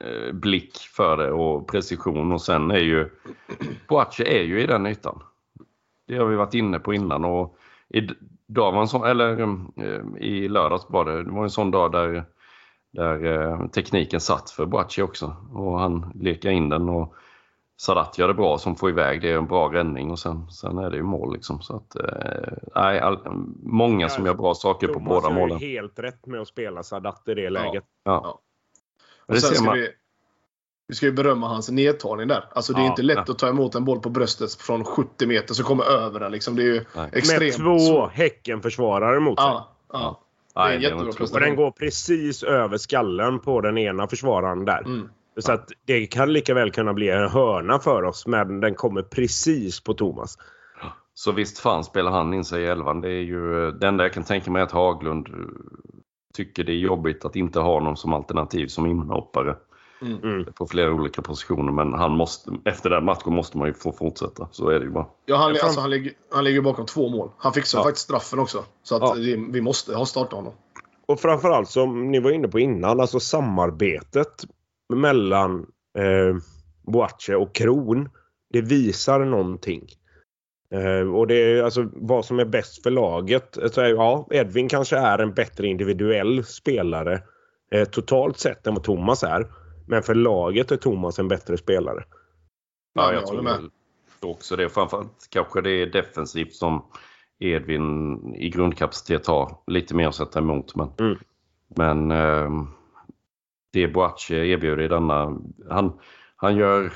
eh, 0.00 0.32
blick 0.32 0.78
för 0.78 1.16
det 1.16 1.32
och 1.32 1.68
precision 1.68 2.32
och 2.32 2.42
sen 2.42 2.70
är 2.70 2.78
ju 2.78 3.10
Boache 3.88 4.24
är 4.24 4.42
ju 4.42 4.62
i 4.62 4.66
den 4.66 4.86
ytan. 4.86 5.22
Det 6.06 6.16
har 6.16 6.26
vi 6.26 6.36
varit 6.36 6.54
inne 6.54 6.78
på 6.78 6.94
innan 6.94 7.24
och 7.24 7.58
idag 7.88 8.72
var 8.72 8.80
en 8.80 8.88
sån, 8.88 9.04
eller 9.04 9.40
eh, 9.40 10.02
i 10.18 10.48
lördags 10.48 10.86
var 10.88 11.04
det, 11.04 11.24
det 11.24 11.30
var 11.30 11.42
en 11.42 11.50
sån 11.50 11.70
dag 11.70 11.92
där, 11.92 12.24
där 12.92 13.68
tekniken 13.68 14.20
satt 14.20 14.50
för 14.50 14.66
Boache 14.66 15.02
också 15.02 15.36
och 15.52 15.78
han 15.78 16.12
lekar 16.14 16.50
in 16.50 16.68
den 16.68 16.88
och 16.88 17.14
Sadat 17.80 18.18
gör 18.18 18.28
det 18.28 18.34
bra 18.34 18.58
som 18.58 18.76
får 18.76 18.90
iväg 18.90 19.20
det 19.22 19.30
är 19.30 19.36
en 19.36 19.46
bra 19.46 19.72
räddning 19.72 20.10
och 20.10 20.18
sen, 20.18 20.50
sen 20.50 20.78
är 20.78 20.90
det 20.90 20.96
ju 20.96 21.02
mål 21.02 21.32
liksom. 21.32 21.62
Så 21.62 21.76
att, 21.76 21.96
eh, 21.96 22.52
nej, 22.74 23.00
all, 23.00 23.18
många 23.62 24.08
som 24.08 24.26
gör 24.26 24.34
bra 24.34 24.54
saker 24.54 24.86
på 24.86 24.92
Thomas 24.94 25.08
båda 25.08 25.30
målen. 25.30 25.58
helt 25.58 25.98
rätt 25.98 26.26
med 26.26 26.40
att 26.40 26.48
spela 26.48 26.82
Sadat 26.82 27.22
i 27.28 27.34
det 27.34 27.50
läget. 27.50 27.84
Ja. 28.04 28.40
Och 29.26 29.34
Det 29.34 29.40
sen 29.40 29.48
ser 29.48 29.56
ska 29.56 29.64
man. 29.64 29.74
vi, 29.74 29.88
vi 30.88 30.94
ska 30.94 31.06
ju 31.06 31.12
berömma 31.12 31.48
hans 31.48 31.70
nedtagning 31.70 32.28
där. 32.28 32.44
Alltså 32.52 32.72
det 32.72 32.80
är 32.80 32.84
Ja, 32.84 32.90
inte 32.90 33.02
lätt 33.02 33.18
ja. 33.26 33.32
att 33.32 33.38
ta 33.38 33.48
emot 33.48 33.74
en 33.74 33.84
boll 33.84 34.00
på 34.00 34.10
bröstet 34.10 34.54
från 34.54 34.84
70 34.84 35.26
meter 35.26 35.54
så 35.54 35.64
kommer 35.64 35.84
över 35.84 36.20
den. 36.20 36.32
Liksom. 36.32 36.56
Det 36.56 36.62
är 36.62 36.66
ju 36.74 36.84
Nej. 36.96 37.10
extremt 37.12 37.58
Med 37.58 37.78
två. 37.78 38.06
Häcken-försvarare 38.06 39.20
mot 39.20 39.40
sig. 39.40 39.48
Ja, 39.48 39.68
ja. 39.92 40.20
Det 40.54 40.60
är 40.60 40.64
Nej, 40.64 40.76
en 40.76 40.82
jättebra 40.82 41.04
prestation. 41.04 41.34
Och 41.34 41.40
den 41.40 41.56
går 41.56 41.70
precis 41.70 42.42
över 42.42 42.76
skallen 42.78 43.38
på 43.38 43.60
den 43.60 43.78
ena 43.78 44.06
försvararen 44.08 44.64
där. 44.64 44.80
Mm. 44.80 45.08
Så 45.36 45.52
att 45.52 45.72
det 45.86 46.06
kan 46.06 46.32
lika 46.32 46.54
väl 46.54 46.70
kunna 46.70 46.92
bli 46.94 47.08
en 47.10 47.28
hörna 47.28 47.78
för 47.78 48.02
oss, 48.02 48.26
men 48.26 48.60
den 48.60 48.74
kommer 48.74 49.02
precis 49.02 49.80
på 49.80 49.94
Thomas. 49.94 50.38
Så 51.14 51.32
visst 51.32 51.58
fan 51.58 51.84
spelar 51.84 52.10
han 52.10 52.34
in 52.34 52.44
sig 52.44 52.62
i 52.62 52.66
elvan. 52.66 53.00
Det 53.00 53.08
är 53.08 53.22
ju 53.22 53.70
det 53.70 53.88
enda 53.88 54.04
jag 54.04 54.12
kan 54.12 54.24
tänka 54.24 54.50
mig 54.50 54.62
att 54.62 54.72
Haglund 54.72 55.28
eh, 55.28 55.34
tycker 56.34 56.64
det 56.64 56.72
är 56.72 56.76
jobbigt 56.76 57.24
att 57.24 57.36
inte 57.36 57.60
ha 57.60 57.80
någon 57.80 57.96
som 57.96 58.12
alternativ 58.14 58.66
som 58.66 58.86
inhoppare 58.86 59.56
Mm. 60.02 60.44
på 60.54 60.66
flera 60.66 60.92
olika 60.92 61.22
positioner. 61.22 61.72
Men 61.72 61.92
han 61.94 62.10
måste, 62.12 62.50
efter 62.64 62.90
den 62.90 63.04
matchen 63.04 63.34
måste 63.34 63.58
man 63.58 63.68
ju 63.68 63.74
få 63.74 63.92
fortsätta. 63.92 64.48
Så 64.50 64.68
är 64.68 64.78
det 64.78 64.84
ju 64.84 64.90
bara. 64.90 65.06
Ja, 65.26 65.36
han, 65.36 65.50
alltså, 65.50 65.80
han, 65.80 65.90
ligger, 65.90 66.12
han 66.34 66.44
ligger 66.44 66.60
bakom 66.60 66.86
två 66.86 67.08
mål. 67.08 67.30
Han 67.38 67.52
fixar 67.52 67.78
Ja. 67.78 67.84
faktiskt 67.84 68.04
straffen 68.04 68.38
också. 68.38 68.64
Så 68.82 68.96
att 68.96 69.02
Ja. 69.02 69.12
vi, 69.16 69.46
vi 69.50 69.60
måste 69.60 69.94
ha 69.96 70.06
startat 70.06 70.32
honom. 70.32 70.52
Och 71.06 71.20
framförallt 71.20 71.68
som 71.68 72.10
ni 72.10 72.20
var 72.20 72.30
inne 72.30 72.48
på 72.48 72.58
innan, 72.60 73.00
alltså 73.00 73.20
samarbetet 73.20 74.44
mellan 74.90 75.66
eh, 75.98 76.36
Boache 76.82 77.34
och 77.36 77.54
Kron. 77.54 78.08
Det 78.52 78.60
visar 78.60 79.24
någonting. 79.24 79.86
Eh, 80.74 81.14
och 81.14 81.26
det 81.26 81.34
är 81.34 81.62
alltså 81.62 81.88
vad 81.92 82.24
som 82.24 82.38
är 82.38 82.44
bäst 82.44 82.82
för 82.82 82.90
laget. 82.90 83.58
Så, 83.72 83.80
ja, 83.80 84.26
Edvin 84.30 84.68
kanske 84.68 84.96
är 84.96 85.18
en 85.18 85.34
bättre 85.34 85.66
individuell 85.66 86.44
spelare 86.44 87.22
eh, 87.72 87.84
totalt 87.88 88.38
sett 88.38 88.66
än 88.66 88.74
vad 88.74 88.82
Thomas 88.84 89.22
är. 89.22 89.46
Men 89.86 90.02
för 90.02 90.14
laget 90.14 90.70
är 90.72 90.76
Thomas 90.76 91.18
en 91.18 91.28
bättre 91.28 91.56
spelare. 91.58 92.04
Ja, 92.94 93.02
Ja, 93.02 93.12
jag 93.12 93.22
jag 93.22 93.26
tror 93.28 93.42
med. 93.42 93.70
också 94.20 94.56
det. 94.56 94.68
Framförallt 94.68 95.26
kanske 95.30 95.60
det 95.60 95.70
är 95.70 95.86
defensivt 95.86 96.54
som 96.54 96.84
Edvin 97.38 98.18
i 98.34 98.48
grundkapacitet 98.50 99.26
har 99.26 99.56
lite 99.66 99.94
mer 99.94 100.08
att 100.08 100.14
sätta 100.14 100.38
emot. 100.38 100.74
Men, 100.76 100.90
Mm. 100.98 101.18
men 101.76 102.10
ehm, 102.10 102.66
det 103.72 103.88
Boache 103.88 104.34
erbjuder 104.34 104.82
i 104.82 104.88
denna... 104.88 105.38
Han, 105.70 105.92
han 106.36 106.56
gör 106.56 106.92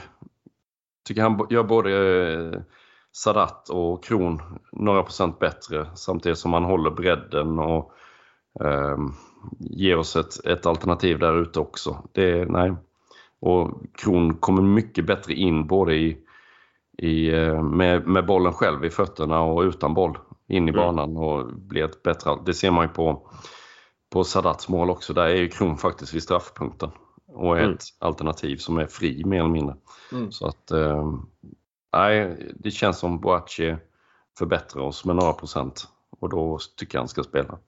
tycker 1.04 1.22
han 1.22 1.46
gör 1.50 1.62
både 1.62 1.90
eh, 1.92 2.60
Sadat 3.12 3.68
och 3.68 4.04
Kron 4.04 4.42
några 4.72 5.02
procent 5.02 5.38
bättre 5.38 5.86
samtidigt 5.94 6.38
som 6.38 6.52
han 6.52 6.64
håller 6.64 6.90
bredden 6.90 7.58
och 7.58 7.92
eh, 8.60 8.98
ger 9.58 9.98
oss 9.98 10.16
ett, 10.16 10.46
ett 10.46 10.66
alternativ 10.66 11.18
där 11.18 11.42
ute 11.42 11.60
också. 11.60 12.08
Det, 12.12 12.50
nej. 12.50 12.74
Och 13.40 13.82
Kron 13.98 14.34
kommer 14.34 14.62
mycket 14.62 15.06
bättre 15.06 15.34
in 15.34 15.66
både 15.66 15.94
i, 15.94 16.18
i, 16.98 17.28
eh, 17.30 17.62
med, 17.62 18.06
med 18.06 18.26
bollen 18.26 18.52
själv 18.52 18.84
i 18.84 18.90
fötterna 18.90 19.40
och 19.40 19.62
utan 19.62 19.94
boll 19.94 20.18
in 20.48 20.68
i 20.68 20.72
Mm. 20.72 20.74
banan 20.74 21.16
och 21.16 21.54
blir 21.54 21.84
ett 21.84 22.02
bättre... 22.02 22.38
Det 22.46 22.54
ser 22.54 22.70
man 22.70 22.84
ju 22.84 22.88
på, 22.88 23.30
på 24.14 24.24
Sadats 24.24 24.68
mål 24.68 24.90
också. 24.90 25.12
Där 25.12 25.26
är 25.26 25.34
ju 25.36 25.48
Kron 25.48 25.76
faktiskt 25.78 26.14
vid 26.14 26.22
straffpunkten 26.22 26.90
och 27.32 27.56
ett 27.58 27.64
Mm. 27.64 27.78
alternativ 27.98 28.56
som 28.56 28.78
är 28.78 28.86
fri 28.86 29.24
mer 29.24 29.38
eller 29.38 29.48
mindre. 29.48 29.76
Mm. 30.12 30.32
Så 30.32 30.46
att, 30.46 30.70
eh, 30.70 31.12
nej, 31.92 32.36
det 32.58 32.70
känns 32.70 32.98
som 32.98 33.20
Boachi 33.20 33.76
förbättrar 34.38 34.82
oss 34.82 35.04
med 35.04 35.16
några 35.16 35.32
procent 35.32 35.88
och 36.20 36.28
då 36.28 36.58
tycker 36.76 36.96
jag 36.98 37.00
han 37.00 37.08
ska 37.08 37.22
spela. 37.22 37.58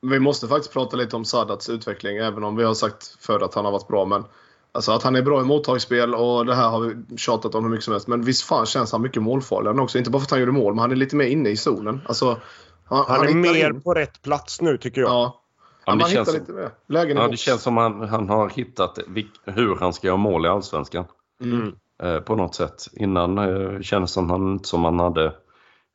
Vi 0.00 0.18
måste 0.18 0.48
faktiskt 0.48 0.72
prata 0.72 0.96
lite 0.96 1.16
om 1.16 1.24
Sadats 1.24 1.68
utveckling, 1.68 2.16
även 2.16 2.44
om 2.44 2.56
vi 2.56 2.64
har 2.64 2.74
sagt 2.74 3.16
förr 3.20 3.40
att 3.44 3.54
han 3.54 3.64
har 3.64 3.72
varit 3.72 3.88
bra. 3.88 4.04
Men 4.04 4.24
alltså 4.72 4.92
att 4.92 5.02
han 5.02 5.16
är 5.16 5.22
bra 5.22 5.40
i 5.40 5.44
mottagsspel 5.44 6.14
och 6.14 6.46
det 6.46 6.54
här 6.54 6.68
har 6.68 6.80
vi 6.80 7.16
tjatat 7.16 7.54
om 7.54 7.64
hur 7.64 7.70
mycket 7.70 7.84
som 7.84 7.92
helst. 7.92 8.08
Men 8.08 8.22
visst 8.22 8.42
fan 8.42 8.66
känns 8.66 8.92
han 8.92 9.02
mycket 9.02 9.22
målfarligare 9.22 9.80
också. 9.80 9.98
Inte 9.98 10.10
bara 10.10 10.18
för 10.18 10.26
att 10.26 10.30
han 10.30 10.40
gjorde 10.40 10.52
mål, 10.52 10.74
men 10.74 10.78
han 10.82 10.90
är 10.92 10.96
lite 10.96 11.16
mer 11.16 11.26
inne 11.26 11.48
i 11.48 11.56
zonen. 11.56 12.00
Alltså, 12.08 12.40
han, 12.84 13.04
Han 13.08 13.28
är 13.28 13.34
mer 13.34 13.70
in. 13.70 13.80
på 13.80 13.94
rätt 13.94 14.22
plats 14.22 14.60
nu 14.60 14.78
tycker 14.78 15.00
jag. 15.00 15.10
Ja. 15.10 15.42
Ja, 15.86 15.94
det 15.94 16.04
känns 16.04 16.30
som- 16.30 16.40
lite 16.40 16.52
mer 16.52 16.70
lägen 16.86 17.16
Ja, 17.16 17.28
det 17.28 17.36
känns 17.36 17.62
som 17.62 17.76
han, 17.76 18.08
han 18.08 18.28
har 18.28 18.48
hittat 18.50 18.98
hur 19.44 19.76
han 19.76 19.92
ska 19.92 20.06
göra 20.06 20.16
mål 20.16 20.46
i 20.46 20.48
Allsvenskan. 20.48 21.04
Mm. 21.44 21.74
Eh, 22.02 22.20
på 22.20 22.34
något 22.36 22.54
sätt. 22.54 22.82
Innan 22.92 23.38
eh, 23.38 23.80
kändes 23.80 24.10
som 24.12 24.30
han, 24.30 24.64
som 24.64 24.84
han 24.84 24.98
hade 25.00 25.32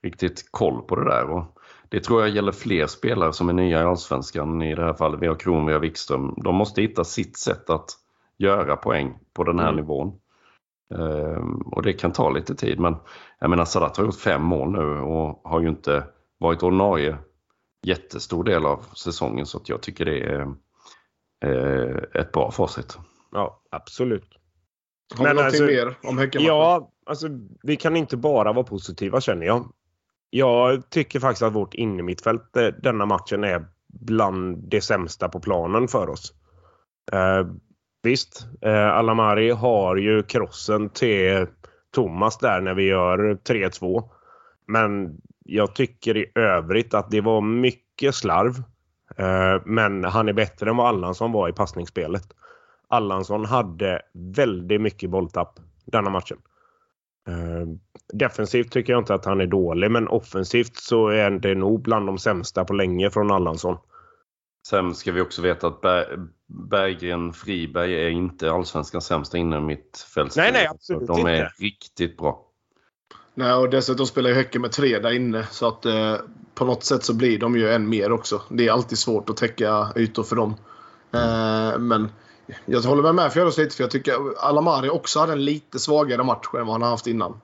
riktigt 0.03 0.51
koll 0.51 0.81
på 0.81 0.95
det 0.95 1.05
där. 1.09 1.29
Och 1.29 1.43
det 1.89 1.99
tror 2.03 2.21
jag 2.21 2.29
gäller 2.29 2.51
fler 2.51 2.87
spelare 2.87 3.33
som 3.33 3.49
är 3.49 3.53
nya 3.53 3.81
i 3.81 3.85
Allsvenskan. 3.85 4.61
I 4.61 4.75
det 4.75 4.83
här 4.83 4.93
fallet, 4.93 5.19
vi 5.21 5.27
har 5.27 5.35
Kron, 5.35 5.65
vi 5.65 5.73
har 5.73 5.79
Wikström. 5.79 6.33
De 6.43 6.55
måste 6.55 6.81
hitta 6.81 7.03
sitt 7.03 7.37
sätt 7.37 7.69
att 7.69 7.89
göra 8.37 8.75
poäng 8.75 9.19
på 9.33 9.43
den 9.43 9.59
här 9.59 9.69
Mm. 9.69 9.75
nivån. 9.75 10.07
Eh, 10.93 11.43
och 11.71 11.83
det 11.83 11.93
kan 11.93 12.11
ta 12.11 12.29
lite 12.29 12.55
tid. 12.55 12.79
Men 12.79 12.95
jag 13.39 13.49
menar, 13.49 13.65
Sadat 13.65 13.97
har 13.97 14.05
gjort 14.05 14.15
fem 14.19 14.41
mål 14.43 14.71
nu 14.71 14.99
och 14.99 15.41
har 15.43 15.61
ju 15.61 15.69
inte 15.69 16.03
varit 16.37 16.63
ordinarie 16.63 17.17
jättestor 17.87 18.43
del 18.43 18.65
av 18.65 18.85
säsongen. 18.95 19.45
Så 19.45 19.57
att 19.57 19.69
jag 19.69 19.81
tycker 19.81 20.05
det 20.05 20.19
är 20.19 20.47
eh, 21.45 22.21
ett 22.21 22.31
bra 22.31 22.51
facit. 22.51 22.97
Ja, 23.31 23.61
absolut. 23.71 24.29
Har 25.15 25.23
vi 25.23 25.29
Men 25.29 25.35
någonting 25.35 25.61
alltså- 25.61 25.85
mer 25.85 25.97
om 26.09 26.17
Häcken? 26.17 26.43
Ja, 26.43 26.91
alltså 27.05 27.27
vi 27.63 27.75
kan 27.75 27.95
inte 27.95 28.17
bara 28.17 28.53
vara 28.53 28.65
positiva 28.65 29.21
känner 29.21 29.45
jag. 29.45 29.73
Jag 30.29 30.89
tycker 30.89 31.19
faktiskt 31.19 31.41
att 31.41 31.53
vårt 31.53 31.73
innermittfält 31.73 32.57
eh, 32.57 32.67
denna 32.67 33.05
matchen 33.05 33.43
är 33.43 33.65
bland 33.93 34.69
det 34.69 34.81
sämsta 34.81 35.29
på 35.29 35.39
planen 35.39 35.87
för 35.87 36.09
oss. 36.09 36.33
Eh, 37.11 37.47
visst, 38.03 38.47
eh, 38.61 38.87
Alamari 38.87 39.49
har 39.51 39.95
ju 39.95 40.23
krossen 40.23 40.89
till 40.89 41.47
Thomas 41.93 42.37
där 42.37 42.61
när 42.61 42.73
vi 42.73 42.83
gör 42.87 43.35
3-2. 43.49 44.09
Men 44.67 45.17
jag 45.55 45.75
tycker 45.75 46.17
i 46.17 46.31
övrigt 46.35 46.93
att 46.93 47.11
det 47.11 47.21
var 47.21 47.41
mycket 47.41 48.15
slarv. 48.15 48.63
Eh, 49.17 49.61
men 49.65 50.03
han 50.03 50.29
är 50.29 50.33
bättre 50.33 50.69
än 50.69 50.77
vad 50.77 50.87
Allansson 50.87 51.31
var 51.31 51.49
i 51.49 51.53
passningsspelet. 51.53 52.23
Allansson 52.87 53.45
hade 53.45 54.01
väldigt 54.13 54.81
mycket 54.81 55.09
bolltapp 55.09 55.59
denna 55.85 56.09
matchen. 56.09 56.37
Eh, 57.27 57.67
defensivt 58.13 58.71
tycker 58.71 58.93
jag 58.93 59.01
inte 59.01 59.13
att 59.13 59.25
han 59.25 59.41
är 59.41 59.47
dålig, 59.47 59.91
men 59.91 60.07
offensivt 60.07 60.75
så 60.75 61.07
är 61.07 61.29
det 61.31 61.55
nog 61.55 61.81
bland 61.81 62.05
de 62.07 62.17
sämsta 62.17 62.65
på 62.65 62.73
länge 62.73 63.09
från 63.09 63.31
Allansson. 63.31 63.77
Sen 64.67 64.95
ska 64.95 65.11
vi 65.11 65.21
också 65.21 65.41
veta 65.41 65.67
att 65.67 65.81
Ber- 65.81 66.27
Berggren 66.69 67.33
Friberg 67.33 68.05
är 68.05 68.09
inte 68.09 68.51
allsvenskans 68.51 69.05
sämsta 69.05 69.37
innermittfältspelare. 69.37 70.51
Nej, 70.51 70.61
nej, 70.61 70.67
absolut 70.67 71.07
De 71.07 71.25
är 71.25 71.33
inte. 71.33 71.51
riktigt 71.59 72.17
bra. 72.17 72.47
Nej, 73.33 73.53
och 73.53 73.69
dessutom 73.69 74.05
spelar 74.05 74.29
ju 74.29 74.35
Häcken 74.35 74.61
med 74.61 74.71
tre 74.71 74.99
där 74.99 75.11
inne. 75.11 75.47
Så 75.51 75.67
att 75.67 75.85
eh, 75.85 76.15
på 76.55 76.65
något 76.65 76.83
sätt 76.83 77.03
så 77.03 77.13
blir 77.13 77.39
de 77.39 77.55
ju 77.55 77.71
en 77.71 77.89
mer 77.89 78.11
också. 78.11 78.41
Det 78.49 78.67
är 78.67 78.71
alltid 78.71 78.97
svårt 78.97 79.29
att 79.29 79.37
täcka 79.37 79.87
ytor 79.95 80.23
för 80.23 80.35
dem. 80.35 80.55
Eh, 81.11 81.79
men 81.79 82.09
jag 82.65 82.81
håller 82.81 83.03
med 83.03 83.15
med 83.15 83.35
lite 83.57 83.75
för 83.75 83.83
jag 83.83 83.91
tycker 83.91 84.13
Alamari 84.37 84.89
också 84.89 85.19
hade 85.19 85.33
en 85.33 85.45
lite 85.45 85.79
svagare 85.79 86.23
match 86.23 86.47
än 86.53 86.65
vad 86.65 86.71
han 86.71 86.81
har 86.81 86.89
haft 86.89 87.07
innan. 87.07 87.41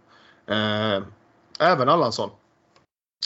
Eh, 0.48 1.04
även 1.60 1.90
Allansson. 1.90 2.30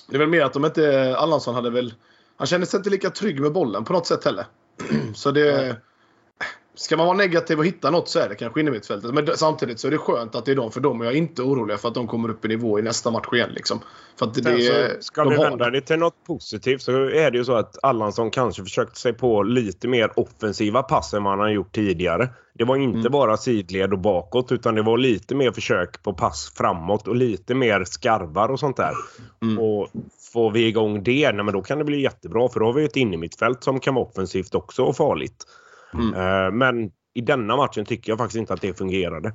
Det 0.09 0.15
är 0.15 0.19
väl 0.19 0.29
mer 0.29 0.41
att 0.41 0.53
de 0.53 0.65
inte... 0.65 1.15
Allansson 1.17 1.55
hade 1.55 1.69
väl... 1.69 1.93
Han 2.37 2.47
kände 2.47 2.67
sig 2.67 2.77
inte 2.77 2.89
lika 2.89 3.09
trygg 3.09 3.39
med 3.39 3.51
bollen 3.51 3.83
på 3.83 3.93
något 3.93 4.07
sätt 4.07 4.25
heller. 4.25 4.45
så 5.15 5.31
det... 5.31 5.77
Ska 6.75 6.97
man 6.97 7.05
vara 7.05 7.17
negativ 7.17 7.59
och 7.59 7.65
hitta 7.65 7.89
något 7.89 8.09
så 8.09 8.19
är 8.19 8.29
det 8.29 8.35
kanske 8.35 8.59
innermittfältet. 8.59 9.13
Men 9.13 9.27
samtidigt 9.37 9.79
så 9.79 9.87
är 9.87 9.91
det 9.91 9.97
skönt 9.97 10.35
att 10.35 10.45
det 10.45 10.51
är 10.51 10.55
de. 10.55 10.71
För 10.71 10.79
de 10.79 11.01
är 11.01 11.05
jag 11.05 11.15
inte 11.15 11.41
oroliga 11.41 11.77
för 11.77 11.87
att 11.87 11.93
de 11.93 12.07
kommer 12.07 12.29
upp 12.29 12.45
i 12.45 12.47
nivå 12.47 12.79
i 12.79 12.81
nästa 12.81 13.11
match 13.11 13.27
igen. 13.33 13.49
Liksom. 13.53 13.79
För 14.19 14.25
att 14.25 14.33
det, 14.33 15.03
ska 15.03 15.23
de 15.23 15.29
vi 15.29 15.35
vända 15.35 15.69
det 15.69 15.81
till 15.81 15.99
något 15.99 16.25
positivt 16.27 16.81
så 16.81 16.91
är 16.91 17.31
det 17.31 17.37
ju 17.37 17.45
så 17.45 17.55
att 17.55 17.83
Allansson 17.83 18.31
kanske 18.31 18.63
försökt 18.63 18.97
sig 18.97 19.13
på 19.13 19.43
lite 19.43 19.87
mer 19.87 20.19
offensiva 20.19 20.83
pass 20.83 21.13
än 21.13 21.23
vad 21.23 21.31
han 21.31 21.39
har 21.39 21.49
gjort 21.49 21.75
tidigare. 21.75 22.29
Det 22.53 22.63
var 22.63 22.75
inte 22.75 22.99
Mm. 22.99 23.11
bara 23.11 23.37
sidled 23.37 23.93
och 23.93 23.99
bakåt 23.99 24.51
utan 24.51 24.75
det 24.75 24.81
var 24.81 24.97
lite 24.97 25.35
mer 25.35 25.51
försök 25.51 26.03
på 26.03 26.13
pass 26.13 26.53
framåt 26.55 27.07
och 27.07 27.15
lite 27.15 27.55
mer 27.55 27.83
skarvar 27.83 28.49
och 28.49 28.59
sånt 28.59 28.77
där. 28.77 28.93
Mm. 29.41 29.59
Och 29.59 29.87
får 30.33 30.51
vi 30.51 30.67
igång 30.67 31.03
det, 31.03 31.31
nej, 31.31 31.45
men 31.45 31.53
då 31.53 31.61
kan 31.61 31.77
det 31.77 31.83
bli 31.83 32.01
jättebra 32.01 32.49
för 32.49 32.59
då 32.59 32.65
har 32.65 32.73
vi 32.73 32.85
ett 32.85 32.95
innermittfält 32.95 33.63
som 33.63 33.79
kan 33.79 33.95
vara 33.95 34.05
offensivt 34.05 34.55
också 34.55 34.83
och 34.83 34.97
farligt. 34.97 35.45
Mm. 35.93 36.13
Eh, 36.13 36.51
Men 36.51 36.91
i 37.13 37.21
denna 37.21 37.55
matchen 37.55 37.85
tycker 37.85 38.11
jag 38.11 38.19
faktiskt 38.19 38.39
inte 38.39 38.53
att 38.53 38.61
det 38.61 38.77
fungerade. 38.77 39.33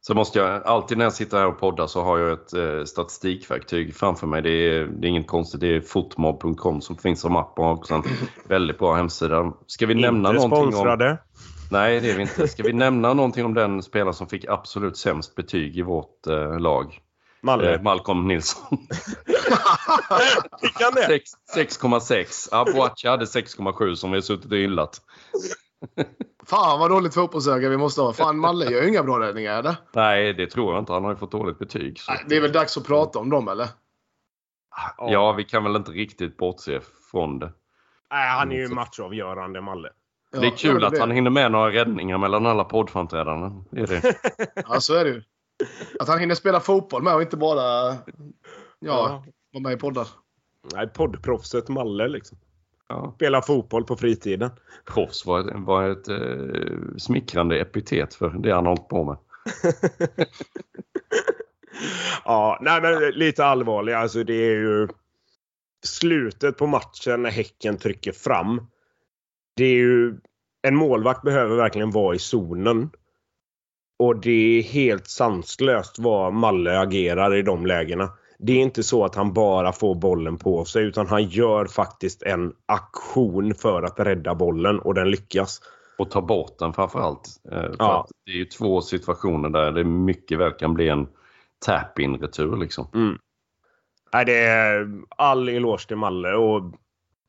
Så 0.00 0.14
måste 0.14 0.38
jag, 0.38 0.62
alltid 0.64 0.98
när 0.98 1.04
jag 1.04 1.12
sitter 1.12 1.38
här 1.38 1.46
och 1.46 1.60
poddar 1.60 1.86
så 1.86 2.02
har 2.02 2.18
jag 2.18 2.32
ett 2.32 2.52
eh, 2.52 2.84
statistikverktyg 2.84 3.94
framför 3.94 4.26
mig. 4.26 4.42
Det 4.42 4.50
är, 4.50 4.84
det 4.86 5.06
är 5.06 5.08
inget 5.08 5.26
konstigt. 5.26 5.60
Det 5.60 5.76
är 5.76 5.80
fotmob.com 5.80 6.80
som 6.80 6.96
finns 6.96 7.20
som 7.20 7.36
app 7.36 7.58
och 7.58 7.70
också 7.70 7.94
en 7.94 8.02
väldigt 8.48 8.78
bra 8.78 8.94
hemsida. 8.94 9.52
Ska 9.66 9.86
vi 9.86 9.94
nämna 9.94 10.28
inte 10.28 10.42
någonting 10.42 10.66
om... 10.66 10.72
sponsrade. 10.72 11.18
Nej, 11.70 12.00
det 12.00 12.10
är 12.10 12.16
vi 12.16 12.22
inte. 12.22 12.48
Ska 12.48 12.62
vi 12.62 12.72
nämna 12.72 13.14
någonting 13.14 13.44
om 13.44 13.54
den 13.54 13.82
spelare 13.82 14.14
som 14.14 14.26
fick 14.26 14.44
absolut 14.48 14.96
sämst 14.96 15.34
betyg 15.34 15.78
i 15.78 15.82
vårt 15.82 16.26
eh, 16.26 16.58
lag? 16.58 16.98
Malmö. 17.42 17.74
Eh, 17.74 17.82
Malcolm 17.82 18.28
Nilsson. 18.28 18.78
Fick 20.60 20.80
han 20.80 20.94
det? 20.94 21.06
Sex- 21.06 21.30
6,6. 21.80 22.48
Aboachi 22.52 23.08
hade 23.08 23.24
6,7 23.24 23.94
som 23.94 24.10
vi 24.10 24.16
har 24.16 24.22
suttit 24.22 24.52
och 24.52 24.58
hyllat. 24.58 25.00
Fan 26.46 26.80
vad 26.80 26.90
dåligt 26.90 27.14
fotbollsöga 27.14 27.68
vi 27.68 27.76
måste 27.76 28.00
ha. 28.00 28.12
Fan 28.12 28.38
Malle 28.38 28.70
gör 28.70 28.82
ju 28.82 28.88
inga 28.88 29.02
bra 29.02 29.20
räddningar 29.20 29.58
eller? 29.58 29.74
Nej, 29.92 30.32
det 30.32 30.46
tror 30.46 30.72
jag 30.74 30.82
inte. 30.82 30.92
Han 30.92 31.04
har 31.04 31.10
ju 31.10 31.16
fått 31.16 31.32
dåligt 31.32 31.58
betyg. 31.58 32.00
Så. 32.00 32.12
Nej, 32.12 32.24
Det 32.28 32.36
är 32.36 32.40
väl 32.40 32.52
dags 32.52 32.76
att 32.76 32.86
prata 32.86 33.18
om 33.18 33.30
dem 33.30 33.48
eller? 33.48 33.68
Ja, 34.98 35.32
vi 35.32 35.44
kan 35.44 35.64
väl 35.64 35.76
inte 35.76 35.90
riktigt 35.90 36.36
bortse 36.36 36.80
från 37.10 37.38
det. 37.38 37.52
Nej, 38.10 38.28
han 38.28 38.52
är 38.52 38.56
ju 38.56 38.68
matchavgörande, 38.68 39.60
Malle. 39.60 39.88
Ja, 40.32 40.40
det 40.40 40.46
är 40.46 40.50
kul 40.56 40.78
ja, 40.82 40.86
att 40.86 40.94
det. 40.94 41.00
han 41.00 41.10
hinner 41.10 41.30
med 41.30 41.52
några 41.52 41.70
räddningar 41.70 42.18
mellan 42.18 42.46
alla 42.46 42.64
poddframträdanden. 42.64 43.64
Det 43.70 43.80
är 43.80 43.86
det. 43.86 44.14
Ja, 44.68 44.80
så 44.80 44.94
är 44.94 45.04
det 45.04 45.10
ju. 45.10 45.22
Att 45.98 46.08
han 46.08 46.18
hinner 46.18 46.34
spela 46.34 46.60
fotboll 46.60 47.02
med 47.02 47.14
och 47.14 47.22
inte 47.22 47.36
bara 47.36 47.62
ja, 47.92 47.96
Ja. 48.80 49.24
vara 49.52 49.62
med 49.62 49.72
i 49.72 49.76
poddar. 49.76 50.08
Nej, 50.74 50.88
poddproffset 50.88 51.68
Malle 51.68 52.08
liksom. 52.08 52.38
Ja. 52.88 53.12
Spela 53.16 53.42
fotboll 53.42 53.84
på 53.84 53.96
fritiden. 53.96 54.50
Proffs 54.84 55.26
var 55.26 55.40
ett, 55.40 55.46
var 55.54 55.88
ett 55.88 56.08
eh, 56.08 56.96
smickrande 56.98 57.60
epitet 57.60 58.14
för 58.14 58.28
det 58.30 58.54
han 58.54 58.66
hållit 58.66 58.88
på 58.88 59.04
med. 59.04 59.16
Ja, 62.24 62.58
nej 62.60 62.82
men 62.82 63.10
lite 63.10 63.44
allvarlig. 63.44 63.92
Alltså 63.92 64.24
det 64.24 64.34
är 64.34 64.54
ju 64.54 64.88
slutet 65.84 66.56
på 66.56 66.66
matchen 66.66 67.22
när 67.22 67.30
Häcken 67.30 67.76
trycker 67.78 68.12
fram. 68.12 68.66
Det 69.56 69.64
är 69.64 69.74
ju 69.74 70.16
en 70.62 70.76
målvakt 70.76 71.22
behöver 71.22 71.56
verkligen 71.56 71.90
vara 71.90 72.14
i 72.14 72.18
zonen. 72.18 72.90
Och 74.02 74.16
det 74.20 74.58
är 74.58 74.62
helt 74.62 75.06
sanslöst 75.06 75.98
vad 75.98 76.32
Malle 76.32 76.78
agerar 76.80 77.34
i 77.34 77.42
de 77.42 77.66
lägena. 77.66 78.08
Det 78.38 78.52
är 78.52 78.56
inte 78.62 78.82
så 78.82 79.04
att 79.04 79.14
han 79.14 79.32
bara 79.32 79.72
får 79.72 79.94
bollen 79.94 80.38
på 80.38 80.64
sig 80.64 80.84
utan 80.84 81.06
han 81.06 81.24
gör 81.24 81.66
faktiskt 81.66 82.22
en 82.22 82.52
aktion 82.66 83.54
för 83.54 83.82
att 83.82 84.00
rädda 84.00 84.34
bollen 84.34 84.78
och 84.78 84.94
den 84.94 85.10
lyckas. 85.10 85.60
Och 85.98 86.10
ta 86.10 86.20
bort 86.22 86.58
den 86.58 86.72
framförallt. 86.72 87.28
Eh, 87.52 87.60
för 87.60 87.76
Ja. 87.78 88.06
det 88.26 88.32
är 88.32 88.36
ju 88.36 88.44
två 88.44 88.80
situationer 88.80 89.48
där 89.48 89.72
det 89.72 89.84
mycket 89.84 90.38
väl 90.38 90.52
kan 90.52 90.74
bli 90.74 90.88
en 90.88 91.06
tap-in 91.66 92.16
retur 92.16 92.56
liksom. 92.56 92.86
Mm. 92.94 93.18
Nej, 94.12 94.24
det 94.24 94.38
är 94.38 94.88
all 95.16 95.48
eloge 95.48 95.86
till 95.86 95.96
Malle. 95.96 96.34
Och 96.34 96.62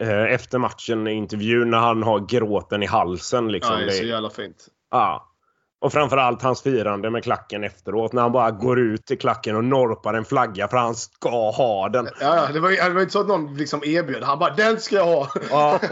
eh, 0.04 0.34
efter 0.34 0.58
matchen 0.58 1.08
i 1.08 1.12
intervjun 1.12 1.70
när 1.70 1.78
han 1.78 2.04
har 2.04 2.20
gråten 2.20 2.84
i 2.84 2.86
halsen. 2.86 3.52
Liksom, 3.52 3.74
Ja, 3.80 3.80
det 3.80 3.92
är 3.92 3.92
så 3.92 4.04
det, 4.04 4.10
jävla 4.10 4.30
fint. 4.30 4.68
ja. 4.92 5.30
Och 5.84 5.94
framförallt 5.94 6.42
hans 6.42 6.62
firande 6.62 7.10
med 7.10 7.24
klacken 7.24 7.64
efteråt. 7.64 8.14
När 8.14 8.22
han 8.22 8.32
bara 8.32 8.52
går 8.52 8.80
ut 8.80 9.06
till 9.06 9.18
klacken 9.18 9.56
och 9.56 9.64
norpar 9.64 10.14
en 10.14 10.26
flagga 10.26 10.68
för 10.68 10.78
han 10.78 10.96
ska 10.96 11.52
ha 11.52 11.90
den. 11.90 12.08
Ja, 12.20 12.48
det, 12.54 12.60
var, 12.60 12.70
det 12.90 12.94
var 12.94 13.02
inte 13.02 13.14
så 13.14 13.20
att 13.20 13.28
någon 13.28 13.58
liksom 13.58 13.84
erbjöd. 13.84 14.24
Han 14.24 14.40
bara 14.40 14.54
“Den 14.54 14.80
ska 14.80 14.96
jag 14.96 15.06
ha!” 15.06 15.30
Ja. 15.50 15.80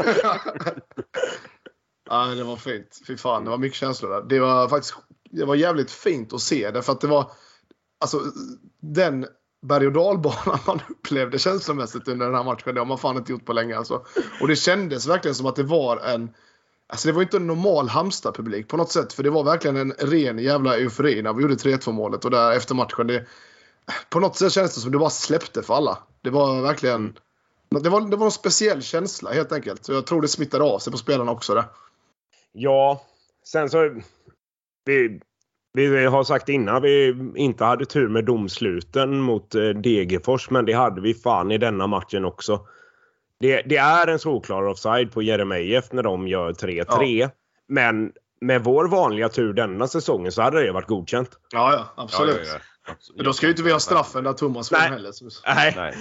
Ja, 2.09 2.25
det 2.25 2.43
var 2.43 2.55
fint. 2.55 3.01
Fy 3.07 3.17
fan, 3.17 3.43
det 3.43 3.49
var 3.49 3.57
mycket 3.57 3.77
känslor 3.77 4.09
där. 4.09 4.21
Det 4.21 4.39
var 4.39 4.67
faktiskt 4.69 4.95
det 5.31 5.45
var 5.45 5.55
jävligt 5.55 5.91
fint 5.91 6.33
att 6.33 6.41
se. 6.41 6.71
Därför 6.71 6.91
att 6.91 7.01
det 7.01 7.07
var... 7.07 7.31
Alltså, 8.01 8.21
den 8.81 9.25
berg 9.67 9.87
och 9.87 9.93
dalbanan 9.93 10.59
man 10.67 10.81
upplevde 10.89 11.39
känslomässigt 11.39 12.07
under 12.07 12.25
den 12.25 12.35
här 12.35 12.43
matchen, 12.43 12.73
det 12.73 12.81
har 12.81 12.85
man 12.85 12.97
fan 12.97 13.17
inte 13.17 13.31
gjort 13.31 13.45
på 13.45 13.53
länge. 13.53 13.77
Alltså. 13.77 14.05
Och 14.41 14.47
det 14.47 14.55
kändes 14.55 15.07
verkligen 15.07 15.35
som 15.35 15.45
att 15.45 15.55
det 15.55 15.63
var 15.63 15.97
en... 15.97 16.29
Alltså 16.91 17.07
det 17.07 17.13
var 17.13 17.21
inte 17.21 17.37
en 17.37 17.47
normal 17.47 17.89
Halmstad-publik 17.89 18.67
på 18.67 18.77
något 18.77 18.91
sätt. 18.91 19.13
För 19.13 19.23
det 19.23 19.29
var 19.29 19.43
verkligen 19.43 19.77
en 19.77 19.91
ren 19.91 20.39
jävla 20.39 20.77
eufori 20.77 21.21
när 21.21 21.33
vi 21.33 21.41
gjorde 21.41 21.55
3-2 21.55 21.91
målet. 21.91 22.25
Och 22.25 22.31
där 22.31 22.51
efter 22.51 22.75
matchen, 22.75 23.07
det, 23.07 23.25
på 24.09 24.19
något 24.19 24.35
sätt 24.35 24.51
kändes 24.51 24.75
det 24.75 24.81
som 24.81 24.91
det 24.91 24.97
bara 24.97 25.09
släppte 25.09 25.61
för 25.61 25.73
alla. 25.73 25.97
Det 26.21 26.29
var 26.29 26.61
verkligen... 26.61 27.17
Det 27.69 27.89
var, 27.89 28.01
det 28.01 28.17
var 28.17 28.25
en 28.25 28.31
speciell 28.31 28.81
känsla 28.81 29.31
helt 29.31 29.51
enkelt. 29.51 29.85
Så 29.85 29.93
jag 29.93 30.05
tror 30.05 30.21
det 30.21 30.27
smittade 30.27 30.63
av 30.63 30.79
sig 30.79 30.91
på 30.91 30.97
spelarna 30.97 31.31
också. 31.31 31.53
Där. 31.53 31.65
Ja, 32.51 33.01
sen 33.45 33.69
så... 33.69 34.01
Vi, 34.85 35.19
vi 35.73 36.05
har 36.05 36.23
sagt 36.23 36.49
innan 36.49 36.81
vi 36.81 37.15
inte 37.35 37.63
hade 37.63 37.85
tur 37.85 38.07
med 38.07 38.25
domsluten 38.25 39.21
mot 39.21 39.55
eh, 39.55 39.69
Degerfors, 39.69 40.49
men 40.49 40.65
det 40.65 40.73
hade 40.73 41.01
vi 41.01 41.13
fan 41.13 41.51
i 41.51 41.57
denna 41.57 41.87
matchen 41.87 42.25
också. 42.25 42.67
Det, 43.41 43.61
det 43.61 43.77
är 43.77 44.07
en 44.07 44.19
solklar 44.19 44.63
offside 44.63 45.11
på 45.11 45.21
Jeremejeff 45.21 45.91
när 45.91 46.03
de 46.03 46.27
gör 46.27 46.53
3-3. 46.53 47.03
Ja. 47.19 47.29
Men 47.67 48.11
med 48.41 48.63
vår 48.63 48.87
vanliga 48.87 49.29
tur 49.29 49.53
denna 49.53 49.87
säsongen 49.87 50.31
så 50.31 50.41
hade 50.41 50.63
det 50.63 50.71
varit 50.71 50.87
godkänt. 50.87 51.29
Ja, 51.51 51.73
ja, 51.73 52.03
absolut. 52.03 52.47
Ja, 52.47 52.59
ja. 52.87 52.93
Men 53.15 53.25
då 53.25 53.33
ska 53.33 53.45
ju 53.45 53.51
inte 53.51 53.63
vi 53.63 53.71
ha 53.71 53.79
straffen 53.79 54.23
där 54.23 54.33
Thomas 54.33 54.69
får 54.69 54.75
heller. 54.75 55.11
Nej. 55.55 55.73
Nej. 55.75 55.95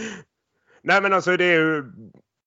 Nej 0.82 1.02
men 1.02 1.12
alltså 1.12 1.36
det 1.36 1.44
är 1.44 1.58
ju... 1.60 1.84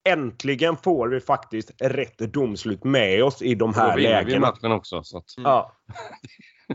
Äntligen 0.08 0.76
får 0.76 1.08
vi 1.08 1.20
faktiskt 1.20 1.70
rätt 1.80 2.18
domslut 2.18 2.84
med 2.84 3.24
oss 3.24 3.42
i 3.42 3.54
de 3.54 3.72
Då 3.72 3.78
här 3.78 3.96
vinner 3.96 4.24
vi 4.24 4.30
lägena. 4.30 4.46
matchen 4.46 4.72
också. 4.72 5.02
Så 5.02 5.18
att, 5.18 5.24
Ja. 5.36 5.72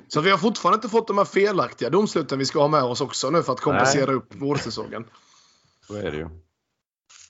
Så 0.07 0.21
vi 0.21 0.31
har 0.31 0.37
fortfarande 0.37 0.75
inte 0.75 0.89
fått 0.89 1.07
de 1.07 1.17
här 1.17 1.25
felaktiga 1.25 1.89
domsluten 1.89 2.39
vi 2.39 2.45
ska 2.45 2.59
ha 2.59 2.67
med 2.67 2.83
oss 2.83 3.01
också 3.01 3.29
nu 3.29 3.43
för 3.43 3.53
att 3.53 3.59
kompensera 3.59 4.05
Nej. 4.05 4.15
upp 4.15 4.35
vårsäsongen. 4.35 5.05
så 5.87 5.95
är 5.95 6.11
det 6.11 6.17
ju. 6.17 6.29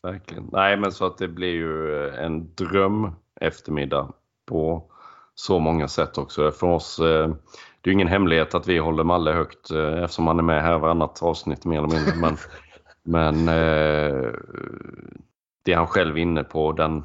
Verkligen. 0.03 0.49
Nej, 0.51 0.77
men 0.77 0.91
så 0.91 1.05
att 1.05 1.17
det 1.17 1.27
blir 1.27 1.53
ju 1.53 2.05
eh, 2.05 2.25
en 2.25 2.55
dröm 2.55 3.11
eftermiddag 3.41 4.11
på 4.45 4.91
så 5.35 5.59
många 5.59 5.87
sätt 5.87 6.17
också. 6.17 6.51
För 6.51 6.67
oss, 6.67 6.99
eh, 6.99 7.27
det 7.81 7.89
är 7.89 7.91
ju 7.91 7.93
ingen 7.93 8.07
hemlighet 8.07 8.55
att 8.55 8.67
vi 8.67 8.77
håller 8.77 9.03
Malle 9.03 9.31
högt 9.31 9.71
eh, 9.71 10.03
eftersom 10.03 10.27
han 10.27 10.39
är 10.39 10.43
med 10.43 10.63
här 10.63 10.79
varannat 10.79 11.23
avsnitt 11.23 11.65
mer 11.65 11.77
eller 11.77 11.87
mindre. 11.87 12.15
Men, 12.15 12.37
men 13.03 13.45
det 13.45 14.35
det 15.69 15.73
han 15.73 15.87
själv 15.87 16.17
är 16.17 16.21
inne 16.21 16.43
på, 16.43 16.71
den 16.71 17.03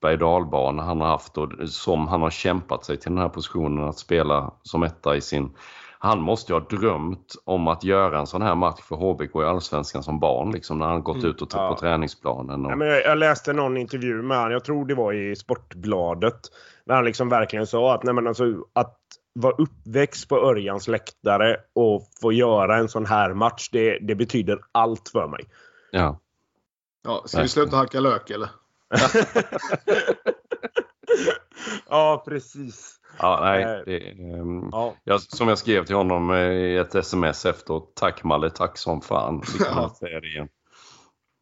berg 0.00 0.16
dalbana 0.16 0.82
han 0.82 1.00
har 1.00 1.08
haft 1.08 1.38
och 1.38 1.68
som 1.68 2.08
han 2.08 2.22
har 2.22 2.30
kämpat 2.30 2.84
sig 2.84 2.96
till 2.96 3.10
den 3.10 3.22
här 3.22 3.28
positionen 3.28 3.88
att 3.88 3.98
spela 3.98 4.54
som 4.62 4.82
etta 4.82 5.16
i 5.16 5.20
sin 5.20 5.50
han 6.02 6.20
måste 6.20 6.52
ju 6.52 6.58
ha 6.58 6.66
drömt 6.66 7.34
om 7.44 7.68
att 7.68 7.84
göra 7.84 8.18
en 8.18 8.26
sån 8.26 8.42
här 8.42 8.54
match 8.54 8.80
för 8.80 8.96
HBK 8.96 9.34
i 9.36 9.44
Allsvenskan 9.44 10.02
som 10.02 10.20
barn, 10.20 10.50
liksom, 10.52 10.78
när 10.78 10.86
han 10.86 11.02
gått 11.02 11.16
Mm, 11.16 11.30
ut 11.30 11.42
och 11.42 11.48
ja. 11.52 11.68
på 11.68 11.80
träningsplanen. 11.80 12.66
Och, 12.66 12.72
Ja, 12.72 12.76
men 12.76 12.88
jag, 12.88 13.04
jag 13.04 13.18
läste 13.18 13.52
någon 13.52 13.76
intervju 13.76 14.22
med 14.22 14.36
honom, 14.36 14.52
jag 14.52 14.64
tror 14.64 14.86
det 14.86 14.94
var 14.94 15.12
i 15.12 15.36
Sportbladet. 15.36 16.40
Där 16.86 16.94
han 16.94 17.04
liksom 17.04 17.28
verkligen 17.28 17.66
sa 17.66 17.94
att, 17.94 18.02
nej 18.02 18.14
men 18.14 18.26
alltså, 18.26 18.44
att 18.72 18.96
vara 19.32 19.54
uppväxt 19.54 20.28
på 20.28 20.36
Örjans 20.36 20.88
läktare 20.88 21.56
och 21.74 22.08
få 22.22 22.32
göra 22.32 22.76
en 22.76 22.88
sån 22.88 23.06
här 23.06 23.34
match, 23.34 23.68
det, 23.72 23.98
det 23.98 24.14
betyder 24.14 24.58
allt 24.72 25.08
för 25.08 25.26
mig. 25.28 25.44
ja. 25.90 26.20
Ja, 27.04 27.22
ska 27.26 27.42
vi 27.42 27.48
sluta 27.48 27.76
hacka 27.76 28.00
lök 28.00 28.30
eller? 28.30 28.48
ja, 31.88 32.22
precis. 32.26 32.99
Ja, 33.18 33.38
nej, 33.42 33.62
Eh, 33.64 33.78
det, 33.86 33.98
ehm, 34.10 34.68
Ja. 34.72 34.94
jag, 35.04 35.20
som 35.20 35.48
jag 35.48 35.58
skrev 35.58 35.84
till 35.84 35.96
honom 35.96 36.30
eh, 36.30 36.38
i 36.38 36.76
ett 36.76 36.94
sms 36.94 37.46
efteråt. 37.46 37.92
Tack 37.96 38.24
Malle, 38.24 38.50
tack 38.50 38.78
som 38.78 39.00
fan. 39.00 39.42
Ja. 39.60 39.94
säga 39.98 40.20
det 40.20 40.26
igen. 40.26 40.48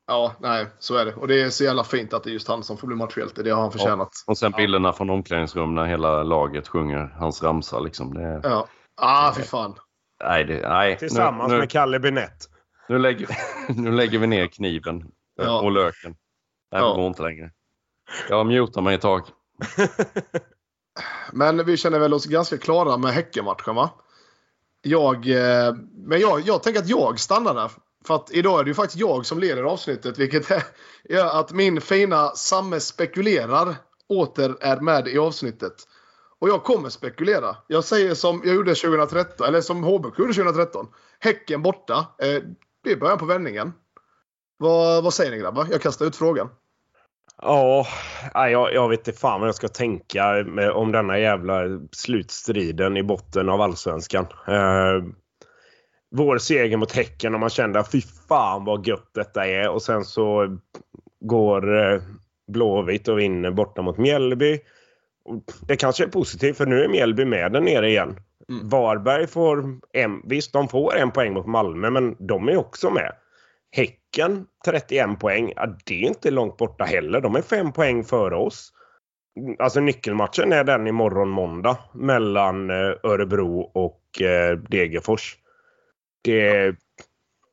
Ja, 0.07 0.33
nej, 0.41 0.67
så 0.79 0.97
är 0.97 1.05
det. 1.05 1.15
Och 1.15 1.29
det 1.29 1.43
är 1.43 1.51
så 1.51 1.65
jävla 1.65 1.85
fint 1.85 2.13
att 2.13 2.25
det 2.25 2.31
är 2.31 2.33
just 2.33 2.49
han 2.49 2.63
som 2.63 2.77
får 2.77 2.87
bli 2.87 2.97
matchhjälte. 2.97 3.43
Det 3.43 3.51
har 3.51 3.61
han 3.63 3.73
förtjänat. 3.73 4.09
Och 4.27 4.39
sen 4.39 4.53
bilderna 4.57 4.93
från 4.93 5.11
omklädningsrum 5.11 5.75
när 5.75 5.85
hela 5.87 6.23
laget 6.23 6.69
sjunger 6.69 7.15
hans 7.19 7.43
ramsa. 7.43 7.81
Liksom. 7.81 8.15
Det, 8.15 8.41
Ja. 8.45 8.67
Ah, 9.01 9.33
fy 9.37 9.43
fan. 9.43 9.75
nej, 10.25 10.45
det, 10.45 10.69
nej. 10.69 10.99
Tillsammans 10.99 11.49
nu, 11.49 11.55
nu, 11.55 11.61
med 11.61 11.71
Kalle 11.71 11.99
Binett. 12.01 12.49
nu, 12.89 12.99
lägger, 12.99 13.29
nu 13.69 13.93
lägger 13.93 14.19
vi 14.19 14.27
ner 14.27 14.47
kniven 14.47 14.97
eh, 15.41 15.47
Ja. 15.47 15.61
och 15.61 15.73
löken. 15.73 16.17
Det 16.71 16.77
här 16.77 16.85
Ja. 16.85 16.95
går 16.95 17.07
inte 17.07 17.23
längre. 17.23 17.51
Jag 18.29 18.47
mutar 18.47 18.81
mig 18.83 18.95
ett 18.95 19.01
tag. 19.01 19.23
Men 21.33 21.65
vi 21.65 21.77
känner 21.77 21.99
väl 21.99 22.15
oss 22.15 22.27
ganska 22.27 22.59
klara 22.59 22.97
med 22.97 23.13
Häckenmatchen 23.13 23.75
va? 23.75 23.91
Jag, 24.83 25.17
eh, 25.31 25.75
men 25.95 26.21
jag, 26.21 26.41
jag 26.41 26.63
tänker 26.63 26.81
att 26.81 26.89
jag 26.89 27.21
stannar 27.21 27.55
där. 27.55 27.71
För 28.05 28.15
att 28.15 28.31
idag 28.31 28.61
är 28.61 28.65
det 28.65 28.71
ju 28.71 28.75
faktiskt 28.75 29.01
jag 29.01 29.27
som 29.27 29.39
leder 29.39 29.63
avsnittet. 29.63 30.19
Vilket 30.19 30.51
gör 31.09 31.41
att 31.41 31.53
min 31.53 31.81
fina 31.81 32.29
Samme 32.29 32.81
spekulerar 32.81 33.77
åter 34.09 34.57
är 34.61 34.81
med 34.81 35.09
i 35.09 35.19
avsnittet. 35.19 35.75
Och 36.39 36.49
jag 36.49 36.65
kommer 36.65 36.89
spekulera. 36.89 37.57
Jag 37.67 37.85
säger 37.85 38.15
som 38.15 38.43
jag 38.45 38.55
gjorde 38.55 38.75
2013, 38.75 39.47
eller 39.47 39.61
som 39.61 39.85
HBK 39.85 40.19
gjorde 40.19 40.35
2013. 40.35 40.87
Häcken 41.21 41.63
borta. 41.63 42.07
Eh, 42.19 42.43
det 42.85 42.93
är 42.93 42.97
början 42.97 43.19
på 43.19 43.25
vändningen. 43.25 43.73
Vad, 44.57 45.05
vad 45.05 45.15
säger 45.15 45.31
ni 45.31 45.39
grabbar? 45.39 45.67
Jag 45.71 45.83
kastar 45.83 46.07
ut 46.07 46.17
frågan. 46.17 46.49
Ja, 47.43 47.87
jag, 48.35 48.75
jag 48.75 48.89
vet 48.89 49.09
inte 49.09 49.21
fan 49.21 49.41
vad 49.41 49.49
jag 49.49 49.55
ska 49.55 49.69
tänka 49.69 50.45
med, 50.47 50.71
om 50.71 50.93
denna 50.93 51.19
jävla 51.19 51.63
slutstriden 51.93 52.97
i 52.97 53.03
botten 53.03 53.49
av 53.49 53.61
allsvenskan. 53.61 54.27
Eh, 54.49 55.05
vår 56.11 56.39
seger 56.39 56.77
mot 56.77 56.93
Häcken 56.93 57.35
och 57.35 57.41
man 57.41 57.51
kände 57.51 57.85
fy 57.93 58.01
fan 58.29 58.65
vad 58.65 58.87
gött 58.87 59.11
detta 59.15 59.47
är 59.47 59.69
och 59.69 59.83
sen 59.83 60.05
så 60.05 60.59
går 61.21 61.93
eh, 61.93 62.01
Blåvitt 62.53 63.09
och 63.09 63.19
vinner 63.19 63.51
borta 63.51 63.83
mot 63.83 63.99
Mjällby. 63.99 64.61
Det 65.61 65.77
kanske 65.77 66.05
är 66.05 66.09
positivt 66.09 66.57
för 66.57 66.67
nu 66.67 66.85
är 66.85 66.89
Mjällby 66.89 67.25
med 67.25 67.53
där 67.53 67.61
nere 67.61 67.89
igen. 67.89 68.17
Mm. 68.49 68.69
Varberg 68.69 69.27
får 69.27 69.79
en, 69.93 70.23
visst 70.25 70.53
de 70.53 70.69
får 70.69 70.97
en 70.97 71.11
poäng 71.11 71.33
mot 71.33 71.47
Malmö 71.47 71.91
men 71.91 72.17
de 72.19 72.49
är 72.49 72.57
också 72.57 72.91
med. 72.91 73.13
Häcken 73.71 74.47
31 74.65 75.21
poäng, 75.21 75.53
ja, 75.57 75.77
det 75.87 76.05
är 76.05 76.09
inte 76.09 76.31
långt 76.31 76.57
borta 76.57 76.85
heller. 76.85 77.21
De 77.21 77.37
är 77.37 77.43
fem 77.43 77.73
poäng 77.73 78.05
före 78.05 78.37
oss. 78.37 78.73
Alltså 79.59 79.81
nyckelmatchen 79.81 80.53
är 80.53 80.65
den 80.65 80.87
imorgon 80.87 81.29
måndag 81.29 81.79
mellan 81.95 82.71
eh, 82.71 82.95
Örebro 83.03 83.61
och 83.61 84.23
eh, 84.23 84.59
Degerfors. 84.59 85.37
Det, 86.25 86.75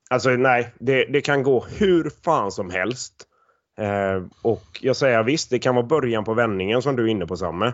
alltså 0.10 0.30
nej, 0.30 0.74
det, 0.80 1.06
det 1.06 1.22
kan 1.22 1.44
gå 1.44 1.66
hur 1.80 2.10
fan 2.24 2.52
som 2.52 2.70
helst. 2.70 3.14
Eh, 3.80 4.24
och 4.42 4.80
jag 4.82 4.96
säger 4.96 5.24
visst, 5.24 5.50
det 5.50 5.60
kan 5.60 5.76
vara 5.76 5.86
början 5.86 6.24
på 6.24 6.34
vändningen 6.34 6.82
som 6.82 6.96
du 6.96 7.04
är 7.04 7.08
inne 7.08 7.26
på 7.26 7.38
Samme. 7.38 7.74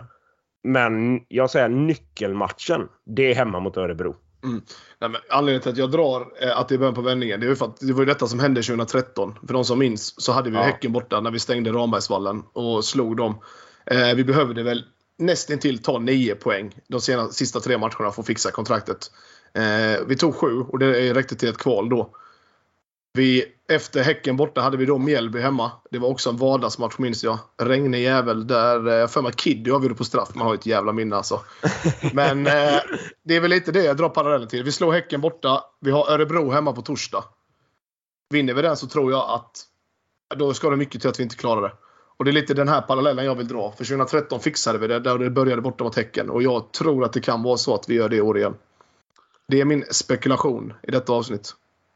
Men 0.64 1.24
jag 1.28 1.50
säger 1.50 1.68
nyckelmatchen, 1.68 2.88
det 3.06 3.30
är 3.30 3.34
hemma 3.34 3.60
mot 3.60 3.76
Örebro. 3.76 4.16
Nej, 4.42 5.10
men 5.10 5.16
anledningen 5.30 5.62
till 5.62 5.72
att 5.72 5.78
jag 5.78 5.90
drar 5.90 6.32
att 6.54 6.68
det 6.68 6.74
är 6.74 6.78
början 6.78 6.94
på 6.94 7.02
vändningen, 7.02 7.40
det 7.40 7.46
är 7.46 7.54
för 7.54 7.66
att 7.66 7.80
det 7.80 7.92
var 7.92 8.00
ju 8.00 8.06
detta 8.06 8.26
som 8.26 8.40
hände 8.40 8.62
2013. 8.62 9.34
För 9.46 9.54
de 9.54 9.64
som 9.64 9.78
minns 9.78 10.22
så 10.22 10.32
hade 10.32 10.50
vi 10.50 10.56
Ja. 10.56 10.62
Häcken 10.62 10.92
borta 10.92 11.20
när 11.20 11.30
vi 11.30 11.38
stängde 11.38 11.72
Rambergsvallen 11.72 12.42
och 12.52 12.84
slog 12.84 13.16
dem. 13.16 13.38
Eh, 13.86 14.14
vi 14.14 14.24
behövde 14.24 14.62
väl 14.62 14.84
nästintill 15.18 15.78
ta 15.78 15.98
9 15.98 16.34
poäng 16.34 16.80
de 16.88 17.00
senaste, 17.00 17.34
sista 17.34 17.60
tre 17.60 17.78
matcherna 17.78 18.10
för 18.10 18.22
att 18.22 18.26
fixa 18.26 18.50
kontraktet. 18.50 19.10
Eh, 19.54 20.06
vi 20.06 20.16
tog 20.16 20.34
7 20.34 20.46
och 20.60 20.78
det 20.78 21.14
räckte 21.14 21.36
till 21.36 21.48
ett 21.48 21.58
kval 21.58 21.88
då. 21.88 22.16
Vi, 23.14 23.44
efter 23.68 24.02
Häcken 24.02 24.36
borta 24.36 24.60
hade 24.60 24.76
vi 24.76 24.86
då 24.86 24.98
Mjällby 24.98 25.40
hemma. 25.40 25.70
Det 25.90 25.98
var 25.98 26.08
också 26.08 26.30
en 26.30 26.36
vardagsmatch 26.36 26.98
minns 26.98 27.24
jag. 27.24 27.38
Regnig 27.56 28.02
jävel 28.02 28.46
där, 28.46 29.00
eh, 29.00 29.08
för 29.08 29.22
mig 29.22 29.32
Kiddy 29.32 29.70
avgjorde 29.70 29.94
på 29.94 30.04
straff. 30.04 30.34
Man 30.34 30.46
har 30.46 30.54
ju 30.54 30.58
ett 30.58 30.66
jävla 30.66 30.92
minne 30.92 31.16
alltså. 31.16 31.40
Men 32.12 32.46
eh, 32.46 32.80
det 33.22 33.36
är 33.36 33.40
väl 33.40 33.50
lite 33.50 33.72
det 33.72 33.84
jag 33.84 33.96
drar 33.96 34.08
parallellen 34.08 34.48
till. 34.48 34.64
Vi 34.64 34.72
slår 34.72 34.92
Häcken 34.92 35.20
borta. 35.20 35.64
Vi 35.80 35.90
har 35.90 36.10
Örebro 36.10 36.50
hemma 36.50 36.72
på 36.72 36.82
torsdag. 36.82 37.24
Vinner 38.30 38.54
vi 38.54 38.62
den 38.62 38.76
så 38.76 38.86
tror 38.86 39.12
jag 39.12 39.30
att 39.30 39.66
då 40.36 40.54
ska 40.54 40.70
det 40.70 40.76
mycket 40.76 41.00
till 41.00 41.10
att 41.10 41.18
vi 41.18 41.22
inte 41.22 41.36
klarar 41.36 41.62
det. 41.62 41.72
Och 42.16 42.24
det 42.24 42.30
är 42.30 42.32
lite 42.32 42.54
den 42.54 42.68
här 42.68 42.80
parallellen 42.80 43.24
jag 43.24 43.34
vill 43.34 43.48
dra. 43.48 43.70
För 43.70 43.84
2013 43.84 44.40
fixade 44.40 44.78
vi 44.78 44.86
det 44.86 45.00
där 45.00 45.18
det 45.18 45.30
började 45.30 45.62
borta 45.62 45.84
mot 45.84 45.96
Häcken. 45.96 46.30
Och 46.30 46.42
jag 46.42 46.72
tror 46.72 47.04
att 47.04 47.12
det 47.12 47.20
kan 47.20 47.42
vara 47.42 47.56
så 47.56 47.74
att 47.74 47.88
vi 47.88 47.94
gör 47.94 48.08
det 48.08 48.16
i 48.16 48.20
år 48.20 48.38
igen. 48.38 48.54
Det 49.48 49.60
är 49.60 49.64
min 49.64 49.84
spekulation 49.90 50.72
i 50.82 50.90
detta 50.90 51.12
avsnitt. 51.12 51.54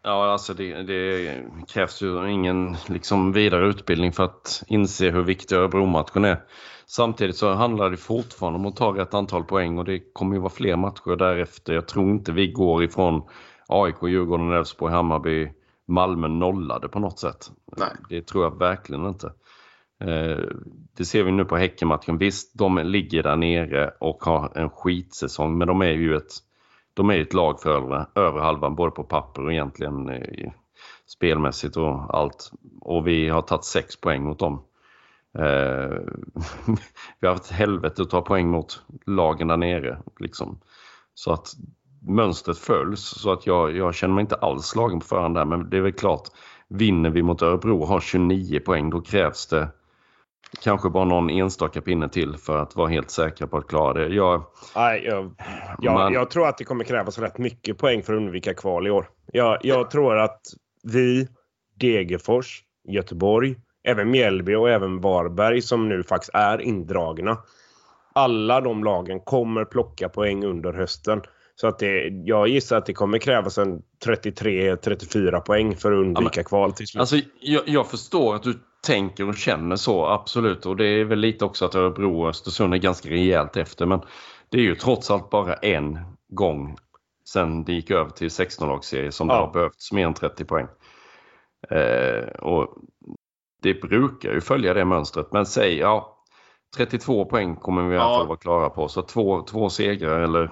Ja, 0.09 0.32
alltså 0.32 0.54
det, 0.54 0.82
det 0.82 1.44
krävs 1.68 2.02
ju 2.02 2.30
ingen 2.30 2.76
liksom 2.88 3.32
vidare 3.32 3.68
utbildning 3.68 4.12
för 4.12 4.24
att 4.24 4.62
inse 4.66 5.11
hur 5.11 5.22
viktig 5.22 5.57
Örebro-matchen 5.57 6.24
är. 6.24 6.42
Samtidigt 6.86 7.36
så 7.36 7.52
handlar 7.52 7.90
det 7.90 7.96
fortfarande 7.96 8.59
om 8.59 8.66
att 8.66 8.76
ta 8.76 8.98
rätt 8.98 9.14
antal 9.14 9.44
poäng 9.44 9.78
och 9.78 9.84
det 9.84 10.12
kommer 10.12 10.34
ju 10.34 10.40
vara 10.40 10.50
fler 10.50 10.76
matcher 10.76 11.16
därefter. 11.16 11.72
Jag 11.72 11.88
tror 11.88 12.11
inte 12.11 12.32
vi 12.32 12.52
går 12.52 12.84
ifrån 12.84 13.22
AIK, 13.68 13.96
Djurgården, 14.02 14.52
Elfsborg, 14.52 14.92
Hammarby, 14.92 15.52
Malmö 15.88 16.28
nollade 16.28 16.88
på 16.88 16.98
något 16.98 17.18
sätt. 17.18 17.50
Nej. 17.76 17.96
Det 18.09 18.22
tror 18.22 18.44
jag 18.44 18.59
verkligen 18.59 19.07
inte. 19.07 19.26
Eh, 20.00 20.44
det 20.96 21.04
ser 21.04 21.22
vi 21.22 21.32
nu 21.32 21.44
på 21.44 21.57
Häckenmatchen. 21.57 22.18
Visst, 22.18 22.59
de 22.59 22.78
ligger 22.78 23.22
där 23.22 23.36
nere 23.36 23.90
och 24.00 24.24
har 24.24 24.59
en 24.59 24.70
skitsäsong, 24.70 25.59
men 25.59 25.68
de 25.68 25.82
är 25.82 25.92
ju 25.92 26.16
ett, 26.16 26.32
de 26.97 27.11
är 27.11 27.20
ett 27.20 27.34
lag 27.34 27.61
för 27.61 27.70
över, 27.70 28.07
över 28.14 28.40
halvan, 28.40 28.74
både 28.74 28.90
på 28.90 29.05
papper 29.05 29.44
och 29.44 29.53
egentligen 29.53 30.09
eh, 30.09 30.53
spelmässigt 31.07 31.76
och 31.76 32.16
allt. 32.16 32.53
Och 32.80 33.07
vi 33.07 33.28
har 33.28 33.42
tagit 33.42 33.64
sex 33.64 34.01
poäng 34.01 34.22
mot 34.22 34.38
dem. 34.38 34.62
Eh, 35.38 35.99
vi 37.20 37.26
har 37.26 37.34
haft 37.34 37.51
helvete 37.51 38.03
att 38.03 38.11
ta 38.11 38.22
poäng 38.22 38.49
mot 38.49 38.82
lagen 39.07 39.49
där 39.49 39.57
nere. 39.57 39.99
Liksom. 40.18 40.59
Så 41.14 41.32
att 41.32 41.49
mönstret 42.09 42.59
följs 42.59 43.01
så 43.01 43.32
att 43.32 43.47
jag, 43.47 43.76
jag 43.76 43.94
känner 43.94 44.14
mig 44.14 44.22
inte 44.22 44.34
alls 44.34 44.66
slagen 44.66 45.01
på 45.01 45.07
förhand 45.07 45.34
där 45.34 45.44
men 45.44 45.70
det 45.70 45.76
är 45.76 45.80
väl 45.80 45.92
klart 45.92 46.28
vinner 46.68 47.11
vi 47.11 47.22
mot 47.22 47.42
Örebro 47.42 47.80
och 47.80 47.88
har 47.88 48.01
29 48.01 48.61
poäng 48.61 48.90
då 48.90 49.01
krävs 49.01 49.47
det 49.47 49.68
kanske 50.62 50.90
bara 50.90 51.05
någon 51.05 51.30
enstaka 51.30 51.80
pinne 51.80 52.09
till 52.09 52.36
för 52.36 52.59
att 52.59 52.76
vara 52.76 52.88
helt 52.88 53.11
säkra 53.11 53.47
på 53.47 53.57
att 53.57 53.66
klara 53.66 53.92
det. 53.92 54.14
Jag, 54.14 54.42
Nej, 54.76 55.05
jag, 55.05 55.34
jag, 55.78 55.94
Man- 55.94 56.12
jag 56.12 56.30
tror 56.30 56.49
att 56.49 56.59
det 56.59 56.64
kommer 56.64 56.84
krävas 56.84 57.18
rätt 57.18 57.38
mycket 57.38 57.78
poäng 57.78 58.03
för 58.03 58.12
att 58.12 58.16
undvika 58.16 58.55
kval 58.55 58.86
i 58.86 58.90
år. 58.90 59.09
Jag, 59.32 59.59
jag 59.62 59.90
tror 59.90 60.18
att 60.18 60.40
vi, 60.82 61.28
Degerfors, 61.80 62.62
Göteborg, 62.88 63.57
även 63.84 64.11
Mjällby 64.11 64.55
och 64.55 64.70
även 64.70 65.01
Varberg 65.01 65.62
som 65.62 65.88
nu 65.88 66.03
faktiskt 66.03 66.34
är 66.34 66.61
indragna. 66.61 67.38
Alla 68.12 68.61
de 68.61 68.84
lagen 68.84 69.20
kommer 69.20 69.64
plocka 69.64 70.09
poäng 70.09 70.44
under 70.44 70.72
hösten. 70.72 71.22
Så 71.55 71.66
att 71.66 71.78
det, 71.78 72.09
jag 72.24 72.49
gissar 72.49 72.76
att 72.76 72.86
det 72.86 72.92
kommer 72.92 73.18
krävas 73.18 73.59
en 73.59 73.82
33-34 74.05 75.40
poäng 75.40 75.76
för 75.76 75.92
att 75.92 75.99
undvika 75.99 76.44
kval 76.44 76.72
till 76.72 76.86
slut. 76.86 77.01
Alltså, 77.01 77.16
jag, 77.40 77.62
jag 77.66 77.86
förstår 77.86 78.34
att 78.34 78.42
du 78.42 78.55
tänker 78.87 79.28
och 79.28 79.37
känner 79.37 79.76
så, 79.76 80.07
absolut. 80.07 80.66
Och 80.66 80.76
det 80.76 80.87
är 80.87 81.05
väl 81.05 81.18
lite 81.18 81.45
också 81.45 81.64
att 81.64 81.74
Örebro 81.74 82.22
och 82.22 82.28
Östersund 82.28 82.74
är 82.74 82.78
ganska 82.78 83.09
rejält 83.11 83.57
efter. 83.57 83.87
Men 83.87 84.01
det 84.49 84.59
är 84.59 84.62
ju 84.62 84.74
trots 84.74 85.11
allt 85.11 85.30
bara 85.30 85.55
en 85.55 85.99
gång 86.28 86.76
sen 87.28 87.64
det 87.64 87.72
gick 87.72 87.91
över 87.91 88.11
till 88.11 88.28
16-lagsserie 88.28 89.11
som 89.11 89.28
det 89.28 89.34
Ja. 89.34 89.41
har 89.41 89.53
behövts 89.53 89.93
mer 89.93 90.07
än 90.07 90.14
30 90.14 90.45
poäng. 90.45 90.66
Eh, 91.70 92.28
och 92.28 92.74
det 93.62 93.74
brukar 93.82 94.32
ju 94.32 94.41
följa 94.41 94.74
det 94.74 94.84
mönstret. 94.84 95.32
Men 95.32 95.47
säg, 95.47 95.78
ja, 95.78 96.22
32 96.76 97.24
poäng 97.24 97.57
kommer 97.57 97.82
vi 97.89 97.95
i 97.95 97.99
alla 97.99 98.11
Ja. 98.11 98.18
fall 98.18 98.26
vara 98.26 98.39
klara 98.39 98.70
på. 98.70 98.89
Så 98.89 99.03
två, 99.03 99.43
två 99.43 99.68
segrar 99.70 100.20
eller 100.20 100.51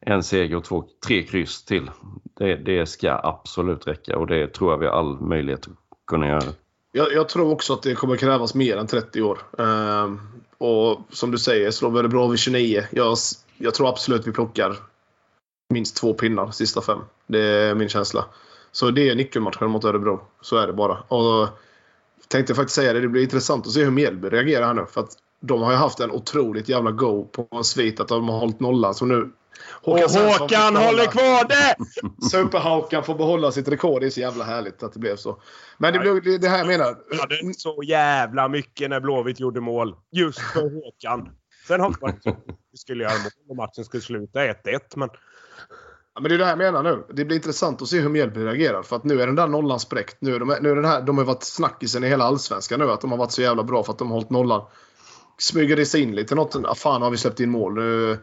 en 0.00 0.22
seger 0.22 0.56
och 0.56 0.64
två, 0.64 0.84
tre 1.06 1.22
kryss 1.22 1.64
till. 1.64 1.90
Det, 2.36 2.56
det 2.56 2.86
ska 2.86 3.20
absolut 3.22 3.86
räcka 3.86 4.18
och 4.18 4.26
det 4.26 4.54
tror 4.54 4.70
jag 4.70 4.78
vi 4.78 4.86
har 4.86 4.92
all 4.92 5.20
möjlighet 5.20 5.66
att 5.66 5.74
kunna 6.06 6.28
göra. 6.28 6.52
Jag, 6.96 7.12
jag 7.12 7.28
tror 7.28 7.52
också 7.52 7.72
att 7.72 7.82
det 7.82 7.94
kommer 7.94 8.16
krävas 8.16 8.54
mer 8.54 8.76
än 8.76 8.86
30 8.86 9.22
år. 9.22 9.38
Ehm, 9.58 10.20
och 10.58 11.00
som 11.10 11.30
du 11.30 11.38
säger, 11.38 11.70
slår 11.70 11.90
vi 11.90 11.98
Örebro 11.98 12.28
vid 12.28 12.38
29. 12.38 12.84
Jag, 12.90 13.16
jag 13.58 13.74
tror 13.74 13.88
absolut 13.88 14.26
vi 14.26 14.32
plockar 14.32 14.76
minst 15.70 15.96
två 15.96 16.14
pinnar 16.14 16.50
sista 16.50 16.82
fem. 16.82 16.98
Det 17.26 17.40
är 17.40 17.74
min 17.74 17.88
känsla. 17.88 18.24
Så 18.72 18.90
det 18.90 19.08
är 19.08 19.14
nyckelmatchen 19.14 19.70
mot 19.70 19.84
Örebro. 19.84 20.20
Så 20.40 20.56
är 20.56 20.66
det 20.66 20.72
bara. 20.72 20.98
Och 20.98 21.48
tänkte 22.28 22.54
faktiskt 22.54 22.76
säga 22.76 22.92
det, 22.92 23.00
det 23.00 23.08
blir 23.08 23.22
intressant 23.22 23.66
att 23.66 23.72
se 23.72 23.84
hur 23.84 23.90
Mjällby 23.90 24.28
reagerar 24.28 24.66
här 24.66 24.74
nu. 24.74 24.86
För 24.90 25.00
att 25.00 25.16
de 25.40 25.62
har 25.62 25.70
ju 25.70 25.76
haft 25.76 26.00
en 26.00 26.10
otroligt 26.10 26.68
jävla 26.68 26.90
go 26.90 27.24
på 27.24 27.48
en 27.50 27.64
svit 27.64 28.00
att 28.00 28.08
de 28.08 28.28
har 28.28 28.38
hållit 28.38 28.60
nollan. 28.60 28.94
Så 28.94 29.06
nu 29.06 29.30
och 29.62 29.98
Svensson 29.98 30.22
får 30.22 30.38
Håkan 30.38 30.76
håller 30.76 31.06
kvar 31.06 31.48
det! 31.48 31.76
Super-Håkan 32.30 33.04
får 33.04 33.14
behålla 33.14 33.52
sitt 33.52 33.68
rekord. 33.68 34.00
Det 34.00 34.06
är 34.06 34.10
så 34.10 34.20
jävla 34.20 34.44
härligt 34.44 34.82
att 34.82 34.92
det 34.92 34.98
blev 34.98 35.16
så. 35.16 35.42
Men 35.78 35.92
det, 35.92 35.98
blev, 35.98 36.22
det, 36.22 36.38
det 36.38 36.48
här 36.48 36.58
jag 36.58 36.66
menar. 36.66 36.96
Jag 37.10 37.18
hade 37.18 37.54
så 37.56 37.82
jävla 37.82 38.48
mycket 38.48 38.90
när 38.90 39.00
Blåvitt 39.00 39.40
gjorde 39.40 39.60
mål. 39.60 39.94
Just 40.12 40.40
för 40.40 40.60
Håkan. 40.60 41.28
Sen 41.68 41.80
hoppades 41.80 42.20
jag 42.22 42.34
att 42.34 42.44
vi 42.72 42.78
skulle 42.78 43.04
göra 43.04 43.12
mål 43.12 43.30
och 43.48 43.56
matchen 43.56 43.84
skulle 43.84 44.02
sluta 44.02 44.40
1-1. 44.40 44.80
Men 44.96 45.08
Ja, 46.14 46.20
men 46.20 46.28
det 46.28 46.34
är 46.34 46.38
det 46.38 46.44
här 46.44 46.52
jag 46.52 46.58
menar 46.58 46.82
nu. 46.82 47.04
Det 47.14 47.24
blir 47.24 47.36
intressant 47.36 47.82
att 47.82 47.88
se 47.88 48.00
hur 48.00 48.08
Mjällby 48.08 48.44
reagerar. 48.44 48.82
För 48.82 48.96
att 48.96 49.04
nu 49.04 49.22
är 49.22 49.26
den 49.26 49.36
där 49.36 49.46
nollan 49.46 49.80
spräckt. 49.80 50.16
Nu 50.20 50.34
är 50.34 50.38
de, 50.38 50.56
nu 50.60 50.70
är 50.70 50.74
den 50.74 50.84
här, 50.84 51.02
de 51.02 51.18
har 51.18 51.24
varit 51.24 51.42
snackisen 51.42 52.04
i 52.04 52.08
hela 52.08 52.24
allsvenskan 52.24 52.80
nu. 52.80 52.90
Att 52.90 53.00
de 53.00 53.10
har 53.10 53.18
varit 53.18 53.32
så 53.32 53.42
jävla 53.42 53.62
bra 53.62 53.82
för 53.82 53.92
att 53.92 53.98
de 53.98 54.08
har 54.08 54.14
hållit 54.14 54.30
nollan. 54.30 54.62
Smyger 55.38 55.76
det 55.76 55.86
sig 55.86 56.02
in 56.02 56.14
lite 56.14 56.34
något. 56.34 56.56
Ah, 56.56 56.74
fan 56.74 57.02
har 57.02 57.10
vi 57.10 57.16
släppt 57.16 57.40
in 57.40 57.50
mål. 57.50 57.74
Nu, 57.74 58.18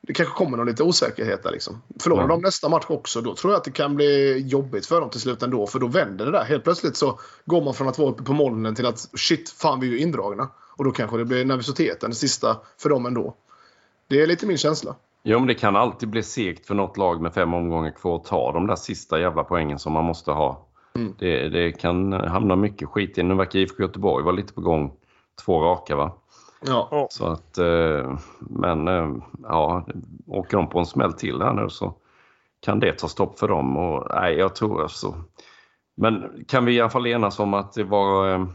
det 0.00 0.12
kanske 0.12 0.34
kommer 0.34 0.56
någon 0.56 0.66
lite 0.66 0.82
osäkerhet 0.82 1.42
där 1.42 1.50
liksom. 1.50 1.82
Förlorar 2.00 2.22
Ja. 2.22 2.28
de 2.28 2.40
nästa 2.40 2.68
match 2.68 2.84
också 2.88 3.20
då 3.20 3.34
tror 3.34 3.52
jag 3.52 3.58
att 3.58 3.64
det 3.64 3.70
kan 3.70 3.94
bli 3.94 4.38
jobbigt 4.46 4.86
för 4.86 5.00
dem 5.00 5.10
till 5.10 5.20
slut 5.20 5.42
ändå. 5.42 5.66
För 5.66 5.78
då 5.78 5.86
vänder 5.86 6.24
det 6.24 6.32
där. 6.32 6.44
Helt 6.44 6.64
plötsligt 6.64 6.96
så 6.96 7.18
går 7.44 7.64
man 7.64 7.74
från 7.74 7.88
att 7.88 7.98
vara 7.98 8.10
uppe 8.10 8.22
på 8.22 8.32
molnen 8.32 8.74
till 8.74 8.86
att 8.86 8.98
shit, 8.98 9.50
fan 9.50 9.80
vi 9.80 9.86
är 9.86 9.90
ju 9.90 9.98
indragna. 9.98 10.48
Och 10.76 10.84
då 10.84 10.90
kanske 10.90 11.16
det 11.16 11.24
blir 11.24 11.44
nervositeten, 11.44 12.10
det 12.10 12.16
sista, 12.16 12.56
för 12.78 12.88
dem 12.88 13.06
ändå. 13.06 13.34
Det 14.08 14.22
är 14.22 14.26
lite 14.26 14.46
min 14.46 14.58
känsla. 14.58 14.94
Jo, 15.22 15.38
men 15.38 15.48
det 15.48 15.54
kan 15.54 15.76
alltid 15.76 16.08
bli 16.08 16.22
segt 16.22 16.66
för 16.66 16.74
något 16.74 16.96
lag 16.96 17.20
med 17.20 17.34
fem 17.34 17.54
omgångar 17.54 17.90
kvar 17.90 18.16
att 18.16 18.24
ta 18.24 18.52
de 18.52 18.66
där 18.66 18.76
sista 18.76 19.20
jävla 19.20 19.44
poängen 19.44 19.78
som 19.78 19.92
man 19.92 20.04
måste 20.04 20.30
ha. 20.30 20.66
Mm. 20.94 21.14
Det, 21.18 21.48
det 21.48 21.72
kan 21.72 22.12
hamna 22.12 22.56
mycket 22.56 22.88
skit 22.88 23.18
i. 23.18 23.22
Nu 23.22 23.34
verkar 23.34 23.58
IFK 23.58 23.82
Göteborg 23.82 24.24
vara 24.24 24.34
lite 24.34 24.52
på 24.52 24.60
gång. 24.60 24.92
Två 25.44 25.60
raka 25.60 25.96
va? 25.96 26.12
Ja. 26.60 27.06
Så 27.10 27.26
att, 27.26 27.58
eh, 27.58 28.18
men 28.40 28.88
eh, 28.88 29.10
ja, 29.42 29.86
åker 30.26 30.56
de 30.56 30.68
på 30.68 30.78
en 30.78 30.86
smäll 30.86 31.12
till 31.12 31.42
här 31.42 31.52
nu 31.52 31.68
så 31.68 31.94
kan 32.60 32.80
det 32.80 32.92
ta 32.92 33.08
stopp 33.08 33.38
för 33.38 33.48
dem. 33.48 33.76
Och, 33.76 34.06
nej, 34.14 34.34
jag 34.34 34.54
tror 34.54 34.82
alltså. 34.82 35.14
Men 35.96 36.44
kan 36.48 36.64
vi 36.64 36.72
i 36.74 36.80
alla 36.80 36.90
fall 36.90 37.06
enas 37.06 37.38
om 37.38 37.54
att 37.54 37.72
det 37.72 37.84
var 37.84 38.34
eh, 38.34 38.46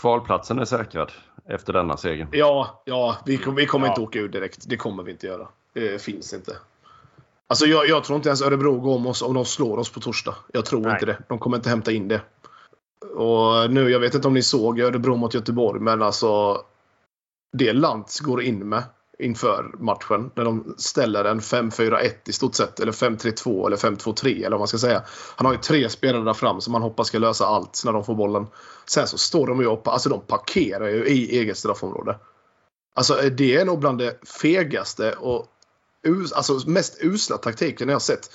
kvalplatsen 0.00 0.58
är 0.58 0.64
säkrad 0.64 1.12
efter 1.48 1.72
denna 1.72 1.96
seger? 1.96 2.28
Ja, 2.32 2.82
ja 2.84 3.16
vi, 3.26 3.36
kom, 3.36 3.54
vi 3.54 3.66
kommer 3.66 3.86
Ja. 3.86 3.92
inte 3.92 4.00
åka 4.00 4.18
ur 4.18 4.28
direkt. 4.28 4.68
Det 4.68 4.76
kommer 4.76 5.02
vi 5.02 5.12
inte 5.12 5.26
göra. 5.26 5.48
Det 5.72 6.02
finns 6.02 6.34
inte. 6.34 6.52
Alltså 7.48 7.66
jag, 7.66 7.88
jag 7.88 8.04
tror 8.04 8.16
inte 8.16 8.28
ens 8.28 8.42
Örebro 8.42 8.80
går 8.80 8.94
om 8.96 9.06
oss 9.06 9.22
om 9.22 9.34
de 9.34 9.44
slår 9.44 9.78
oss 9.78 9.92
på 9.92 10.00
torsdag. 10.00 10.34
Jag 10.52 10.64
tror 10.64 10.80
Nej. 10.80 10.92
inte 10.92 11.06
det. 11.06 11.18
De 11.28 11.38
kommer 11.38 11.56
inte 11.56 11.68
hämta 11.68 11.92
in 11.92 12.08
det. 12.08 12.20
Och 13.14 13.70
nu, 13.70 13.90
jag 13.90 14.00
vet 14.00 14.14
inte 14.14 14.28
om 14.28 14.34
ni 14.34 14.42
såg 14.42 14.80
Örebro 14.80 15.16
mot 15.16 15.34
Göteborg, 15.34 15.80
men 15.80 16.02
alltså 16.02 16.60
det 17.52 17.72
Lantz 17.72 18.20
går 18.20 18.42
in 18.42 18.68
med 18.68 18.82
inför 19.18 19.70
matchen 19.78 20.30
när 20.34 20.44
de 20.44 20.74
ställer 20.78 21.24
en 21.24 21.40
5-4-1 21.40 22.10
i 22.26 22.32
stort 22.32 22.54
sett 22.54 22.80
eller 22.80 22.92
5-3-2 22.92 23.66
eller 23.66 23.76
5-2-3 23.76 24.36
eller 24.36 24.50
vad 24.50 24.58
man 24.60 24.68
ska 24.68 24.78
säga. 24.78 25.02
Han 25.36 25.46
har 25.46 25.52
ju 25.52 25.58
tre 25.58 25.88
spelare 25.88 26.24
där 26.24 26.34
fram 26.34 26.60
som 26.60 26.72
man 26.72 26.82
hoppas 26.82 27.06
ska 27.06 27.18
lösa 27.18 27.46
allt 27.46 27.82
när 27.84 27.92
de 27.92 28.04
får 28.04 28.14
bollen. 28.14 28.46
Sen 28.86 29.06
så 29.06 29.18
står 29.18 29.46
de 29.46 29.60
ju 29.60 29.66
upp, 29.66 29.88
alltså 29.88 30.08
de 30.08 30.20
parkerar 30.20 30.88
ju 30.88 31.06
i 31.06 31.38
eget 31.38 31.58
straffområde. 31.58 32.18
Alltså 32.94 33.14
det 33.14 33.56
är 33.56 33.64
nog 33.64 33.78
bland 33.78 33.98
det 33.98 34.28
fegaste 34.42 35.12
och 35.12 35.46
us, 36.02 36.32
alltså 36.32 36.60
mest 36.66 36.98
usla 37.00 37.36
taktiken 37.36 37.88
jag 37.88 37.94
har 37.94 38.00
sett. 38.00 38.30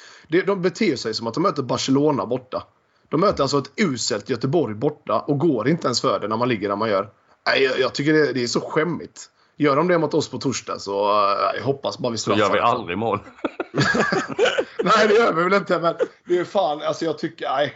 De 0.45 0.61
beter 0.61 0.95
sig 0.95 1.13
som 1.13 1.27
att 1.27 1.33
de 1.33 1.43
möter 1.43 1.63
Barcelona 1.63 2.25
borta. 2.25 2.63
De 3.09 3.19
möter 3.19 3.43
alltså 3.43 3.57
ett 3.57 3.71
uselt 3.75 4.29
Göteborg 4.29 4.75
borta 4.75 5.19
och 5.19 5.39
går 5.39 5.67
inte 5.67 5.87
ens 5.87 6.01
för 6.01 6.19
det 6.19 6.27
när 6.27 6.37
man 6.37 6.49
ligger 6.49 6.69
där 6.69 6.75
man 6.75 6.89
gör. 6.89 7.09
Nej, 7.47 7.63
jag, 7.63 7.79
jag 7.79 7.93
tycker 7.93 8.13
det, 8.13 8.33
det 8.33 8.43
är 8.43 8.47
så 8.47 8.61
skämmigt. 8.61 9.29
Gör 9.57 9.75
de 9.75 9.87
det 9.87 9.97
mot 9.97 10.13
oss 10.13 10.29
på 10.29 10.37
torsdag 10.37 10.79
så 10.79 11.09
uh, 11.09 11.55
jag 11.55 11.63
hoppas 11.63 11.97
bara 11.99 12.11
vi 12.11 12.17
Så 12.17 12.21
straffar. 12.21 12.39
gör 12.39 12.49
vi 12.51 12.57
det. 12.57 12.63
aldrig 12.63 12.97
mål. 12.97 13.19
Nej, 14.83 15.07
det 15.07 15.13
gör 15.13 15.33
vi 15.33 15.43
väl 15.43 15.53
inte. 15.53 15.79
Men 15.79 15.95
det 16.27 16.37
är 16.37 16.43
fan, 16.43 16.81
alltså 16.81 17.05
jag 17.05 17.17
tycker, 17.17 17.49
nej. 17.49 17.73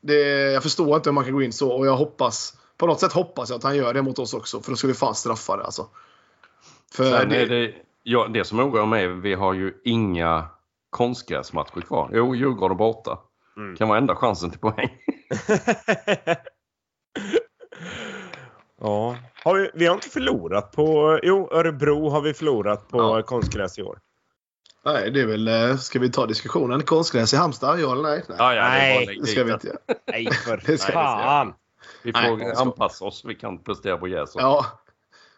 Det, 0.00 0.18
jag 0.52 0.62
förstår 0.62 0.96
inte 0.96 1.10
hur 1.10 1.14
man 1.14 1.24
kan 1.24 1.32
gå 1.32 1.42
in 1.42 1.52
så 1.52 1.72
och 1.72 1.86
jag 1.86 1.96
hoppas, 1.96 2.56
på 2.76 2.86
något 2.86 3.00
sätt 3.00 3.12
hoppas 3.12 3.50
jag 3.50 3.56
att 3.56 3.62
han 3.62 3.76
gör 3.76 3.94
det 3.94 4.02
mot 4.02 4.18
oss 4.18 4.34
också. 4.34 4.60
För 4.62 4.70
då 4.70 4.76
ska 4.76 4.86
vi 4.88 4.94
fan 4.94 5.14
straffa 5.14 5.56
det 5.56 5.64
alltså. 5.64 5.86
För 6.94 7.26
det, 7.26 7.36
är 7.36 7.46
det, 7.46 7.74
ja, 8.02 8.28
det 8.28 8.44
som 8.44 8.60
oroar 8.60 8.86
mig 8.86 9.04
är 9.04 9.10
att 9.10 9.22
vi 9.22 9.34
har 9.34 9.52
ju 9.52 9.74
inga 9.84 10.46
konstgräsmatcher 10.90 11.80
kvar. 11.80 12.10
Jo, 12.12 12.34
Djurgården 12.34 12.76
borta. 12.76 13.18
Mm. 13.56 13.76
Kan 13.76 13.88
vara 13.88 13.98
enda 13.98 14.16
chansen 14.16 14.50
till 14.50 14.60
poäng. 14.60 14.90
ja. 18.82 19.16
Har 19.44 19.54
vi, 19.58 19.70
vi 19.74 19.86
har 19.86 19.94
inte 19.94 20.08
förlorat 20.08 20.72
på... 20.72 21.18
Jo, 21.22 21.48
Örebro 21.52 22.08
har 22.08 22.20
vi 22.20 22.34
förlorat 22.34 22.88
på 22.88 22.98
Ja. 22.98 23.22
konstgräs 23.22 23.78
i 23.78 23.82
år. 23.82 23.98
Nej, 24.84 25.10
det 25.10 25.20
är 25.20 25.26
väl, 25.26 25.48
eh, 25.48 25.76
ska 25.76 25.98
vi 25.98 26.10
ta 26.10 26.26
diskussionen? 26.26 26.82
Konstgräs 26.82 27.34
i 27.34 27.36
Halmstad? 27.36 27.80
Ja 27.80 27.92
eller 27.92 28.02
nej? 28.02 28.22
Nej, 28.28 28.36
Ja, 28.38 28.54
ja, 28.54 28.62
Nej, 28.68 29.18
det, 29.20 29.26
ska 29.26 29.44
vi 29.44 29.52
inte 29.52 29.66
göra. 29.66 29.78
Nej, 30.06 30.32
för 30.32 30.56
Det 30.66 30.78
ska 30.78 30.86
vi 30.88 30.92
fan! 30.92 31.54
Vi 32.02 32.12
Nej, 32.12 32.28
får 32.28 32.38
ska- 32.38 32.60
anpassa 32.62 33.04
oss. 33.04 33.22
Vi 33.24 33.34
kan 33.34 33.58
prestera 33.58 33.96
på 33.96 34.06
gräs. 34.06 34.32
Ja, 34.34 34.66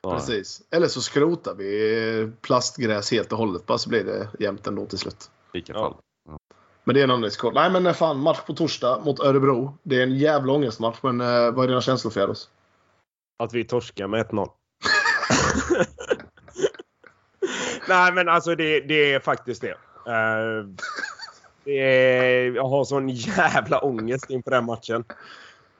Ja. 0.02 0.14
precis. 0.14 0.62
Eller 0.70 0.86
så 0.88 1.00
skrotar 1.02 1.54
vi 1.54 2.30
plastgräs 2.40 3.10
helt 3.10 3.32
och 3.32 3.38
hållet 3.38 3.66
bara 3.66 3.78
så 3.78 3.88
blir 3.88 4.04
det 4.04 4.28
jämnt 4.38 4.66
ändå 4.66 4.86
till 4.86 4.98
slut. 4.98 5.30
I 5.30 5.48
vilka 5.52 5.72
Ja. 5.72 5.78
fall. 5.80 5.94
Men 6.84 6.94
det 6.94 7.00
är 7.00 7.04
en 7.04 7.10
annan 7.10 7.22
diskussion. 7.22 7.54
Nej 7.54 7.70
men 7.70 7.94
fan, 7.94 8.18
match 8.18 8.40
på 8.46 8.52
torsdag 8.54 9.00
mot 9.04 9.20
Örebro. 9.20 9.78
Det 9.82 9.98
är 9.98 10.02
en 10.02 10.16
jävla 10.18 10.52
ångestmatch 10.52 10.98
men 11.02 11.20
eh, 11.20 11.26
vad 11.50 11.64
är 11.64 11.68
dina 11.68 11.80
känslor 11.80 12.10
för 12.10 12.30
oss? 12.30 12.48
Att 13.36 13.54
vi 13.54 13.64
torskar 13.64 14.06
med 14.06 14.26
1-0. 14.26 14.48
Nej, 17.88 18.12
men 18.12 18.28
alltså 18.28 18.54
det, 18.54 18.80
det 18.80 19.12
är 19.12 19.20
faktiskt 19.20 19.62
det. 19.62 19.74
Uh, 20.08 20.68
det 21.64 21.80
är, 21.80 22.54
jag 22.54 22.68
har 22.68 22.84
sån 22.84 23.08
jävla 23.08 23.78
ångest 23.78 24.30
inför 24.30 24.50
den 24.50 24.64
matchen. 24.64 25.04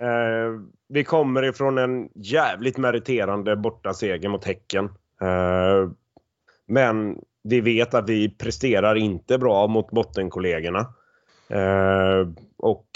Uh, 0.02 0.60
vi 0.88 1.04
kommer 1.04 1.42
ifrån 1.42 1.78
en 1.78 2.08
jävligt 2.14 2.76
meriterande 2.76 3.56
bortaseger 3.56 4.28
mot 4.28 4.44
Häcken. 4.44 4.84
Uh, 5.22 5.90
men 6.66 7.18
vi 7.42 7.60
vet 7.60 7.94
att 7.94 8.08
vi 8.08 8.28
presterar 8.28 8.94
inte 8.94 9.38
bra 9.38 9.66
mot 9.66 9.90
bottenkollegorna. 9.90 10.94
och 12.56 12.86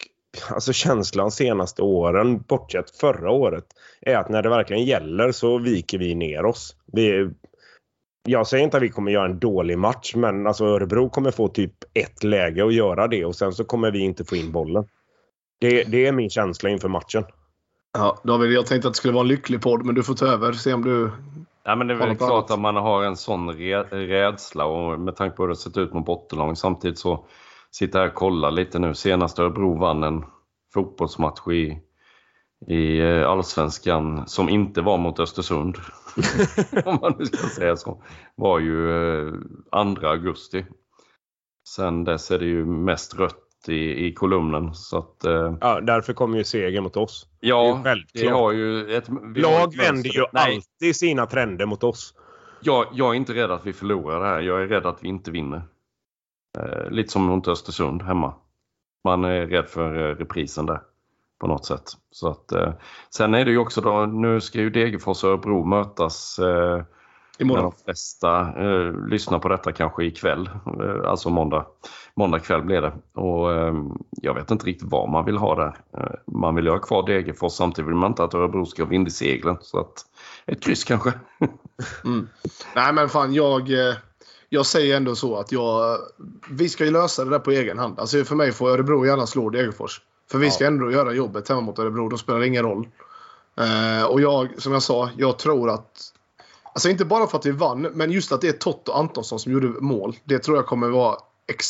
alltså 0.50 0.72
känslan 0.72 1.30
senaste 1.30 1.82
åren, 1.82 2.42
bortsett 2.48 2.96
förra 2.96 3.30
året, 3.30 3.64
är 4.00 4.16
att 4.16 4.28
när 4.28 4.42
det 4.42 4.48
verkligen 4.48 4.84
gäller 4.84 5.32
så 5.32 5.58
viker 5.58 5.98
vi 5.98 6.14
ner 6.14 6.44
oss. 6.44 6.76
Vi, 6.92 7.30
jag 8.28 8.46
säger 8.46 8.64
inte 8.64 8.76
att 8.76 8.82
vi 8.82 8.88
kommer 8.88 9.12
göra 9.12 9.26
en 9.26 9.38
dålig 9.38 9.78
match, 9.78 10.14
men 10.14 10.46
alltså 10.46 10.64
Örebro 10.64 11.08
kommer 11.08 11.30
få 11.30 11.48
typ 11.48 11.74
ett 11.94 12.24
läge 12.24 12.66
att 12.66 12.74
göra 12.74 13.08
det 13.08 13.24
och 13.24 13.36
sen 13.36 13.52
så 13.52 13.64
kommer 13.64 13.90
vi 13.90 13.98
inte 13.98 14.24
få 14.24 14.36
in 14.36 14.52
bollen. 14.52 14.84
Det, 15.60 15.84
det 15.84 16.06
är 16.06 16.12
min 16.12 16.30
känsla 16.30 16.70
inför 16.70 16.88
matchen. 16.88 17.24
Ja, 17.92 18.18
David, 18.24 18.52
jag 18.52 18.66
tänkte 18.66 18.88
att 18.88 18.94
det 18.94 18.98
skulle 18.98 19.14
vara 19.14 19.22
en 19.22 19.28
lycklig 19.28 19.62
podd, 19.62 19.84
men 19.84 19.94
du 19.94 20.02
får 20.02 20.14
ta 20.14 20.26
över. 20.26 20.52
Se 20.52 20.72
om 20.72 20.84
du... 20.84 21.10
Ja, 21.64 21.76
men 21.76 21.86
det 21.86 21.94
är 21.94 21.98
väl 21.98 22.16
klart 22.16 22.50
att 22.50 22.60
man 22.60 22.76
har 22.76 23.04
en 23.04 23.16
sån 23.16 23.52
rädsla 23.90 24.64
och 24.64 25.00
med 25.00 25.16
tanke 25.16 25.36
på 25.36 25.42
hur 25.42 25.48
det 25.48 25.56
sett 25.56 25.76
ut 25.76 25.92
mot 25.92 26.06
bottenlag. 26.06 26.58
Samtidigt 26.58 26.98
så 26.98 27.24
sitter 27.74 27.98
jag 27.98 28.04
här 28.04 28.12
och 28.12 28.18
kollar 28.18 28.50
lite 28.50 28.78
nu. 28.78 28.94
Senast 28.94 29.38
Örebro 29.38 29.78
vann 29.78 30.02
en 30.02 30.24
fotbollsmatch 30.74 31.48
i 31.48 31.82
i 32.66 33.00
eh, 33.00 33.28
allsvenskan 33.28 34.28
som 34.28 34.48
inte 34.48 34.80
var 34.80 34.98
mot 34.98 35.20
Östersund, 35.20 35.76
om 36.84 36.98
man 37.02 37.14
nu 37.18 37.24
ska 37.26 37.48
säga 37.48 37.76
så, 37.76 38.02
var 38.34 38.58
ju 38.58 38.88
2 39.70 39.78
eh, 39.78 40.10
augusti. 40.10 40.66
Sen 41.68 42.04
dess 42.04 42.30
är 42.30 42.38
det 42.38 42.44
ju 42.44 42.66
mest 42.66 43.18
rött 43.18 43.44
i, 43.68 44.06
i 44.06 44.12
kolumnen. 44.14 44.74
Så 44.74 44.98
att, 44.98 45.24
eh... 45.24 45.56
ja, 45.60 45.80
därför 45.80 46.12
kommer 46.12 46.38
ju 46.38 46.44
seger 46.44 46.80
mot 46.80 46.96
oss. 46.96 47.26
Ja, 47.40 47.82
det 48.12 48.28
har 48.28 48.52
ju 48.52 48.96
ett, 48.96 49.08
Lag 49.36 49.76
vänder 49.76 50.10
ju 50.10 50.24
Nej. 50.32 50.54
alltid 50.54 50.96
sina 50.96 51.26
trender 51.26 51.66
mot 51.66 51.84
oss. 51.84 52.14
Jag, 52.60 52.86
jag 52.92 53.10
är 53.10 53.14
inte 53.14 53.34
rädd 53.34 53.50
att 53.50 53.66
vi 53.66 53.72
förlorar 53.72 54.20
det 54.20 54.26
här. 54.26 54.40
Jag 54.40 54.62
är 54.62 54.66
rädd 54.66 54.86
att 54.86 54.98
vi 55.02 55.08
inte 55.08 55.30
vinner. 55.30 55.62
Eh, 56.58 56.90
lite 56.90 57.12
som 57.12 57.22
mot 57.22 57.48
Östersund 57.48 58.02
hemma. 58.02 58.34
Man 59.04 59.24
är 59.24 59.46
rädd 59.46 59.68
för 59.68 60.14
reprisen 60.14 60.66
där 60.66 60.80
på 61.40 61.46
något 61.46 61.66
sätt. 61.66 61.92
Så 62.10 62.28
att, 62.28 62.52
eh, 62.52 62.72
sen 63.10 63.34
är 63.34 63.44
det 63.44 63.50
ju 63.50 63.58
också 63.58 63.80
då, 63.80 64.06
nu 64.06 64.40
ska 64.40 64.58
ju 64.58 64.70
Degerfors 64.70 65.24
och 65.24 65.30
Örebro 65.30 65.64
mötas 65.64 66.38
eh, 66.38 66.82
Imorgon. 67.38 67.64
de 67.64 67.84
flesta 67.84 68.40
eh, 68.40 69.06
lyssnar 69.08 69.38
på 69.38 69.48
detta 69.48 69.72
kanske 69.72 70.04
ikväll, 70.04 70.50
eh, 70.80 71.10
alltså 71.10 71.30
måndag. 71.30 71.66
Måndag 72.14 72.38
kväll 72.38 72.62
blir 72.62 72.80
det. 72.80 72.92
Och 73.14 73.52
eh, 73.52 73.74
jag 74.10 74.34
vet 74.34 74.50
inte 74.50 74.66
riktigt 74.66 74.90
vad 74.90 75.08
man 75.08 75.24
vill 75.24 75.36
ha 75.36 75.54
där. 75.54 75.76
Eh, 75.98 76.14
man 76.26 76.54
vill 76.54 76.64
ju 76.64 76.70
ha 76.70 76.78
kvar 76.78 77.06
Degerfors, 77.06 77.52
samtidigt 77.52 77.88
vill 77.88 77.96
man 77.96 78.10
inte 78.10 78.24
att 78.24 78.34
Örebro 78.34 78.66
ska 78.66 78.84
vind 78.84 79.08
i 79.08 79.10
seglen. 79.10 79.56
Så 79.60 79.80
att, 79.80 80.04
ett 80.46 80.62
kryss 80.62 80.84
kanske. 80.84 81.12
mm. 82.04 82.28
Nej 82.74 82.92
men 82.92 83.08
fan, 83.08 83.34
jag, 83.34 83.70
eh, 83.70 83.94
jag 84.48 84.66
säger 84.66 84.96
ändå 84.96 85.14
så 85.14 85.36
att 85.36 85.52
jag, 85.52 85.98
vi 86.50 86.68
ska 86.68 86.84
ju 86.84 86.90
lösa 86.90 87.24
det 87.24 87.30
där 87.30 87.38
på 87.38 87.50
egen 87.50 87.78
hand. 87.78 88.00
Alltså 88.00 88.24
för 88.24 88.34
mig 88.34 88.52
får 88.52 88.70
Örebro 88.70 89.06
gärna 89.06 89.26
slå 89.26 89.50
Degerfors. 89.50 90.00
För 90.30 90.38
vi 90.38 90.50
ska 90.50 90.64
ja. 90.64 90.68
ändå 90.68 90.90
göra 90.90 91.12
jobbet 91.12 91.48
hemma 91.48 91.60
mot 91.60 91.78
Örebro. 91.78 92.08
Då 92.08 92.18
spelar 92.18 92.40
det 92.40 92.46
ingen 92.46 92.62
roll. 92.62 92.88
Eh, 93.56 94.04
och 94.04 94.20
jag, 94.20 94.62
som 94.62 94.72
jag 94.72 94.82
sa, 94.82 95.10
jag 95.16 95.38
tror 95.38 95.70
att... 95.70 96.12
Alltså 96.72 96.88
inte 96.88 97.04
bara 97.04 97.26
för 97.26 97.38
att 97.38 97.46
vi 97.46 97.50
vann, 97.50 97.82
men 97.82 98.10
just 98.10 98.32
att 98.32 98.40
det 98.40 98.48
är 98.48 98.52
Tott 98.52 98.88
och 98.88 98.98
Antonsson 98.98 99.38
som 99.38 99.52
gjorde 99.52 99.66
mål. 99.66 100.16
Det 100.24 100.38
tror 100.38 100.56
jag 100.56 100.66
kommer 100.66 100.88
vara, 100.88 101.16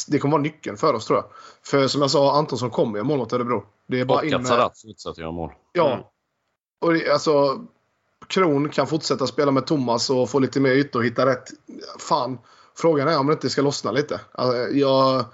det 0.09 0.18
kommer 0.18 0.33
vara 0.33 0.43
nyckeln 0.43 0.76
för 0.76 0.95
oss 0.95 1.07
tror 1.07 1.18
jag. 1.18 1.26
För 1.62 1.89
som 1.89 2.01
jag 2.01 2.11
sa, 2.11 2.39
Antonsson 2.39 2.70
kommer 2.70 2.99
göra 2.99 3.07
mål 3.07 3.18
mot 3.18 3.33
Örebro. 3.33 3.64
Det 3.89 4.01
är 4.01 4.05
bara 4.05 4.18
och 4.18 4.24
in 4.24 4.35
att 4.35 4.47
Sadat 4.47 4.81
fortsätter 4.81 5.22
göra 5.22 5.33
mål. 5.33 5.53
Ja. 5.72 5.93
Mm. 5.93 6.05
Och 6.81 6.93
det, 6.93 7.12
alltså, 7.12 7.64
Kron 8.26 8.68
kan 8.68 8.87
fortsätta 8.87 9.26
spela 9.26 9.51
med 9.51 9.66
Thomas 9.66 10.11
och 10.11 10.31
få 10.31 10.39
lite 10.39 10.61
mer 10.61 10.70
ytor 10.70 10.99
och 10.99 11.07
hitta 11.07 11.26
rätt. 11.26 11.49
Fan, 11.99 12.39
frågan 12.79 13.09
är 13.09 13.18
om 13.18 13.26
det 13.26 13.33
inte 13.33 13.51
ska 13.51 13.62
lossna 13.62 13.93
lite. 13.93 14.20
Alltså, 14.33 14.57
jag, 14.57 15.24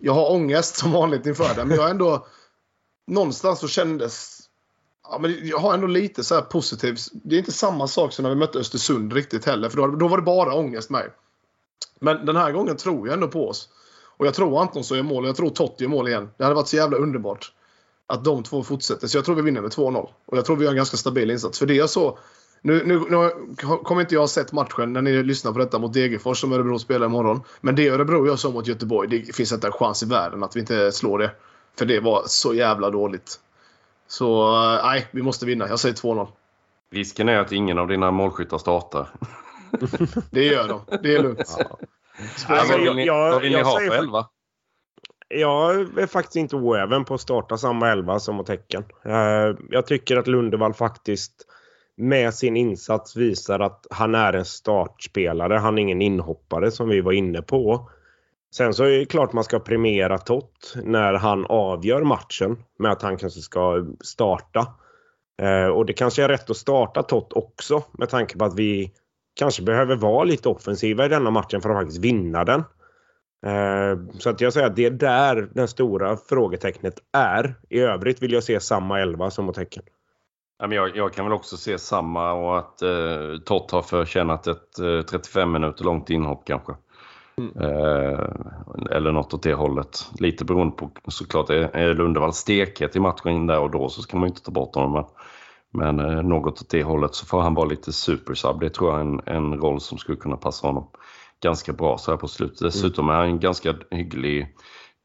jag 0.00 0.12
har 0.12 0.30
ångest 0.30 0.76
som 0.76 0.92
vanligt 0.92 1.26
inför 1.26 1.54
det, 1.54 1.64
men 1.64 1.76
jag 1.76 1.82
har 1.82 1.90
ändå 1.90 2.26
någonstans 3.06 3.60
så 3.60 3.68
kändes... 3.68 4.42
Ja, 5.10 5.18
men 5.18 5.38
jag 5.42 5.58
har 5.58 5.74
ändå 5.74 5.86
lite 5.86 6.24
så 6.24 6.34
här 6.34 6.42
positivt. 6.42 7.00
Det 7.12 7.34
är 7.34 7.38
inte 7.38 7.52
samma 7.52 7.88
sak 7.88 8.12
som 8.12 8.22
när 8.22 8.30
vi 8.30 8.36
mötte 8.36 8.58
Östersund 8.58 9.12
riktigt 9.12 9.44
heller. 9.44 9.68
För 9.68 9.76
då, 9.76 9.86
då 9.86 10.08
var 10.08 10.16
det 10.16 10.22
bara 10.22 10.54
ångest 10.54 10.90
med. 10.90 11.10
Men 12.00 12.26
den 12.26 12.36
här 12.36 12.52
gången 12.52 12.76
tror 12.76 13.08
jag 13.08 13.14
ändå 13.14 13.28
på 13.28 13.48
oss. 13.48 13.68
Och 14.16 14.26
jag 14.26 14.34
tror 14.34 14.60
Antonsson 14.60 14.96
gör 14.96 15.04
mål 15.04 15.24
och 15.24 15.28
jag 15.28 15.36
tror 15.36 15.50
Totti 15.50 15.84
gör 15.84 15.90
mål 15.90 16.08
igen. 16.08 16.30
Det 16.36 16.44
hade 16.44 16.54
varit 16.56 16.68
så 16.68 16.76
jävla 16.76 16.96
underbart. 16.96 17.52
Att 18.06 18.24
de 18.24 18.42
två 18.42 18.62
fortsätter. 18.62 19.06
Så 19.06 19.18
jag 19.18 19.24
tror 19.24 19.34
vi 19.34 19.42
vinner 19.42 19.60
med 19.60 19.70
2-0. 19.70 20.08
Och 20.26 20.36
jag 20.36 20.44
tror 20.44 20.56
vi 20.56 20.64
gör 20.64 20.70
en 20.70 20.76
ganska 20.76 20.96
stabil 20.96 21.30
insats. 21.30 21.58
För 21.58 21.66
det 21.66 21.74
jag 21.74 21.90
så... 21.90 22.18
Nu, 22.66 22.82
nu, 22.86 22.98
nu 22.98 23.30
kommer 23.56 24.00
inte 24.00 24.14
jag 24.14 24.20
ha 24.20 24.28
sett 24.28 24.52
matchen 24.52 24.92
när 24.92 25.02
ni 25.02 25.22
lyssnar 25.22 25.52
på 25.52 25.58
detta 25.58 25.78
mot 25.78 25.92
Degerfors 25.92 26.40
som 26.40 26.52
Örebro 26.52 26.78
spelar 26.78 27.06
imorgon. 27.06 27.42
Men 27.60 27.74
det 27.74 27.88
Örebro 27.88 28.26
gör 28.26 28.36
så 28.36 28.50
mot 28.50 28.66
Göteborg, 28.66 29.08
det 29.08 29.36
finns 29.36 29.52
inte 29.52 29.66
en 29.66 29.72
chans 29.72 30.02
i 30.02 30.06
världen 30.06 30.42
att 30.42 30.56
vi 30.56 30.60
inte 30.60 30.92
slår 30.92 31.18
det. 31.18 31.30
För 31.78 31.86
det 31.86 32.00
var 32.00 32.22
så 32.26 32.54
jävla 32.54 32.90
dåligt. 32.90 33.40
Så 34.08 34.54
eh, 34.54 34.84
nej, 34.84 35.06
vi 35.10 35.22
måste 35.22 35.46
vinna. 35.46 35.68
Jag 35.68 35.78
säger 35.78 35.94
2-0. 35.94 36.28
Risken 36.92 37.28
är 37.28 37.38
att 37.38 37.52
ingen 37.52 37.78
av 37.78 37.88
dina 37.88 38.10
målskyttar 38.10 38.58
startar. 38.58 39.08
det 40.30 40.44
gör 40.44 40.68
de. 40.68 40.80
Det 41.02 41.14
är 41.14 41.22
lugnt. 41.22 41.56
Ja. 41.58 41.78
Alltså, 42.48 42.72
vad 42.72 42.80
vill 42.80 42.94
ni, 42.94 43.06
jag, 43.06 43.30
vad 43.30 43.42
vill 43.42 43.52
ni 43.52 43.62
ha 43.62 43.78
för 43.78 43.98
elva? 43.98 44.26
Jag 45.28 45.98
är 45.98 46.06
faktiskt 46.06 46.36
inte 46.36 46.56
oäven 46.56 47.04
på 47.04 47.14
att 47.14 47.20
starta 47.20 47.58
samma 47.58 47.90
elva 47.90 48.18
som 48.20 48.36
mot 48.36 48.48
Häcken. 48.48 48.84
Eh, 49.04 49.56
jag 49.70 49.86
tycker 49.86 50.16
att 50.16 50.26
Lundevall 50.26 50.74
faktiskt 50.74 51.46
med 51.96 52.34
sin 52.34 52.56
insats 52.56 53.16
visar 53.16 53.60
att 53.60 53.86
han 53.90 54.14
är 54.14 54.32
en 54.32 54.44
startspelare. 54.44 55.54
Han 55.54 55.78
är 55.78 55.82
ingen 55.82 56.02
inhoppare 56.02 56.70
som 56.70 56.88
vi 56.88 57.00
var 57.00 57.12
inne 57.12 57.42
på. 57.42 57.90
Sen 58.54 58.74
så 58.74 58.84
är 58.84 58.98
det 58.98 59.06
klart 59.06 59.32
man 59.32 59.44
ska 59.44 59.58
premiera 59.58 60.18
Tott 60.18 60.76
när 60.84 61.14
han 61.14 61.46
avgör 61.46 62.02
matchen 62.02 62.56
med 62.78 62.92
att 62.92 63.02
han 63.02 63.16
kanske 63.16 63.40
ska 63.40 63.86
starta. 64.00 64.66
Eh, 65.42 65.66
och 65.66 65.86
det 65.86 65.92
kanske 65.92 66.24
är 66.24 66.28
rätt 66.28 66.50
att 66.50 66.56
starta 66.56 67.02
Tott 67.02 67.32
också 67.32 67.82
med 67.92 68.08
tanke 68.08 68.38
på 68.38 68.44
att 68.44 68.58
vi 68.58 68.92
kanske 69.34 69.62
behöver 69.62 69.96
vara 69.96 70.24
lite 70.24 70.48
offensiva 70.48 71.06
i 71.06 71.08
denna 71.08 71.30
matchen 71.30 71.60
för 71.60 71.70
att 71.70 71.76
faktiskt 71.76 72.04
vinna 72.04 72.44
den. 72.44 72.60
Eh, 73.46 73.98
så 74.18 74.30
att 74.30 74.40
jag 74.40 74.52
säger 74.52 74.66
att 74.66 74.76
det 74.76 74.84
är 74.84 74.90
där 74.90 75.48
det 75.54 75.68
stora 75.68 76.16
frågetecknet 76.16 76.98
är. 77.12 77.54
I 77.68 77.80
övrigt 77.80 78.22
vill 78.22 78.32
jag 78.32 78.44
se 78.44 78.60
samma 78.60 79.00
elva 79.00 79.30
som 79.30 79.44
mot 79.44 79.56
Häcken. 79.56 79.82
Jag, 80.58 80.96
jag 80.96 81.12
kan 81.12 81.24
väl 81.24 81.32
också 81.34 81.56
se 81.56 81.78
samma 81.78 82.32
och 82.32 82.58
att 82.58 82.82
eh, 82.82 83.38
Tott 83.44 83.70
har 83.70 83.82
förtjänat 83.82 84.46
ett 84.46 84.78
eh, 84.78 85.02
35 85.02 85.52
minuter 85.52 85.84
långt 85.84 86.10
inhopp 86.10 86.42
kanske. 86.46 86.72
Mm. 87.38 87.52
Eh, 87.56 88.28
eller 88.90 89.12
något 89.12 89.34
åt 89.34 89.42
det 89.42 89.54
hållet. 89.54 90.10
Lite 90.18 90.44
beroende 90.44 90.76
på 90.76 90.90
såklart, 91.08 91.50
är 91.50 91.94
Lundevall 91.94 92.32
stekhet 92.32 92.96
i 92.96 93.00
matchen 93.00 93.46
där 93.46 93.58
och 93.58 93.70
då 93.70 93.88
så 93.88 94.02
ska 94.02 94.16
man 94.16 94.28
inte 94.28 94.42
ta 94.42 94.50
bort 94.50 94.74
honom. 94.74 94.92
Men, 94.92 95.96
men 95.96 96.10
eh, 96.10 96.22
något 96.22 96.60
åt 96.60 96.70
det 96.70 96.82
hållet 96.82 97.14
så 97.14 97.26
får 97.26 97.40
han 97.40 97.54
vara 97.54 97.66
lite 97.66 97.92
supersub. 97.92 98.60
Det 98.60 98.70
tror 98.70 98.90
jag 98.90 99.00
är 99.00 99.04
en, 99.04 99.20
en 99.26 99.60
roll 99.60 99.80
som 99.80 99.98
skulle 99.98 100.18
kunna 100.18 100.36
passa 100.36 100.66
honom 100.66 100.88
ganska 101.42 101.72
bra 101.72 101.98
så 101.98 102.10
här 102.10 102.18
på 102.18 102.28
slutet. 102.28 102.60
Mm. 102.60 102.68
Dessutom 102.68 103.08
är 103.08 103.14
han 103.14 103.24
en 103.24 103.40
ganska 103.40 103.74
hygglig 103.90 104.56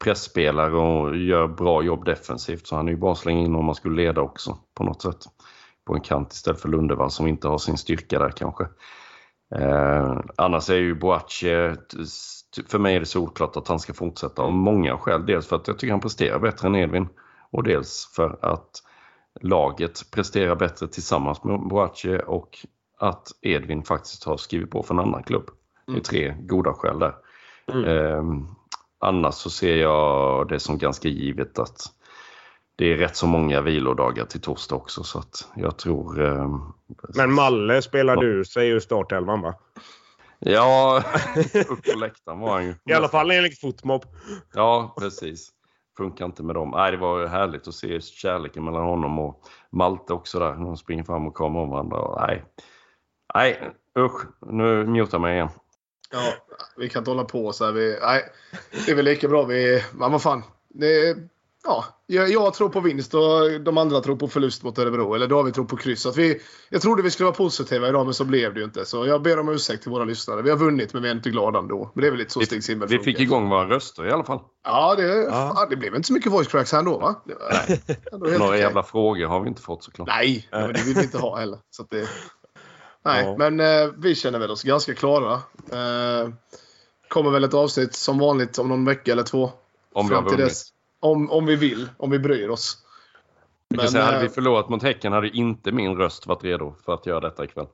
pressspelare 0.04 0.76
och 0.76 1.16
gör 1.16 1.48
bra 1.48 1.82
jobb 1.82 2.04
defensivt. 2.04 2.66
Så 2.66 2.76
han 2.76 2.88
är 2.88 2.92
ju 2.92 2.98
bara 2.98 3.12
att 3.12 3.18
slänga 3.18 3.40
in 3.40 3.54
om 3.54 3.64
man 3.64 3.74
skulle 3.74 4.02
leda 4.02 4.20
också 4.20 4.58
på 4.74 4.84
något 4.84 5.02
sätt. 5.02 5.26
På 5.84 5.94
en 5.94 6.00
kant 6.00 6.32
istället 6.32 6.60
för 6.60 6.68
Lundevall 6.68 7.10
som 7.10 7.26
inte 7.26 7.48
har 7.48 7.58
sin 7.58 7.78
styrka 7.78 8.18
där 8.18 8.30
kanske. 8.30 8.64
Eh, 9.54 10.20
annars 10.36 10.70
är 10.70 10.76
ju 10.76 10.94
Boache, 10.94 11.76
för 12.68 12.78
mig 12.78 12.96
är 12.96 13.00
det 13.00 13.06
solklart 13.06 13.56
att 13.56 13.68
han 13.68 13.78
ska 13.78 13.92
fortsätta 13.92 14.42
av 14.42 14.52
många 14.52 14.98
skäl. 14.98 15.26
Dels 15.26 15.46
för 15.46 15.56
att 15.56 15.68
jag 15.68 15.78
tycker 15.78 15.92
han 15.92 16.00
presterar 16.00 16.38
bättre 16.38 16.68
än 16.68 16.76
Edvin 16.76 17.08
och 17.50 17.62
dels 17.62 18.12
för 18.16 18.38
att 18.42 18.82
laget 19.40 20.10
presterar 20.10 20.56
bättre 20.56 20.88
tillsammans 20.88 21.44
med 21.44 21.60
Boache 21.60 22.18
och 22.18 22.58
att 22.98 23.28
Edvin 23.40 23.82
faktiskt 23.82 24.24
har 24.24 24.36
skrivit 24.36 24.70
på 24.70 24.82
för 24.82 24.94
en 24.94 25.00
annan 25.00 25.22
klubb. 25.22 25.50
Det 25.86 25.92
är 25.92 25.94
mm. 25.94 26.02
tre 26.02 26.34
goda 26.40 26.72
skäl 26.72 26.98
där. 26.98 27.14
Mm. 27.72 27.84
Eh, 27.84 28.22
annars 28.98 29.34
så 29.34 29.50
ser 29.50 29.76
jag 29.76 30.48
det 30.48 30.60
som 30.60 30.78
ganska 30.78 31.08
givet 31.08 31.58
att 31.58 31.80
det 32.82 32.92
är 32.92 32.96
rätt 32.96 33.16
så 33.16 33.26
många 33.26 33.60
vilodagar 33.60 34.24
till 34.24 34.40
torsdag 34.40 34.76
också 34.76 35.02
så 35.02 35.18
att 35.18 35.48
jag 35.54 35.76
tror... 35.76 36.24
Eh, 36.24 36.58
Men 37.16 37.32
Malle 37.32 37.82
spelade 37.82 38.26
ur 38.26 38.44
sig 38.44 38.68
ur 38.68 38.80
startelvan 38.80 39.40
va? 39.42 39.54
Ja, 40.38 41.04
upp 41.68 41.84
på 41.92 41.98
läktaren 41.98 42.40
var 42.40 42.52
han 42.52 42.64
ju. 42.64 42.74
I 42.84 42.92
alla 42.92 43.08
fall 43.08 43.30
enligt 43.30 43.60
Fotmob. 43.60 44.04
Ja, 44.54 44.94
precis. 44.98 45.50
Funkar 45.96 46.24
inte 46.24 46.42
med 46.42 46.54
dem. 46.54 46.70
Nej, 46.70 46.90
det 46.90 46.96
var 46.96 47.26
härligt 47.26 47.68
att 47.68 47.74
se 47.74 48.00
kärleken 48.00 48.64
mellan 48.64 48.84
honom 48.84 49.18
och 49.18 49.42
Malte 49.70 50.12
också 50.12 50.38
där. 50.38 50.52
De 50.52 50.76
springer 50.76 51.04
fram 51.04 51.26
och 51.26 51.34
kommer 51.34 51.60
om 51.60 51.70
varandra. 51.70 52.26
nej. 52.26 52.44
Nej, 53.34 53.70
usch. 53.98 54.22
Nu 54.40 54.86
mutar 54.86 55.18
mig 55.18 55.34
igen. 55.34 55.48
Ja, 56.12 56.32
vi 56.76 56.88
kan 56.88 57.00
inte 57.00 57.10
hålla 57.10 57.24
på 57.24 57.52
så 57.52 57.64
här. 57.64 57.72
Vi, 57.72 57.98
nej, 58.02 58.22
det 58.86 58.92
är 58.92 58.96
väl 58.96 59.04
lika 59.04 59.28
bra 59.28 59.42
vi... 59.42 59.84
Vad 59.92 60.22
fan. 60.22 60.42
Det, 60.68 61.16
ja, 61.64 61.84
jag, 62.06 62.30
jag 62.30 62.54
tror 62.54 62.68
på 62.68 62.80
vinst 62.80 63.14
och 63.14 63.60
de 63.60 63.78
andra 63.78 64.00
tror 64.00 64.16
på 64.16 64.28
förlust 64.28 64.62
mot 64.62 64.78
Örebro. 64.78 65.14
Eller 65.14 65.26
David 65.28 65.54
tror 65.54 65.64
på 65.64 65.76
kryss. 65.76 66.06
Att 66.06 66.16
vi, 66.16 66.40
jag 66.70 66.82
trodde 66.82 67.02
vi 67.02 67.10
skulle 67.10 67.24
vara 67.24 67.34
positiva 67.36 67.88
idag 67.88 68.04
men 68.04 68.14
så 68.14 68.24
blev 68.24 68.54
det 68.54 68.60
ju 68.60 68.64
inte. 68.64 68.84
Så 68.84 69.06
jag 69.06 69.22
ber 69.22 69.38
om 69.38 69.48
ursäkt 69.48 69.82
till 69.82 69.92
våra 69.92 70.04
lyssnare. 70.04 70.42
Vi 70.42 70.50
har 70.50 70.56
vunnit 70.56 70.92
men 70.92 71.02
vi 71.02 71.08
är 71.08 71.12
inte 71.14 71.30
glada 71.30 71.58
ändå. 71.58 71.90
Men 71.94 72.00
det 72.02 72.06
är 72.06 72.10
väl 72.10 72.18
lite 72.18 72.32
så 72.32 72.40
Stig 72.40 72.64
Simmel 72.64 72.88
Vi 72.88 72.98
fick 72.98 73.20
igång 73.20 73.48
våra 73.48 73.68
röster 73.68 74.06
i 74.06 74.10
alla 74.10 74.24
fall. 74.24 74.40
Ja, 74.64 74.94
det, 74.94 75.06
Ja. 75.22 75.52
Fan, 75.56 75.66
det 75.70 75.76
blev 75.76 75.94
inte 75.94 76.06
så 76.06 76.12
mycket 76.12 76.32
voice 76.32 76.48
cracks 76.48 76.72
här 76.72 76.78
ändå 76.78 76.98
va? 76.98 77.22
Det 77.26 77.34
var, 77.34 77.78
ändå 78.12 78.26
Några 78.38 78.46
okej. 78.48 78.60
jävla 78.60 78.82
frågor 78.82 79.26
har 79.26 79.40
vi 79.40 79.48
inte 79.48 79.62
fått 79.62 79.84
såklart. 79.84 80.08
Nej, 80.08 80.48
men 80.52 80.72
det 80.72 80.82
vill 80.82 80.94
vi 80.94 81.02
inte 81.02 81.18
ha 81.18 81.38
heller. 81.38 81.58
Så 81.70 81.82
att 81.82 81.90
det, 81.90 82.08
nej, 83.04 83.24
Ja. 83.24 83.36
men 83.38 83.60
eh, 83.60 83.90
vi 83.98 84.14
känner 84.14 84.38
väl 84.38 84.50
oss 84.50 84.62
ganska 84.62 84.94
klara. 84.94 85.32
Eh, 85.72 86.28
kommer 87.08 87.30
väl 87.30 87.44
ett 87.44 87.54
avsnitt 87.54 87.94
som 87.94 88.18
vanligt 88.18 88.58
om 88.58 88.68
någon 88.68 88.84
vecka 88.84 89.12
eller 89.12 89.22
två. 89.22 89.50
Om 89.94 90.08
vi 90.08 90.14
har 90.14 90.22
Fram 90.22 90.30
till 90.30 90.38
vunnit. 90.38 90.50
dess. 90.52 90.64
Om, 91.02 91.30
om 91.30 91.46
vi 91.46 91.56
vill, 91.56 91.88
om 91.96 92.10
vi 92.10 92.18
bryr 92.18 92.48
oss. 92.48 92.78
Vi 93.68 93.76
kan 93.76 93.84
Men, 93.84 93.92
säga, 93.92 94.04
hade 94.04 94.16
eh, 94.16 94.22
vi 94.22 94.28
förlorat 94.28 94.68
mot 94.68 94.82
Häcken 94.82 95.12
hade 95.12 95.28
inte 95.28 95.72
min 95.72 95.96
röst 95.96 96.26
varit 96.26 96.44
redo 96.44 96.74
för 96.84 96.94
att 96.94 97.06
göra 97.06 97.20
detta 97.20 97.44
ikväll. 97.44 97.66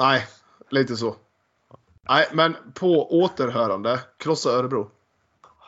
Nej, 0.00 0.26
lite 0.70 0.96
så. 0.96 1.16
Nej, 2.08 2.28
men 2.32 2.56
på 2.74 3.20
återhörande. 3.20 4.00
Krossa 4.16 4.50
Örebro. 4.50 4.90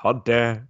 Ha 0.03 0.23
det! 0.25 0.67